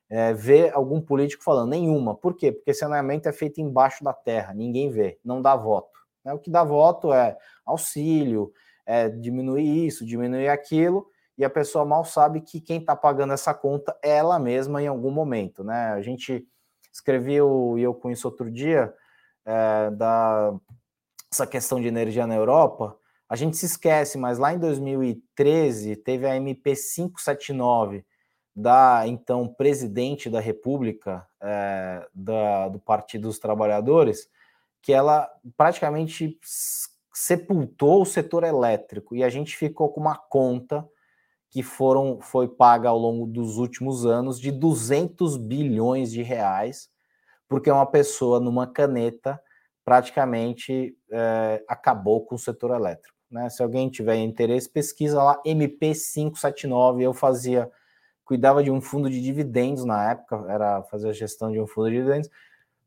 é, 0.07 0.33
vê 0.33 0.69
algum 0.69 1.01
político 1.01 1.43
falando? 1.43 1.71
Nenhuma. 1.71 2.13
Por 2.13 2.35
quê? 2.35 2.51
Porque 2.51 2.75
saneamento 2.75 3.27
é 3.27 3.33
feito 3.33 3.59
embaixo 3.59 4.03
da 4.03 4.13
terra, 4.13 4.53
ninguém 4.53 4.91
vê, 4.91 5.17
não 5.25 5.41
dá 5.41 5.55
voto. 5.55 5.97
Né? 6.23 6.31
O 6.31 6.37
que 6.37 6.51
dá 6.51 6.63
voto 6.63 7.11
é 7.11 7.35
auxílio, 7.65 8.53
é, 8.87 9.09
diminuir 9.09 9.85
isso, 9.85 10.05
diminuir 10.05 10.47
aquilo, 10.47 11.05
e 11.37 11.43
a 11.43 11.49
pessoa 11.49 11.85
mal 11.85 12.05
sabe 12.05 12.41
que 12.41 12.61
quem 12.61 12.79
está 12.79 12.95
pagando 12.95 13.33
essa 13.33 13.53
conta 13.53 13.95
é 14.01 14.17
ela 14.17 14.39
mesma 14.39 14.81
em 14.81 14.87
algum 14.87 15.11
momento, 15.11 15.63
né? 15.63 15.91
A 15.91 16.01
gente 16.01 16.47
escreveu, 16.91 17.75
e 17.77 17.83
eu 17.83 17.99
isso 18.05 18.27
outro 18.27 18.49
dia, 18.49 18.91
é, 19.45 19.91
da 19.91 20.55
essa 21.31 21.45
questão 21.45 21.81
de 21.81 21.87
energia 21.87 22.25
na 22.25 22.35
Europa, 22.35 22.97
a 23.29 23.35
gente 23.35 23.57
se 23.57 23.65
esquece, 23.65 24.17
mas 24.17 24.39
lá 24.39 24.53
em 24.53 24.59
2013 24.59 25.97
teve 25.97 26.25
a 26.25 26.37
MP 26.37 26.73
579 26.73 28.05
da 28.55 29.03
então 29.05 29.47
presidente 29.47 30.29
da 30.29 30.39
República 30.39 31.27
é, 31.41 32.07
da, 32.15 32.69
do 32.69 32.79
Partido 32.79 33.23
dos 33.27 33.37
Trabalhadores, 33.37 34.29
que 34.81 34.93
ela 34.93 35.29
praticamente 35.57 36.39
sepultou 37.19 38.03
o 38.03 38.05
setor 38.05 38.43
elétrico 38.43 39.15
e 39.15 39.23
a 39.23 39.29
gente 39.29 39.57
ficou 39.57 39.89
com 39.89 39.99
uma 39.99 40.15
conta 40.15 40.87
que 41.49 41.63
foram 41.63 42.21
foi 42.21 42.47
paga 42.47 42.89
ao 42.89 42.97
longo 42.97 43.25
dos 43.25 43.57
últimos 43.57 44.05
anos 44.05 44.39
de 44.39 44.51
200 44.51 45.35
bilhões 45.35 46.11
de 46.11 46.21
reais, 46.21 46.91
porque 47.49 47.71
uma 47.71 47.87
pessoa 47.87 48.39
numa 48.39 48.67
caneta 48.67 49.41
praticamente 49.83 50.95
é, 51.11 51.63
acabou 51.67 52.23
com 52.23 52.35
o 52.35 52.39
setor 52.39 52.69
elétrico. 52.69 53.17
Né? 53.31 53.49
Se 53.49 53.63
alguém 53.63 53.89
tiver 53.89 54.17
interesse, 54.17 54.69
pesquisa 54.69 55.23
lá 55.23 55.41
MP579. 55.43 57.01
Eu 57.01 57.15
fazia, 57.15 57.67
cuidava 58.23 58.63
de 58.63 58.69
um 58.69 58.79
fundo 58.79 59.09
de 59.09 59.19
dividendos 59.23 59.85
na 59.85 60.11
época, 60.11 60.45
era 60.49 60.83
fazer 60.83 61.09
a 61.09 61.13
gestão 61.13 61.51
de 61.51 61.59
um 61.59 61.65
fundo 61.65 61.89
de 61.89 61.95
dividendos. 61.95 62.29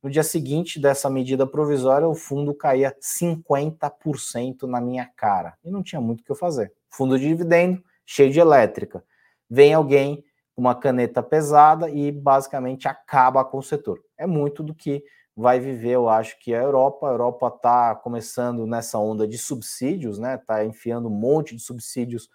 No 0.02 0.08
dia 0.08 0.22
seguinte 0.22 0.80
dessa 0.80 1.10
medida 1.10 1.46
provisória, 1.46 2.08
o 2.08 2.14
fundo 2.14 2.54
caía 2.54 2.96
50% 3.00 4.62
na 4.62 4.80
minha 4.80 5.06
cara. 5.14 5.54
E 5.62 5.70
não 5.70 5.82
tinha 5.82 6.00
muito 6.00 6.20
o 6.20 6.24
que 6.24 6.32
eu 6.32 6.36
fazer. 6.36 6.72
Fundo 6.88 7.18
de 7.18 7.28
dividendo, 7.28 7.82
cheio 8.06 8.30
de 8.30 8.40
elétrica. 8.40 9.04
Vem 9.48 9.74
alguém 9.74 10.24
com 10.54 10.62
uma 10.62 10.74
caneta 10.74 11.22
pesada 11.22 11.90
e 11.90 12.10
basicamente 12.10 12.88
acaba 12.88 13.44
com 13.44 13.58
o 13.58 13.62
setor. 13.62 14.00
É 14.16 14.26
muito 14.26 14.62
do 14.62 14.74
que 14.74 15.04
vai 15.36 15.60
viver, 15.60 15.92
eu 15.92 16.08
acho 16.08 16.38
que 16.38 16.54
a 16.54 16.62
Europa. 16.62 17.06
A 17.06 17.12
Europa 17.12 17.52
está 17.54 17.94
começando 17.94 18.66
nessa 18.66 18.98
onda 18.98 19.28
de 19.28 19.36
subsídios, 19.38 20.18
né? 20.18 20.36
Está 20.36 20.64
enfiando 20.64 21.08
um 21.08 21.14
monte 21.14 21.54
de 21.54 21.62
subsídios 21.62 22.28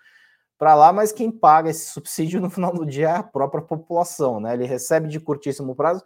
para 0.58 0.74
lá, 0.76 0.94
mas 0.94 1.12
quem 1.12 1.32
paga 1.32 1.70
esse 1.70 1.88
subsídio 1.92 2.40
no 2.40 2.50
final 2.50 2.74
do 2.74 2.86
dia 2.86 3.10
é 3.10 3.16
a 3.18 3.24
própria 3.24 3.62
população, 3.62 4.40
né? 4.40 4.54
Ele 4.54 4.66
recebe 4.66 5.08
de 5.08 5.20
curtíssimo 5.20 5.76
prazo 5.76 6.04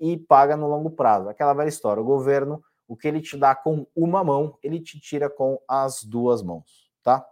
e 0.00 0.16
paga 0.16 0.56
no 0.56 0.68
longo 0.68 0.90
prazo. 0.90 1.28
Aquela 1.28 1.54
velha 1.54 1.68
história, 1.68 2.02
o 2.02 2.06
governo, 2.06 2.62
o 2.86 2.96
que 2.96 3.08
ele 3.08 3.20
te 3.20 3.36
dá 3.36 3.54
com 3.54 3.86
uma 3.94 4.22
mão, 4.22 4.58
ele 4.62 4.80
te 4.80 5.00
tira 5.00 5.28
com 5.28 5.60
as 5.68 6.04
duas 6.04 6.42
mãos, 6.42 6.90
tá? 7.02 7.26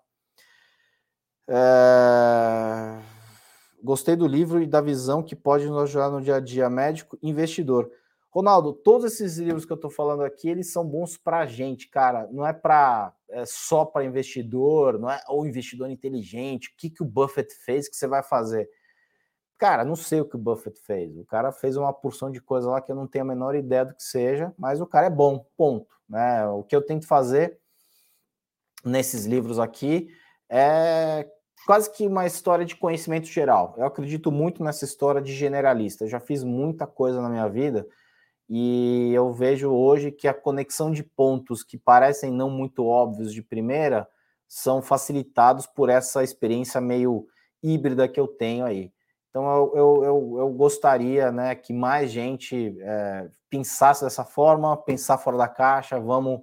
É... 1.48 2.98
Gostei 3.82 4.16
do 4.16 4.26
livro 4.26 4.62
e 4.62 4.66
da 4.66 4.80
visão 4.80 5.22
que 5.22 5.36
pode 5.36 5.66
nos 5.66 5.82
ajudar 5.82 6.10
no 6.10 6.22
dia 6.22 6.36
a 6.36 6.40
dia 6.40 6.70
médico 6.70 7.18
investidor. 7.22 7.90
Ronaldo, 8.30 8.72
todos 8.72 9.12
esses 9.12 9.38
livros 9.38 9.64
que 9.64 9.70
eu 9.70 9.76
estou 9.76 9.90
falando 9.90 10.24
aqui, 10.24 10.48
eles 10.48 10.72
são 10.72 10.84
bons 10.84 11.16
para 11.16 11.46
gente, 11.46 11.88
cara. 11.88 12.26
Não 12.32 12.44
é 12.44 12.52
para 12.52 13.14
é 13.28 13.44
só 13.46 13.84
para 13.84 14.04
investidor, 14.04 14.98
não 14.98 15.10
é 15.10 15.22
ou 15.28 15.46
investidor 15.46 15.90
inteligente. 15.90 16.68
O 16.68 16.72
que, 16.76 16.90
que 16.90 17.02
o 17.02 17.06
Buffett 17.06 17.54
fez 17.54 17.88
que 17.88 17.94
você 17.96 18.06
vai 18.06 18.22
fazer? 18.22 18.68
Cara, 19.59 19.84
não 19.84 19.96
sei 19.96 20.20
o 20.20 20.24
que 20.24 20.36
o 20.36 20.38
Buffett 20.38 20.78
fez. 20.80 21.16
O 21.16 21.24
cara 21.24 21.52
fez 21.52 21.76
uma 21.76 21.92
porção 21.92 22.30
de 22.30 22.40
coisa 22.40 22.68
lá 22.68 22.80
que 22.80 22.90
eu 22.90 22.96
não 22.96 23.07
tenho 23.07 23.24
a 23.24 23.28
menor 23.28 23.55
ideia 23.55 23.84
do 23.84 23.94
que 23.94 24.02
seja, 24.02 24.52
mas 24.59 24.80
o 24.80 24.86
cara 24.86 25.07
é 25.07 25.11
bom, 25.11 25.46
ponto. 25.57 25.94
Né? 26.09 26.46
O 26.48 26.62
que 26.62 26.74
eu 26.74 26.82
tento 26.82 27.07
fazer 27.07 27.59
nesses 28.84 29.24
livros 29.24 29.59
aqui 29.59 30.09
é 30.50 31.28
quase 31.66 31.90
que 31.90 32.07
uma 32.07 32.26
história 32.26 32.64
de 32.64 32.76
conhecimento 32.76 33.26
geral. 33.26 33.74
Eu 33.78 33.86
acredito 33.86 34.30
muito 34.30 34.62
nessa 34.62 34.84
história 34.84 35.22
de 35.22 35.32
generalista. 35.32 36.05
Eu 36.05 36.09
já 36.09 36.20
fiz 36.20 36.44
muita 36.44 36.86
coisa 36.86 37.22
na 37.22 37.28
minha 37.28 37.48
vida 37.48 37.86
e 38.48 39.12
eu 39.14 39.32
vejo 39.32 39.70
hoje 39.70 40.12
que 40.12 40.28
a 40.28 40.34
conexão 40.34 40.90
de 40.90 41.02
pontos 41.02 41.62
que 41.62 41.78
parecem 41.78 42.30
não 42.30 42.50
muito 42.50 42.84
óbvios 42.84 43.32
de 43.32 43.42
primeira 43.42 44.07
são 44.46 44.82
facilitados 44.82 45.66
por 45.66 45.88
essa 45.88 46.22
experiência 46.22 46.80
meio 46.80 47.26
híbrida 47.62 48.07
que 48.07 48.20
eu 48.20 48.28
tenho 48.28 48.64
aí. 48.64 48.92
Então 49.35 49.53
eu, 49.53 49.72
eu, 49.74 50.05
eu, 50.05 50.37
eu 50.39 50.51
gostaria 50.51 51.32
né, 51.32 51.57
que 51.57 51.72
mais 51.72 52.12
gente 52.12 52.76
é, 52.80 53.28
pensasse 53.51 54.05
dessa 54.05 54.24
forma, 54.24 54.76
pensar 54.76 55.18
fora 55.18 55.37
da 55.37 55.49
caixa, 55.49 55.99
vamos 55.99 56.41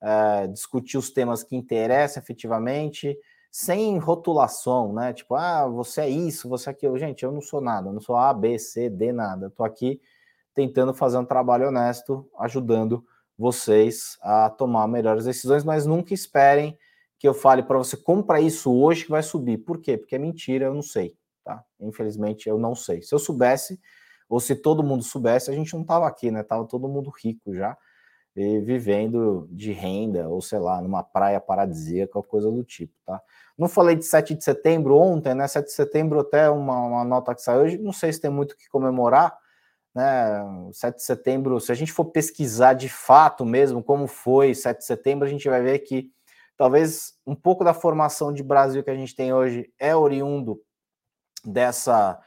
é, 0.00 0.46
discutir 0.46 0.96
os 0.96 1.10
temas 1.10 1.42
que 1.42 1.56
interessam 1.56 2.22
efetivamente, 2.22 3.18
sem 3.50 3.98
rotulação, 3.98 4.92
né? 4.92 5.12
Tipo, 5.12 5.34
ah, 5.34 5.66
você 5.66 6.02
é 6.02 6.08
isso, 6.08 6.48
você 6.48 6.68
é 6.68 6.72
aquilo. 6.72 6.96
Gente, 6.96 7.24
eu 7.24 7.32
não 7.32 7.40
sou 7.40 7.60
nada, 7.60 7.88
eu 7.88 7.92
não 7.92 8.00
sou 8.00 8.14
A, 8.14 8.32
B, 8.32 8.56
C, 8.56 8.88
D, 8.88 9.10
nada. 9.10 9.50
Tô 9.50 9.64
aqui 9.64 10.00
tentando 10.54 10.94
fazer 10.94 11.18
um 11.18 11.24
trabalho 11.24 11.66
honesto, 11.66 12.30
ajudando 12.38 13.04
vocês 13.36 14.16
a 14.22 14.48
tomar 14.48 14.86
melhores 14.86 15.24
decisões, 15.24 15.64
mas 15.64 15.86
nunca 15.86 16.14
esperem 16.14 16.78
que 17.18 17.26
eu 17.26 17.34
fale 17.34 17.64
para 17.64 17.78
você, 17.78 17.96
compra 17.96 18.40
isso 18.40 18.72
hoje 18.72 19.06
que 19.06 19.10
vai 19.10 19.24
subir. 19.24 19.58
Por 19.58 19.80
quê? 19.80 19.96
Porque 19.96 20.14
é 20.14 20.18
mentira, 20.20 20.66
eu 20.66 20.74
não 20.74 20.82
sei, 20.82 21.16
tá? 21.48 21.64
Infelizmente 21.80 22.46
eu 22.46 22.58
não 22.58 22.74
sei. 22.74 23.00
Se 23.00 23.14
eu 23.14 23.18
soubesse, 23.18 23.80
ou 24.28 24.38
se 24.38 24.54
todo 24.54 24.82
mundo 24.82 25.02
soubesse, 25.02 25.50
a 25.50 25.54
gente 25.54 25.74
não 25.74 25.82
tava 25.82 26.06
aqui, 26.06 26.30
né? 26.30 26.42
Tava 26.42 26.66
todo 26.66 26.86
mundo 26.86 27.10
rico 27.10 27.54
já 27.54 27.74
e 28.36 28.60
vivendo 28.60 29.48
de 29.50 29.72
renda, 29.72 30.28
ou 30.28 30.40
sei 30.40 30.58
lá, 30.58 30.80
numa 30.82 31.02
praia 31.02 31.40
paradisíaca, 31.40 32.22
coisa 32.22 32.50
do 32.50 32.62
tipo, 32.62 32.92
tá? 33.04 33.20
Não 33.56 33.68
falei 33.68 33.96
de 33.96 34.04
7 34.04 34.34
de 34.34 34.44
setembro 34.44 34.96
ontem, 34.96 35.34
né? 35.34 35.48
7 35.48 35.64
de 35.66 35.72
setembro, 35.72 36.20
até 36.20 36.48
uma, 36.50 36.78
uma 36.82 37.04
nota 37.04 37.34
que 37.34 37.42
saiu 37.42 37.62
hoje, 37.62 37.78
não 37.78 37.92
sei 37.92 38.12
se 38.12 38.20
tem 38.20 38.30
muito 38.30 38.52
o 38.52 38.56
que 38.56 38.68
comemorar, 38.68 39.36
né? 39.94 40.44
7 40.72 40.96
de 40.96 41.02
setembro, 41.02 41.58
se 41.58 41.72
a 41.72 41.74
gente 41.74 41.90
for 41.90 42.04
pesquisar 42.04 42.74
de 42.74 42.88
fato 42.88 43.44
mesmo 43.44 43.82
como 43.82 44.06
foi 44.06 44.54
7 44.54 44.78
de 44.78 44.84
setembro, 44.84 45.26
a 45.26 45.30
gente 45.30 45.48
vai 45.48 45.62
ver 45.62 45.80
que 45.80 46.12
talvez 46.56 47.14
um 47.26 47.34
pouco 47.34 47.64
da 47.64 47.74
formação 47.74 48.32
de 48.32 48.42
Brasil 48.42 48.84
que 48.84 48.90
a 48.90 48.96
gente 48.96 49.16
tem 49.16 49.32
hoje 49.32 49.72
é 49.80 49.96
oriundo 49.96 50.60
dessa 51.44 52.20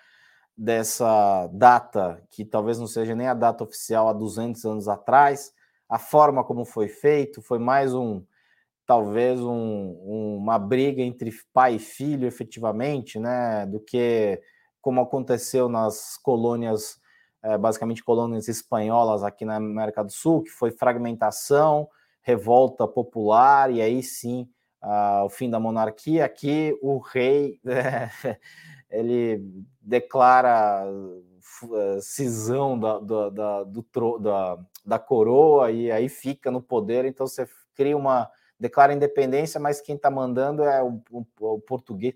dessa 0.57 1.47
data 1.53 2.21
que 2.29 2.45
talvez 2.45 2.77
não 2.77 2.85
seja 2.85 3.15
nem 3.15 3.27
a 3.27 3.33
data 3.33 3.63
oficial 3.63 4.07
há 4.07 4.13
200 4.13 4.63
anos 4.65 4.87
atrás, 4.87 5.53
a 5.89 5.97
forma 5.97 6.43
como 6.43 6.65
foi 6.65 6.87
feito 6.87 7.41
foi 7.41 7.57
mais 7.57 7.93
um 7.93 8.23
talvez 8.85 9.39
um, 9.39 9.93
uma 10.37 10.59
briga 10.59 11.01
entre 11.01 11.31
pai 11.53 11.75
e 11.75 11.79
filho 11.79 12.27
efetivamente, 12.27 13.17
né, 13.17 13.65
do 13.65 13.79
que 13.79 14.41
como 14.81 15.01
aconteceu 15.01 15.69
nas 15.69 16.17
colônias 16.17 16.99
é, 17.43 17.57
basicamente 17.57 18.03
colônias 18.03 18.47
espanholas 18.47 19.23
aqui 19.23 19.45
na 19.45 19.55
América 19.55 20.03
do 20.03 20.11
Sul, 20.11 20.43
que 20.43 20.49
foi 20.49 20.71
fragmentação, 20.71 21.87
revolta 22.21 22.87
popular 22.87 23.71
e 23.71 23.81
aí 23.81 24.03
sim 24.03 24.47
uh, 24.83 25.25
o 25.25 25.29
fim 25.29 25.49
da 25.49 25.59
monarquia. 25.59 26.25
Aqui 26.25 26.77
o 26.81 26.99
rei 26.99 27.59
é, 27.65 28.09
ele 28.91 29.41
declara 29.81 30.85
uh, 30.85 32.01
cisão 32.01 32.77
da, 32.77 32.99
da, 32.99 33.29
da, 33.29 33.63
do, 33.63 34.19
da, 34.19 34.59
da 34.85 34.99
coroa 34.99 35.71
e 35.71 35.91
aí 35.91 36.09
fica 36.09 36.51
no 36.51 36.61
poder. 36.61 37.05
Então 37.05 37.25
você 37.25 37.47
cria 37.73 37.97
uma 37.97 38.29
declara 38.59 38.93
independência, 38.93 39.59
mas 39.59 39.81
quem 39.81 39.95
está 39.95 40.11
mandando 40.11 40.63
é 40.63 40.83
o, 40.83 41.01
o, 41.09 41.25
o, 41.39 41.59
português. 41.61 42.13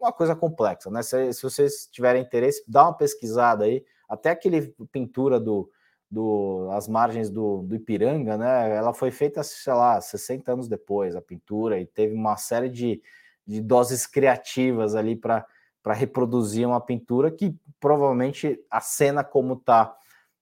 Uma 0.00 0.12
coisa 0.12 0.34
complexa, 0.34 0.90
né? 0.90 1.02
Se, 1.02 1.32
se 1.32 1.42
vocês 1.42 1.86
tiverem 1.92 2.22
interesse, 2.22 2.64
dá 2.66 2.84
uma 2.84 2.96
pesquisada 2.96 3.64
aí. 3.64 3.84
Até 4.08 4.30
aquele 4.30 4.74
pintura 4.90 5.38
do 5.38 5.70
do, 6.12 6.68
as 6.72 6.86
margens 6.86 7.30
do, 7.30 7.62
do 7.62 7.74
Ipiranga, 7.74 8.36
né? 8.36 8.76
Ela 8.76 8.92
foi 8.92 9.10
feita, 9.10 9.42
sei 9.42 9.72
lá, 9.72 9.98
60 9.98 10.52
anos 10.52 10.68
depois, 10.68 11.16
a 11.16 11.22
pintura, 11.22 11.80
e 11.80 11.86
teve 11.86 12.14
uma 12.14 12.36
série 12.36 12.68
de, 12.68 13.00
de 13.46 13.62
doses 13.62 14.06
criativas 14.06 14.94
ali 14.94 15.16
para 15.16 15.46
reproduzir 15.84 16.66
uma 16.66 16.80
pintura 16.80 17.30
que 17.30 17.54
provavelmente 17.80 18.58
a 18.70 18.80
cena 18.80 19.24
como 19.24 19.54
está 19.54 19.96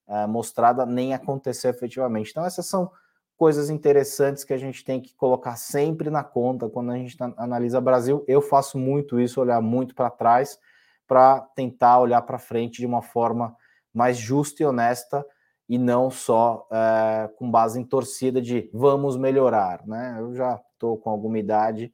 é, 0.07 0.27
mostrada 0.27 0.85
nem 0.85 1.15
aconteceu 1.15 1.71
efetivamente. 1.71 2.31
Então, 2.31 2.45
essas 2.45 2.67
são 2.67 2.91
coisas 3.37 3.71
interessantes 3.71 4.45
que 4.45 4.53
a 4.53 4.59
gente 4.59 4.85
tem 4.85 5.01
que 5.01 5.15
colocar 5.15 5.57
sempre 5.57 6.11
na 6.11 6.23
conta 6.23 6.69
quando 6.69 6.91
a 6.91 6.97
gente 6.97 7.17
analisa 7.39 7.81
Brasil. 7.81 8.23
Eu 8.29 8.43
faço 8.43 8.77
muito 8.77 9.19
isso, 9.19 9.41
olhar 9.41 9.63
muito 9.63 9.95
para 9.95 10.11
trás, 10.11 10.59
para 11.07 11.41
tentar 11.55 12.01
olhar 12.01 12.21
para 12.23 12.39
frente 12.39 12.79
de 12.79 12.87
uma 12.87 13.01
forma 13.01 13.57
mais 13.95 14.19
justa 14.19 14.63
e 14.63 14.67
honesta 14.67 15.25
e 15.67 15.79
não 15.79 16.11
só 16.11 16.69
é, 16.71 17.31
com 17.37 17.51
base 17.51 17.81
em 17.81 17.85
torcida 17.85 18.43
de 18.43 18.69
vamos 18.75 19.17
melhorar, 19.17 19.87
né? 19.87 20.17
Eu 20.19 20.35
já 20.35 20.61
estou 20.75 20.99
com 20.99 21.09
alguma 21.09 21.39
idade 21.39 21.91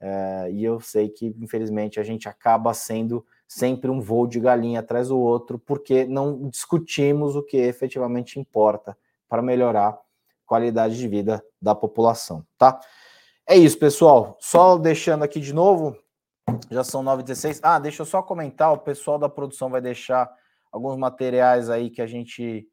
é, 0.00 0.50
e 0.50 0.64
eu 0.64 0.80
sei 0.80 1.08
que, 1.08 1.34
infelizmente, 1.40 1.98
a 1.98 2.02
gente 2.02 2.28
acaba 2.28 2.74
sendo 2.74 3.24
sempre 3.48 3.90
um 3.90 4.00
voo 4.00 4.26
de 4.26 4.40
galinha 4.40 4.80
atrás 4.80 5.08
do 5.08 5.18
outro, 5.18 5.58
porque 5.58 6.04
não 6.04 6.48
discutimos 6.48 7.36
o 7.36 7.42
que 7.42 7.56
efetivamente 7.56 8.38
importa 8.38 8.96
para 9.28 9.42
melhorar 9.42 9.88
a 9.88 9.98
qualidade 10.44 10.96
de 10.96 11.08
vida 11.08 11.44
da 11.60 11.74
população, 11.74 12.44
tá? 12.58 12.78
É 13.46 13.56
isso, 13.56 13.78
pessoal. 13.78 14.36
Só 14.40 14.76
deixando 14.76 15.22
aqui 15.22 15.40
de 15.40 15.52
novo, 15.52 15.96
já 16.70 16.82
são 16.82 17.02
9h16. 17.02 17.60
Ah, 17.62 17.78
deixa 17.78 18.02
eu 18.02 18.06
só 18.06 18.22
comentar, 18.22 18.72
o 18.72 18.78
pessoal 18.78 19.18
da 19.18 19.28
produção 19.28 19.70
vai 19.70 19.80
deixar 19.80 20.28
alguns 20.70 20.96
materiais 20.96 21.70
aí 21.70 21.88
que 21.88 22.02
a 22.02 22.06
gente 22.06 22.68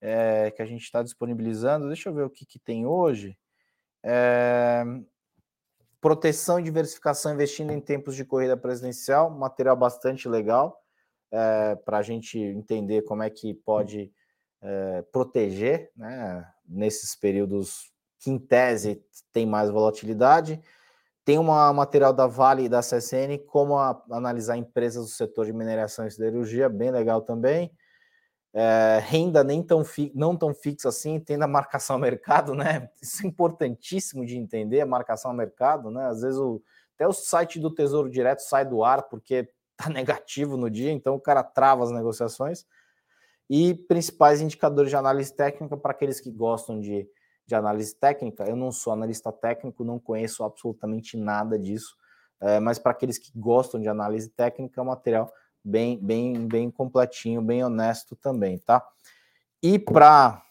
é, 0.00 0.50
que 0.50 0.62
a 0.62 0.66
gente 0.66 0.82
está 0.82 1.02
disponibilizando. 1.02 1.88
Deixa 1.88 2.08
eu 2.08 2.14
ver 2.14 2.24
o 2.24 2.30
que, 2.30 2.46
que 2.46 2.58
tem 2.58 2.86
hoje. 2.86 3.36
É, 4.04 4.84
proteção 6.00 6.58
e 6.58 6.62
diversificação 6.62 7.32
investindo 7.32 7.72
em 7.72 7.80
tempos 7.80 8.14
de 8.14 8.24
corrida 8.24 8.56
presidencial, 8.56 9.30
material 9.30 9.76
bastante 9.76 10.28
legal 10.28 10.80
é, 11.30 11.74
para 11.76 11.98
a 11.98 12.02
gente 12.02 12.38
entender 12.38 13.02
como 13.02 13.22
é 13.22 13.30
que 13.30 13.54
pode 13.54 14.12
é, 14.62 15.02
proteger 15.12 15.90
né, 15.96 16.46
nesses 16.66 17.16
períodos 17.16 17.92
que, 18.20 18.30
em 18.30 18.38
tese, 18.38 19.02
tem 19.32 19.46
mais 19.46 19.70
volatilidade. 19.70 20.60
Tem 21.24 21.38
um 21.38 21.44
material 21.74 22.12
da 22.12 22.26
Vale 22.26 22.64
e 22.64 22.68
da 22.68 22.80
CSN, 22.80 23.38
como 23.46 23.76
a, 23.76 24.02
analisar 24.10 24.56
empresas 24.56 25.04
do 25.04 25.10
setor 25.10 25.46
de 25.46 25.52
mineração 25.52 26.06
e 26.06 26.10
siderurgia, 26.10 26.68
bem 26.68 26.90
legal 26.90 27.20
também 27.20 27.70
é, 28.54 29.00
renda 29.02 29.44
nem 29.44 29.62
tão 29.62 29.84
fi, 29.84 30.10
não 30.14 30.36
tão 30.36 30.54
fixa 30.54 30.88
assim, 30.88 31.20
tendo 31.20 31.42
a 31.42 31.48
marcação 31.48 31.96
ao 31.96 32.00
mercado, 32.00 32.54
né? 32.54 32.90
Isso 33.00 33.24
é 33.24 33.28
importantíssimo 33.28 34.24
de 34.24 34.36
entender, 34.36 34.80
a 34.80 34.86
marcação 34.86 35.30
ao 35.30 35.36
mercado, 35.36 35.90
né? 35.90 36.06
Às 36.06 36.22
vezes 36.22 36.38
o, 36.38 36.62
até 36.94 37.06
o 37.06 37.12
site 37.12 37.60
do 37.60 37.72
Tesouro 37.72 38.10
Direto 38.10 38.40
sai 38.40 38.64
do 38.64 38.82
ar 38.82 39.04
porque 39.04 39.48
tá 39.76 39.88
negativo 39.88 40.56
no 40.56 40.70
dia, 40.70 40.90
então 40.90 41.14
o 41.14 41.20
cara 41.20 41.42
trava 41.42 41.84
as 41.84 41.90
negociações. 41.90 42.66
E 43.50 43.74
principais 43.74 44.42
indicadores 44.42 44.90
de 44.90 44.96
análise 44.96 45.34
técnica 45.34 45.74
para 45.76 45.92
aqueles 45.92 46.20
que 46.20 46.30
gostam 46.30 46.78
de, 46.78 47.08
de 47.46 47.54
análise 47.54 47.94
técnica. 47.94 48.44
Eu 48.44 48.56
não 48.56 48.70
sou 48.70 48.92
analista 48.92 49.32
técnico, 49.32 49.84
não 49.84 49.98
conheço 49.98 50.44
absolutamente 50.44 51.16
nada 51.16 51.58
disso, 51.58 51.96
é, 52.40 52.60
mas 52.60 52.78
para 52.78 52.92
aqueles 52.92 53.16
que 53.16 53.30
gostam 53.34 53.80
de 53.80 53.88
análise 53.88 54.28
técnica, 54.28 54.80
é 54.80 54.82
um 54.82 54.86
material 54.86 55.32
bem, 55.64 55.98
bem, 55.98 56.46
bem 56.46 56.70
completinho, 56.70 57.42
bem 57.42 57.64
honesto 57.64 58.16
também, 58.16 58.58
tá? 58.58 58.86
E 59.62 59.78
para 59.78 60.42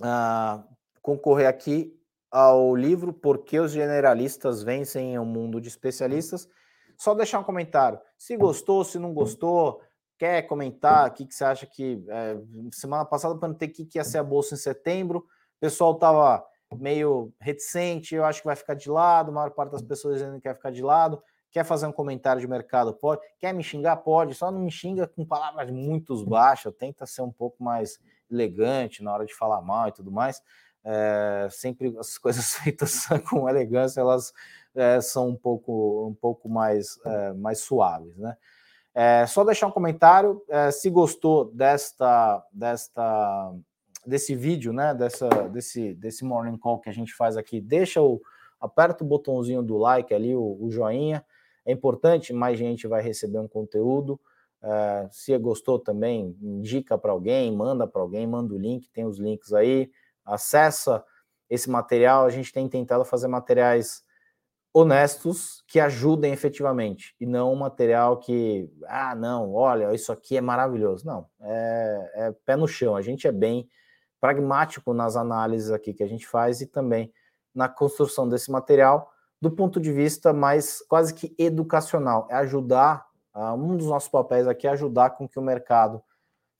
uh, 0.00 0.04
ah, 0.04 0.64
concorrer 1.00 1.48
aqui 1.48 1.98
ao 2.30 2.76
livro 2.76 3.12
Por 3.12 3.38
que 3.38 3.58
os 3.58 3.72
generalistas 3.72 4.62
vencem 4.62 5.14
em 5.14 5.18
um 5.18 5.24
mundo 5.24 5.60
de 5.60 5.68
especialistas, 5.68 6.48
só 6.96 7.14
deixar 7.14 7.38
um 7.38 7.44
comentário. 7.44 8.00
Se 8.16 8.36
gostou, 8.36 8.84
se 8.84 8.98
não 8.98 9.14
gostou, 9.14 9.80
quer 10.18 10.42
comentar 10.42 11.08
o 11.08 11.12
que, 11.12 11.24
que 11.24 11.34
você 11.34 11.44
acha 11.44 11.66
que. 11.66 12.04
É, 12.08 12.36
semana 12.72 13.04
passada, 13.04 13.38
não 13.46 13.54
ter 13.54 13.68
que, 13.68 13.84
que 13.84 13.98
ia 13.98 14.04
ser 14.04 14.18
a 14.18 14.24
bolsa 14.24 14.54
em 14.54 14.58
setembro, 14.58 15.20
o 15.20 15.60
pessoal 15.60 15.92
estava 15.94 16.44
meio 16.76 17.32
reticente, 17.40 18.14
eu 18.14 18.24
acho 18.24 18.40
que 18.40 18.46
vai 18.46 18.56
ficar 18.56 18.74
de 18.74 18.90
lado, 18.90 19.30
a 19.30 19.34
maior 19.34 19.50
parte 19.50 19.70
das 19.70 19.82
pessoas 19.82 20.20
ainda 20.20 20.40
quer 20.40 20.54
ficar 20.54 20.70
de 20.70 20.82
lado. 20.82 21.22
Quer 21.50 21.64
fazer 21.64 21.86
um 21.86 21.92
comentário 21.92 22.40
de 22.40 22.46
mercado? 22.46 22.92
Pode. 22.92 23.22
Quer 23.38 23.54
me 23.54 23.62
xingar? 23.62 23.96
Pode. 23.96 24.34
Só 24.34 24.50
não 24.50 24.60
me 24.60 24.70
xinga 24.70 25.06
com 25.06 25.24
palavras 25.24 25.70
muito 25.70 26.24
baixas. 26.26 26.74
Tenta 26.74 27.06
ser 27.06 27.22
um 27.22 27.32
pouco 27.32 27.62
mais 27.62 27.98
elegante 28.30 29.02
na 29.02 29.12
hora 29.12 29.24
de 29.24 29.34
falar 29.34 29.62
mal 29.62 29.88
e 29.88 29.92
tudo 29.92 30.10
mais. 30.10 30.42
É, 30.84 31.48
sempre 31.50 31.96
as 31.98 32.16
coisas 32.18 32.54
feitas 32.54 33.06
com 33.28 33.48
elegância 33.48 34.00
elas 34.00 34.32
é, 34.74 35.00
são 35.00 35.28
um 35.28 35.36
pouco, 35.36 36.08
um 36.08 36.14
pouco 36.14 36.48
mais, 36.48 36.98
é, 37.04 37.32
mais 37.32 37.60
suaves, 37.60 38.16
né? 38.16 38.36
É, 38.94 39.26
só 39.26 39.44
deixar 39.44 39.68
um 39.68 39.70
comentário 39.70 40.42
é, 40.48 40.70
se 40.70 40.90
gostou 40.90 41.44
desta, 41.52 42.42
desta, 42.52 43.54
desse 44.04 44.34
vídeo, 44.34 44.72
né? 44.72 44.92
Dessa, 44.92 45.28
desse, 45.48 45.94
desse 45.94 46.24
morning 46.24 46.58
call 46.58 46.80
que 46.80 46.90
a 46.90 46.92
gente 46.92 47.14
faz 47.14 47.36
aqui. 47.36 47.60
Deixa 47.60 48.02
o 48.02 48.20
aperta 48.60 49.04
o 49.04 49.06
botãozinho 49.06 49.62
do 49.62 49.76
like 49.76 50.12
ali, 50.12 50.34
o, 50.34 50.58
o 50.60 50.70
joinha. 50.70 51.24
É 51.68 51.72
importante, 51.72 52.32
mais 52.32 52.58
gente 52.58 52.86
vai 52.86 53.02
receber 53.02 53.38
um 53.38 53.46
conteúdo. 53.46 54.18
Uh, 54.62 55.06
se 55.12 55.36
gostou 55.36 55.78
também, 55.78 56.34
indica 56.40 56.96
para 56.96 57.12
alguém, 57.12 57.54
manda 57.54 57.86
para 57.86 58.00
alguém, 58.00 58.26
manda 58.26 58.54
o 58.54 58.58
link, 58.58 58.88
tem 58.90 59.04
os 59.04 59.18
links 59.18 59.52
aí, 59.52 59.90
acessa 60.24 61.04
esse 61.50 61.68
material. 61.68 62.24
A 62.24 62.30
gente 62.30 62.54
tem 62.54 62.66
tentado 62.70 63.04
fazer 63.04 63.28
materiais 63.28 64.02
honestos 64.72 65.62
que 65.68 65.78
ajudem 65.78 66.32
efetivamente 66.32 67.14
e 67.20 67.26
não 67.26 67.52
um 67.52 67.56
material 67.56 68.16
que, 68.16 68.72
ah, 68.86 69.14
não, 69.14 69.52
olha, 69.52 69.94
isso 69.94 70.10
aqui 70.10 70.38
é 70.38 70.40
maravilhoso. 70.40 71.04
Não, 71.04 71.26
é, 71.38 72.12
é 72.14 72.32
pé 72.46 72.56
no 72.56 72.66
chão. 72.66 72.96
A 72.96 73.02
gente 73.02 73.26
é 73.26 73.32
bem 73.32 73.68
pragmático 74.18 74.94
nas 74.94 75.16
análises 75.16 75.70
aqui 75.70 75.92
que 75.92 76.02
a 76.02 76.08
gente 76.08 76.26
faz 76.26 76.62
e 76.62 76.66
também 76.66 77.12
na 77.54 77.68
construção 77.68 78.26
desse 78.26 78.50
material 78.50 79.12
do 79.40 79.50
ponto 79.50 79.80
de 79.80 79.92
vista 79.92 80.32
mais 80.32 80.82
quase 80.88 81.14
que 81.14 81.34
educacional. 81.38 82.26
É 82.30 82.34
ajudar, 82.36 83.06
uh, 83.34 83.54
um 83.54 83.76
dos 83.76 83.86
nossos 83.86 84.08
papéis 84.08 84.46
aqui 84.46 84.66
é 84.66 84.70
ajudar 84.70 85.10
com 85.10 85.28
que 85.28 85.38
o 85.38 85.42
mercado 85.42 86.02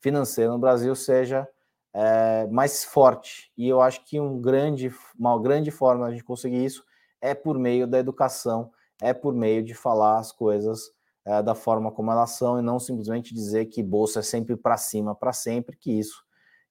financeiro 0.00 0.52
no 0.52 0.58
Brasil 0.58 0.94
seja 0.94 1.48
é, 1.92 2.46
mais 2.46 2.84
forte. 2.84 3.50
E 3.56 3.68
eu 3.68 3.80
acho 3.80 4.04
que 4.04 4.20
um 4.20 4.40
grande, 4.40 4.92
uma 5.18 5.40
grande 5.40 5.70
forma 5.70 6.12
de 6.12 6.22
conseguir 6.22 6.64
isso 6.64 6.84
é 7.20 7.34
por 7.34 7.58
meio 7.58 7.86
da 7.86 7.98
educação, 7.98 8.70
é 9.02 9.12
por 9.12 9.34
meio 9.34 9.62
de 9.62 9.74
falar 9.74 10.18
as 10.18 10.30
coisas 10.30 10.92
é, 11.24 11.42
da 11.42 11.54
forma 11.54 11.90
como 11.90 12.10
elas 12.10 12.30
são 12.30 12.58
e 12.58 12.62
não 12.62 12.78
simplesmente 12.78 13.34
dizer 13.34 13.66
que 13.66 13.82
bolsa 13.82 14.20
é 14.20 14.22
sempre 14.22 14.56
para 14.56 14.76
cima, 14.76 15.14
para 15.14 15.32
sempre, 15.32 15.76
que 15.76 15.90
isso, 15.90 16.24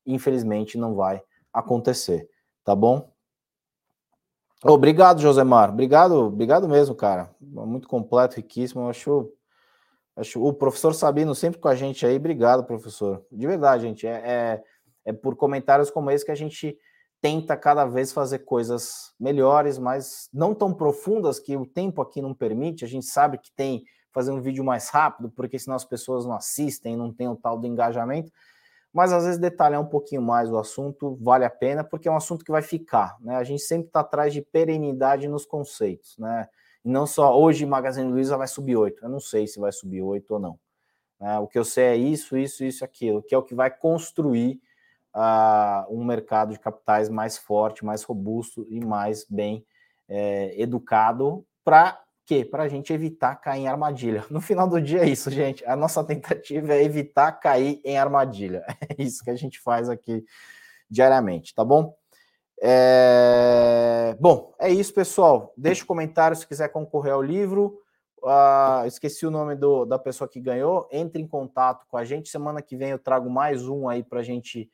infelizmente, 0.05 0.77
não 0.77 0.95
vai 0.95 1.21
acontecer. 1.53 2.29
Tá 2.63 2.75
bom? 2.75 3.11
Obrigado, 4.63 5.21
Josemar. 5.21 5.69
Obrigado, 5.69 6.13
obrigado 6.25 6.67
mesmo, 6.67 6.95
cara. 6.95 7.29
Muito 7.39 7.87
completo, 7.87 8.37
riquíssimo. 8.37 8.89
Acho, 8.89 9.31
acho 10.15 10.43
o 10.43 10.53
professor 10.53 10.93
Sabino 10.93 11.35
sempre 11.35 11.59
com 11.59 11.67
a 11.67 11.75
gente 11.75 12.05
aí. 12.05 12.15
Obrigado, 12.15 12.63
professor. 12.63 13.23
De 13.31 13.45
verdade, 13.45 13.83
gente. 13.83 14.07
É, 14.07 14.11
é, 14.11 14.63
é 15.05 15.13
por 15.13 15.35
comentários 15.35 15.91
como 15.91 16.09
esse 16.09 16.25
que 16.25 16.31
a 16.31 16.35
gente 16.35 16.77
tenta 17.21 17.55
cada 17.55 17.85
vez 17.85 18.11
fazer 18.11 18.39
coisas 18.39 19.13
melhores, 19.19 19.77
mas 19.77 20.29
não 20.33 20.53
tão 20.53 20.73
profundas 20.73 21.39
que 21.39 21.55
o 21.55 21.65
tempo 21.65 22.01
aqui 22.01 22.21
não 22.21 22.33
permite. 22.33 22.85
A 22.85 22.87
gente 22.87 23.05
sabe 23.05 23.37
que 23.37 23.51
tem 23.51 23.83
fazer 24.11 24.31
um 24.31 24.41
vídeo 24.41 24.63
mais 24.63 24.89
rápido, 24.89 25.29
porque 25.29 25.59
senão 25.59 25.75
as 25.75 25.85
pessoas 25.85 26.25
não 26.25 26.33
assistem, 26.33 26.97
não 26.97 27.13
tem 27.13 27.27
o 27.27 27.35
tal 27.35 27.57
do 27.57 27.67
engajamento. 27.67 28.31
Mas 28.93 29.11
às 29.11 29.25
vezes 29.25 29.39
detalhar 29.39 29.79
um 29.79 29.85
pouquinho 29.85 30.21
mais 30.21 30.51
o 30.51 30.57
assunto 30.57 31.17
vale 31.21 31.45
a 31.45 31.49
pena, 31.49 31.83
porque 31.83 32.07
é 32.07 32.11
um 32.11 32.15
assunto 32.15 32.43
que 32.43 32.51
vai 32.51 32.61
ficar. 32.61 33.15
Né? 33.19 33.35
A 33.35 33.43
gente 33.43 33.61
sempre 33.61 33.87
está 33.87 33.99
atrás 33.99 34.33
de 34.33 34.41
perenidade 34.41 35.27
nos 35.27 35.45
conceitos. 35.45 36.17
Né? 36.17 36.47
E 36.83 36.89
não 36.89 37.05
só 37.05 37.37
hoje 37.39 37.65
Magazine 37.65 38.11
Luiza 38.11 38.37
vai 38.37 38.47
subir 38.47 38.75
8. 38.75 39.03
Eu 39.03 39.09
não 39.09 39.19
sei 39.19 39.45
se 39.45 39.59
vai 39.59 39.71
subir 39.71 40.01
8 40.01 40.33
ou 40.33 40.39
não. 40.39 40.59
Né? 41.19 41.37
O 41.39 41.47
que 41.47 41.59
eu 41.59 41.65
sei 41.65 41.85
é 41.85 41.95
isso, 41.95 42.37
isso, 42.37 42.63
isso, 42.63 42.83
aquilo, 42.83 43.21
que 43.21 43.35
é 43.35 43.37
o 43.37 43.43
que 43.43 43.55
vai 43.55 43.69
construir 43.69 44.59
uh, 45.15 45.85
um 45.89 46.03
mercado 46.03 46.53
de 46.53 46.59
capitais 46.59 47.09
mais 47.09 47.37
forte, 47.37 47.85
mais 47.85 48.03
robusto 48.03 48.65
e 48.69 48.83
mais 48.83 49.25
bem 49.29 49.65
é, 50.07 50.59
educado 50.61 51.45
para 51.63 52.01
quê? 52.27 52.43
Para 52.43 52.63
a 52.63 52.67
gente 52.67 52.91
evitar 52.91 53.37
cair 53.37 53.61
em 53.61 53.67
armadilha. 53.67 54.25
No 54.29 54.41
final 54.41 54.67
do 54.67 54.81
dia 54.81 54.99
é 54.99 55.09
isso, 55.09 55.31
gente. 55.31 55.65
A 55.65 55.75
nossa 55.75 56.03
tentativa 56.03 56.73
é 56.73 56.83
evitar 56.83 57.31
cair 57.31 57.81
em 57.83 57.97
armadilha. 57.97 58.65
É 58.89 59.01
isso 59.01 59.23
que 59.23 59.29
a 59.29 59.35
gente 59.35 59.59
faz 59.59 59.89
aqui 59.89 60.23
diariamente, 60.89 61.55
tá 61.55 61.63
bom? 61.63 61.95
É... 62.61 64.15
Bom, 64.19 64.53
é 64.59 64.69
isso, 64.69 64.93
pessoal. 64.93 65.53
Deixe 65.55 65.83
um 65.83 65.87
comentário 65.87 66.35
se 66.35 66.45
quiser 66.45 66.69
concorrer 66.69 67.13
ao 67.13 67.21
livro. 67.21 67.79
Uh, 68.21 68.85
esqueci 68.87 69.25
o 69.25 69.31
nome 69.31 69.55
do, 69.55 69.85
da 69.85 69.97
pessoa 69.97 70.27
que 70.27 70.41
ganhou. 70.41 70.87
Entre 70.91 71.21
em 71.21 71.27
contato 71.27 71.85
com 71.87 71.97
a 71.97 72.03
gente. 72.03 72.29
Semana 72.29 72.61
que 72.61 72.75
vem 72.75 72.89
eu 72.89 72.99
trago 72.99 73.29
mais 73.29 73.67
um 73.67 73.87
aí 73.87 74.03
para 74.03 74.21
gente, 74.21 74.69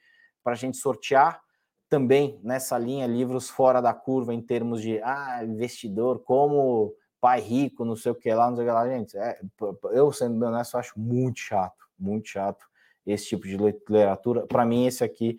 a 0.45 0.55
gente 0.55 0.77
sortear. 0.77 1.41
Também 1.89 2.39
nessa 2.43 2.77
linha, 2.77 3.05
livros 3.05 3.49
fora 3.49 3.79
da 3.79 3.93
curva 3.93 4.33
em 4.33 4.41
termos 4.41 4.81
de 4.81 4.99
ah, 5.03 5.43
investidor, 5.43 6.19
como 6.19 6.95
pai 7.23 7.39
rico, 7.39 7.85
não 7.85 7.95
sei 7.95 8.11
o 8.11 8.15
que 8.15 8.33
lá, 8.33 8.49
não 8.49 8.57
sei 8.57 8.65
o 8.65 8.67
que 8.67 8.73
lá, 8.73 8.89
gente. 8.89 9.17
É, 9.17 9.39
eu, 9.93 10.11
sendo 10.11 10.37
bem 10.37 10.49
honesto, 10.49 10.77
acho 10.77 10.99
muito 10.99 11.39
chato, 11.39 11.87
muito 11.97 12.27
chato 12.27 12.65
esse 13.05 13.27
tipo 13.27 13.47
de 13.47 13.55
literatura. 13.55 14.45
Para 14.45 14.65
mim, 14.65 14.85
esse 14.85 15.05
aqui, 15.05 15.37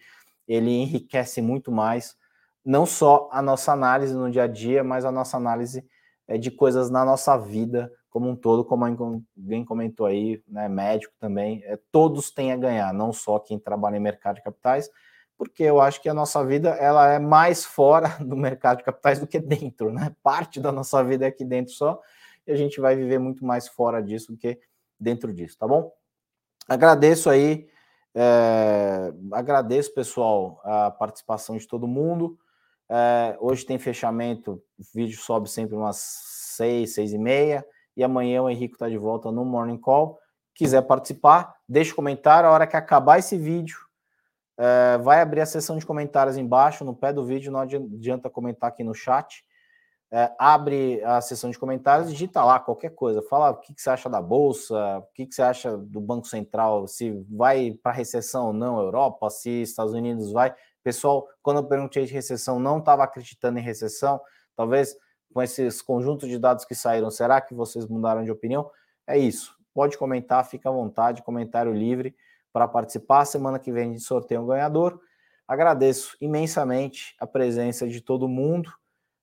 ele 0.49 0.71
enriquece 0.71 1.43
muito 1.43 1.71
mais, 1.71 2.17
não 2.65 2.87
só 2.87 3.29
a 3.31 3.43
nossa 3.43 3.71
análise 3.71 4.15
no 4.15 4.31
dia 4.31 4.45
a 4.45 4.47
dia, 4.47 4.83
mas 4.83 5.05
a 5.05 5.13
nossa 5.13 5.37
análise 5.37 5.87
é, 6.27 6.39
de 6.39 6.51
coisas 6.51 6.89
na 6.89 7.05
nossa 7.05 7.37
vida 7.37 7.93
como 8.09 8.31
um 8.31 8.37
todo, 8.37 8.65
como 8.65 8.87
alguém 8.87 9.63
comentou 9.63 10.07
aí, 10.07 10.43
né, 10.49 10.69
médico 10.69 11.13
também, 11.19 11.63
é, 11.65 11.79
todos 11.93 12.31
têm 12.31 12.51
a 12.51 12.57
ganhar, 12.57 12.95
não 12.95 13.13
só 13.13 13.39
quem 13.39 13.59
trabalha 13.59 13.99
em 13.99 14.01
mercado 14.01 14.37
de 14.37 14.43
capitais, 14.43 14.89
porque 15.37 15.63
eu 15.63 15.81
acho 15.81 16.01
que 16.01 16.09
a 16.09 16.15
nossa 16.15 16.45
vida 16.45 16.71
ela 16.71 17.13
é 17.13 17.19
mais 17.19 17.65
fora 17.65 18.09
do 18.25 18.37
mercado 18.37 18.79
de 18.79 18.85
capitais 18.85 19.19
do 19.19 19.27
que 19.27 19.39
dentro, 19.39 19.93
né? 19.93 20.15
Parte 20.23 20.61
da 20.61 20.71
nossa 20.71 21.03
vida 21.03 21.25
é 21.25 21.29
aqui 21.29 21.45
dentro 21.45 21.73
só, 21.73 22.01
e 22.47 22.53
a 22.53 22.57
gente 22.57 22.81
vai 22.81 22.95
viver 22.97 23.19
muito 23.19 23.45
mais 23.45 23.69
fora 23.69 24.03
disso 24.03 24.33
do 24.33 24.39
que 24.39 24.59
dentro 24.99 25.33
disso, 25.33 25.57
tá 25.59 25.67
bom? 25.67 25.93
Agradeço 26.69 27.29
aí, 27.29 27.69
é, 28.15 29.13
agradeço, 29.33 29.93
pessoal, 29.93 30.61
a 30.63 30.91
participação 30.91 31.57
de 31.57 31.67
todo 31.67 31.87
mundo. 31.87 32.39
É, 32.89 33.37
hoje 33.41 33.65
tem 33.67 33.79
fechamento, 33.79 34.63
o 34.79 34.83
vídeo 34.95 35.19
sobe 35.19 35.51
sempre 35.51 35.75
umas 35.75 35.97
seis, 35.97 36.95
seis 36.95 37.13
e 37.13 37.19
meia, 37.19 37.67
e 37.97 38.05
amanhã 38.05 38.43
o 38.43 38.51
Henrique 38.51 38.75
está 38.75 38.89
de 38.89 38.97
volta 38.97 39.31
no 39.33 39.45
Morning 39.45 39.79
Call. 39.79 40.19
Quiser 40.55 40.83
participar, 40.83 41.55
deixe 41.69 41.93
um 41.93 41.97
comentário. 41.97 42.49
A 42.49 42.53
hora 42.53 42.67
que 42.67 42.77
acabar 42.77 43.19
esse 43.19 43.37
vídeo, 43.37 43.77
é, 44.57 44.99
vai 44.99 45.21
abrir 45.21 45.41
a 45.41 45.47
seção 45.47 45.77
de 45.77 45.85
comentários 45.85 46.37
embaixo, 46.37 46.85
no 46.85 46.95
pé 46.95 47.13
do 47.13 47.25
vídeo, 47.25 47.53
não 47.53 47.61
adianta 47.61 48.31
comentar 48.31 48.69
aqui 48.69 48.85
no 48.85 48.95
chat. 48.95 49.45
É, 50.13 50.33
abre 50.39 51.03
a 51.03 51.21
seção 51.21 51.51
de 51.51 51.59
comentários 51.59 52.09
e 52.09 52.13
digita 52.13 52.45
lá 52.45 52.61
qualquer 52.61 52.91
coisa. 52.91 53.21
Fala 53.23 53.51
o 53.51 53.57
que, 53.57 53.75
que 53.75 53.83
você 53.83 53.91
acha 53.91 54.09
da 54.09 54.23
Bolsa, 54.23 54.99
o 54.99 55.13
que, 55.13 55.27
que 55.27 55.35
você 55.35 55.43
acha 55.43 55.77
do 55.77 56.01
Banco 56.01 56.29
Central, 56.29 56.87
se 56.87 57.11
vai 57.29 57.73
para 57.83 57.91
recessão 57.91 58.47
ou 58.47 58.53
não, 58.53 58.79
Europa, 58.79 59.29
se 59.29 59.63
Estados 59.63 59.93
Unidos 59.93 60.31
vai. 60.31 60.55
Pessoal, 60.85 61.27
quando 61.43 61.57
eu 61.57 61.65
perguntei 61.65 62.05
de 62.05 62.13
recessão, 62.13 62.61
não 62.61 62.79
estava 62.79 63.03
acreditando 63.03 63.59
em 63.59 63.63
recessão. 63.63 64.21
Talvez 64.55 64.97
com 65.33 65.43
esses 65.43 65.83
conjuntos 65.83 66.29
de 66.29 66.39
dados 66.39 66.65
que 66.65 66.77
saíram, 66.77 67.11
será 67.11 67.41
que 67.41 67.53
vocês 67.53 67.89
mudaram 67.89 68.23
de 68.23 68.31
opinião? 68.31 68.71
É 69.05 69.19
isso. 69.19 69.57
Pode 69.75 69.99
comentar, 69.99 70.45
fica 70.45 70.69
à 70.69 70.73
vontade, 70.73 71.25
comentário 71.25 71.73
livre 71.73 72.15
para 72.55 72.69
participar. 72.69 73.25
Semana 73.25 73.59
que 73.59 73.73
vem 73.73 73.91
a 73.91 73.93
gente 73.93 74.05
sorteia 74.05 74.41
um 74.41 74.47
ganhador. 74.47 75.01
Agradeço 75.47 76.17
imensamente 76.21 77.17
a 77.19 77.27
presença 77.27 77.87
de 77.89 78.01
todo 78.01 78.29
mundo. 78.29 78.73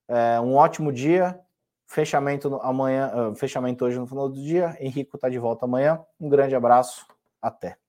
É, 0.10 0.40
um 0.42 0.56
ótimo 0.56 0.92
dia. 0.92 1.40
Fechamento 1.88 2.56
amanhã, 2.62 3.34
fechamento 3.36 3.84
hoje 3.84 3.98
no 3.98 4.08
final 4.08 4.30
do 4.30 4.36
dia. 4.36 4.78
Henrico 4.80 5.16
está 5.16 5.30
de 5.30 5.40
volta 5.40 5.66
amanhã. 5.66 6.00
Um 6.20 6.30
grande 6.30 6.56
abraço. 6.56 7.08
Até. 7.42 7.81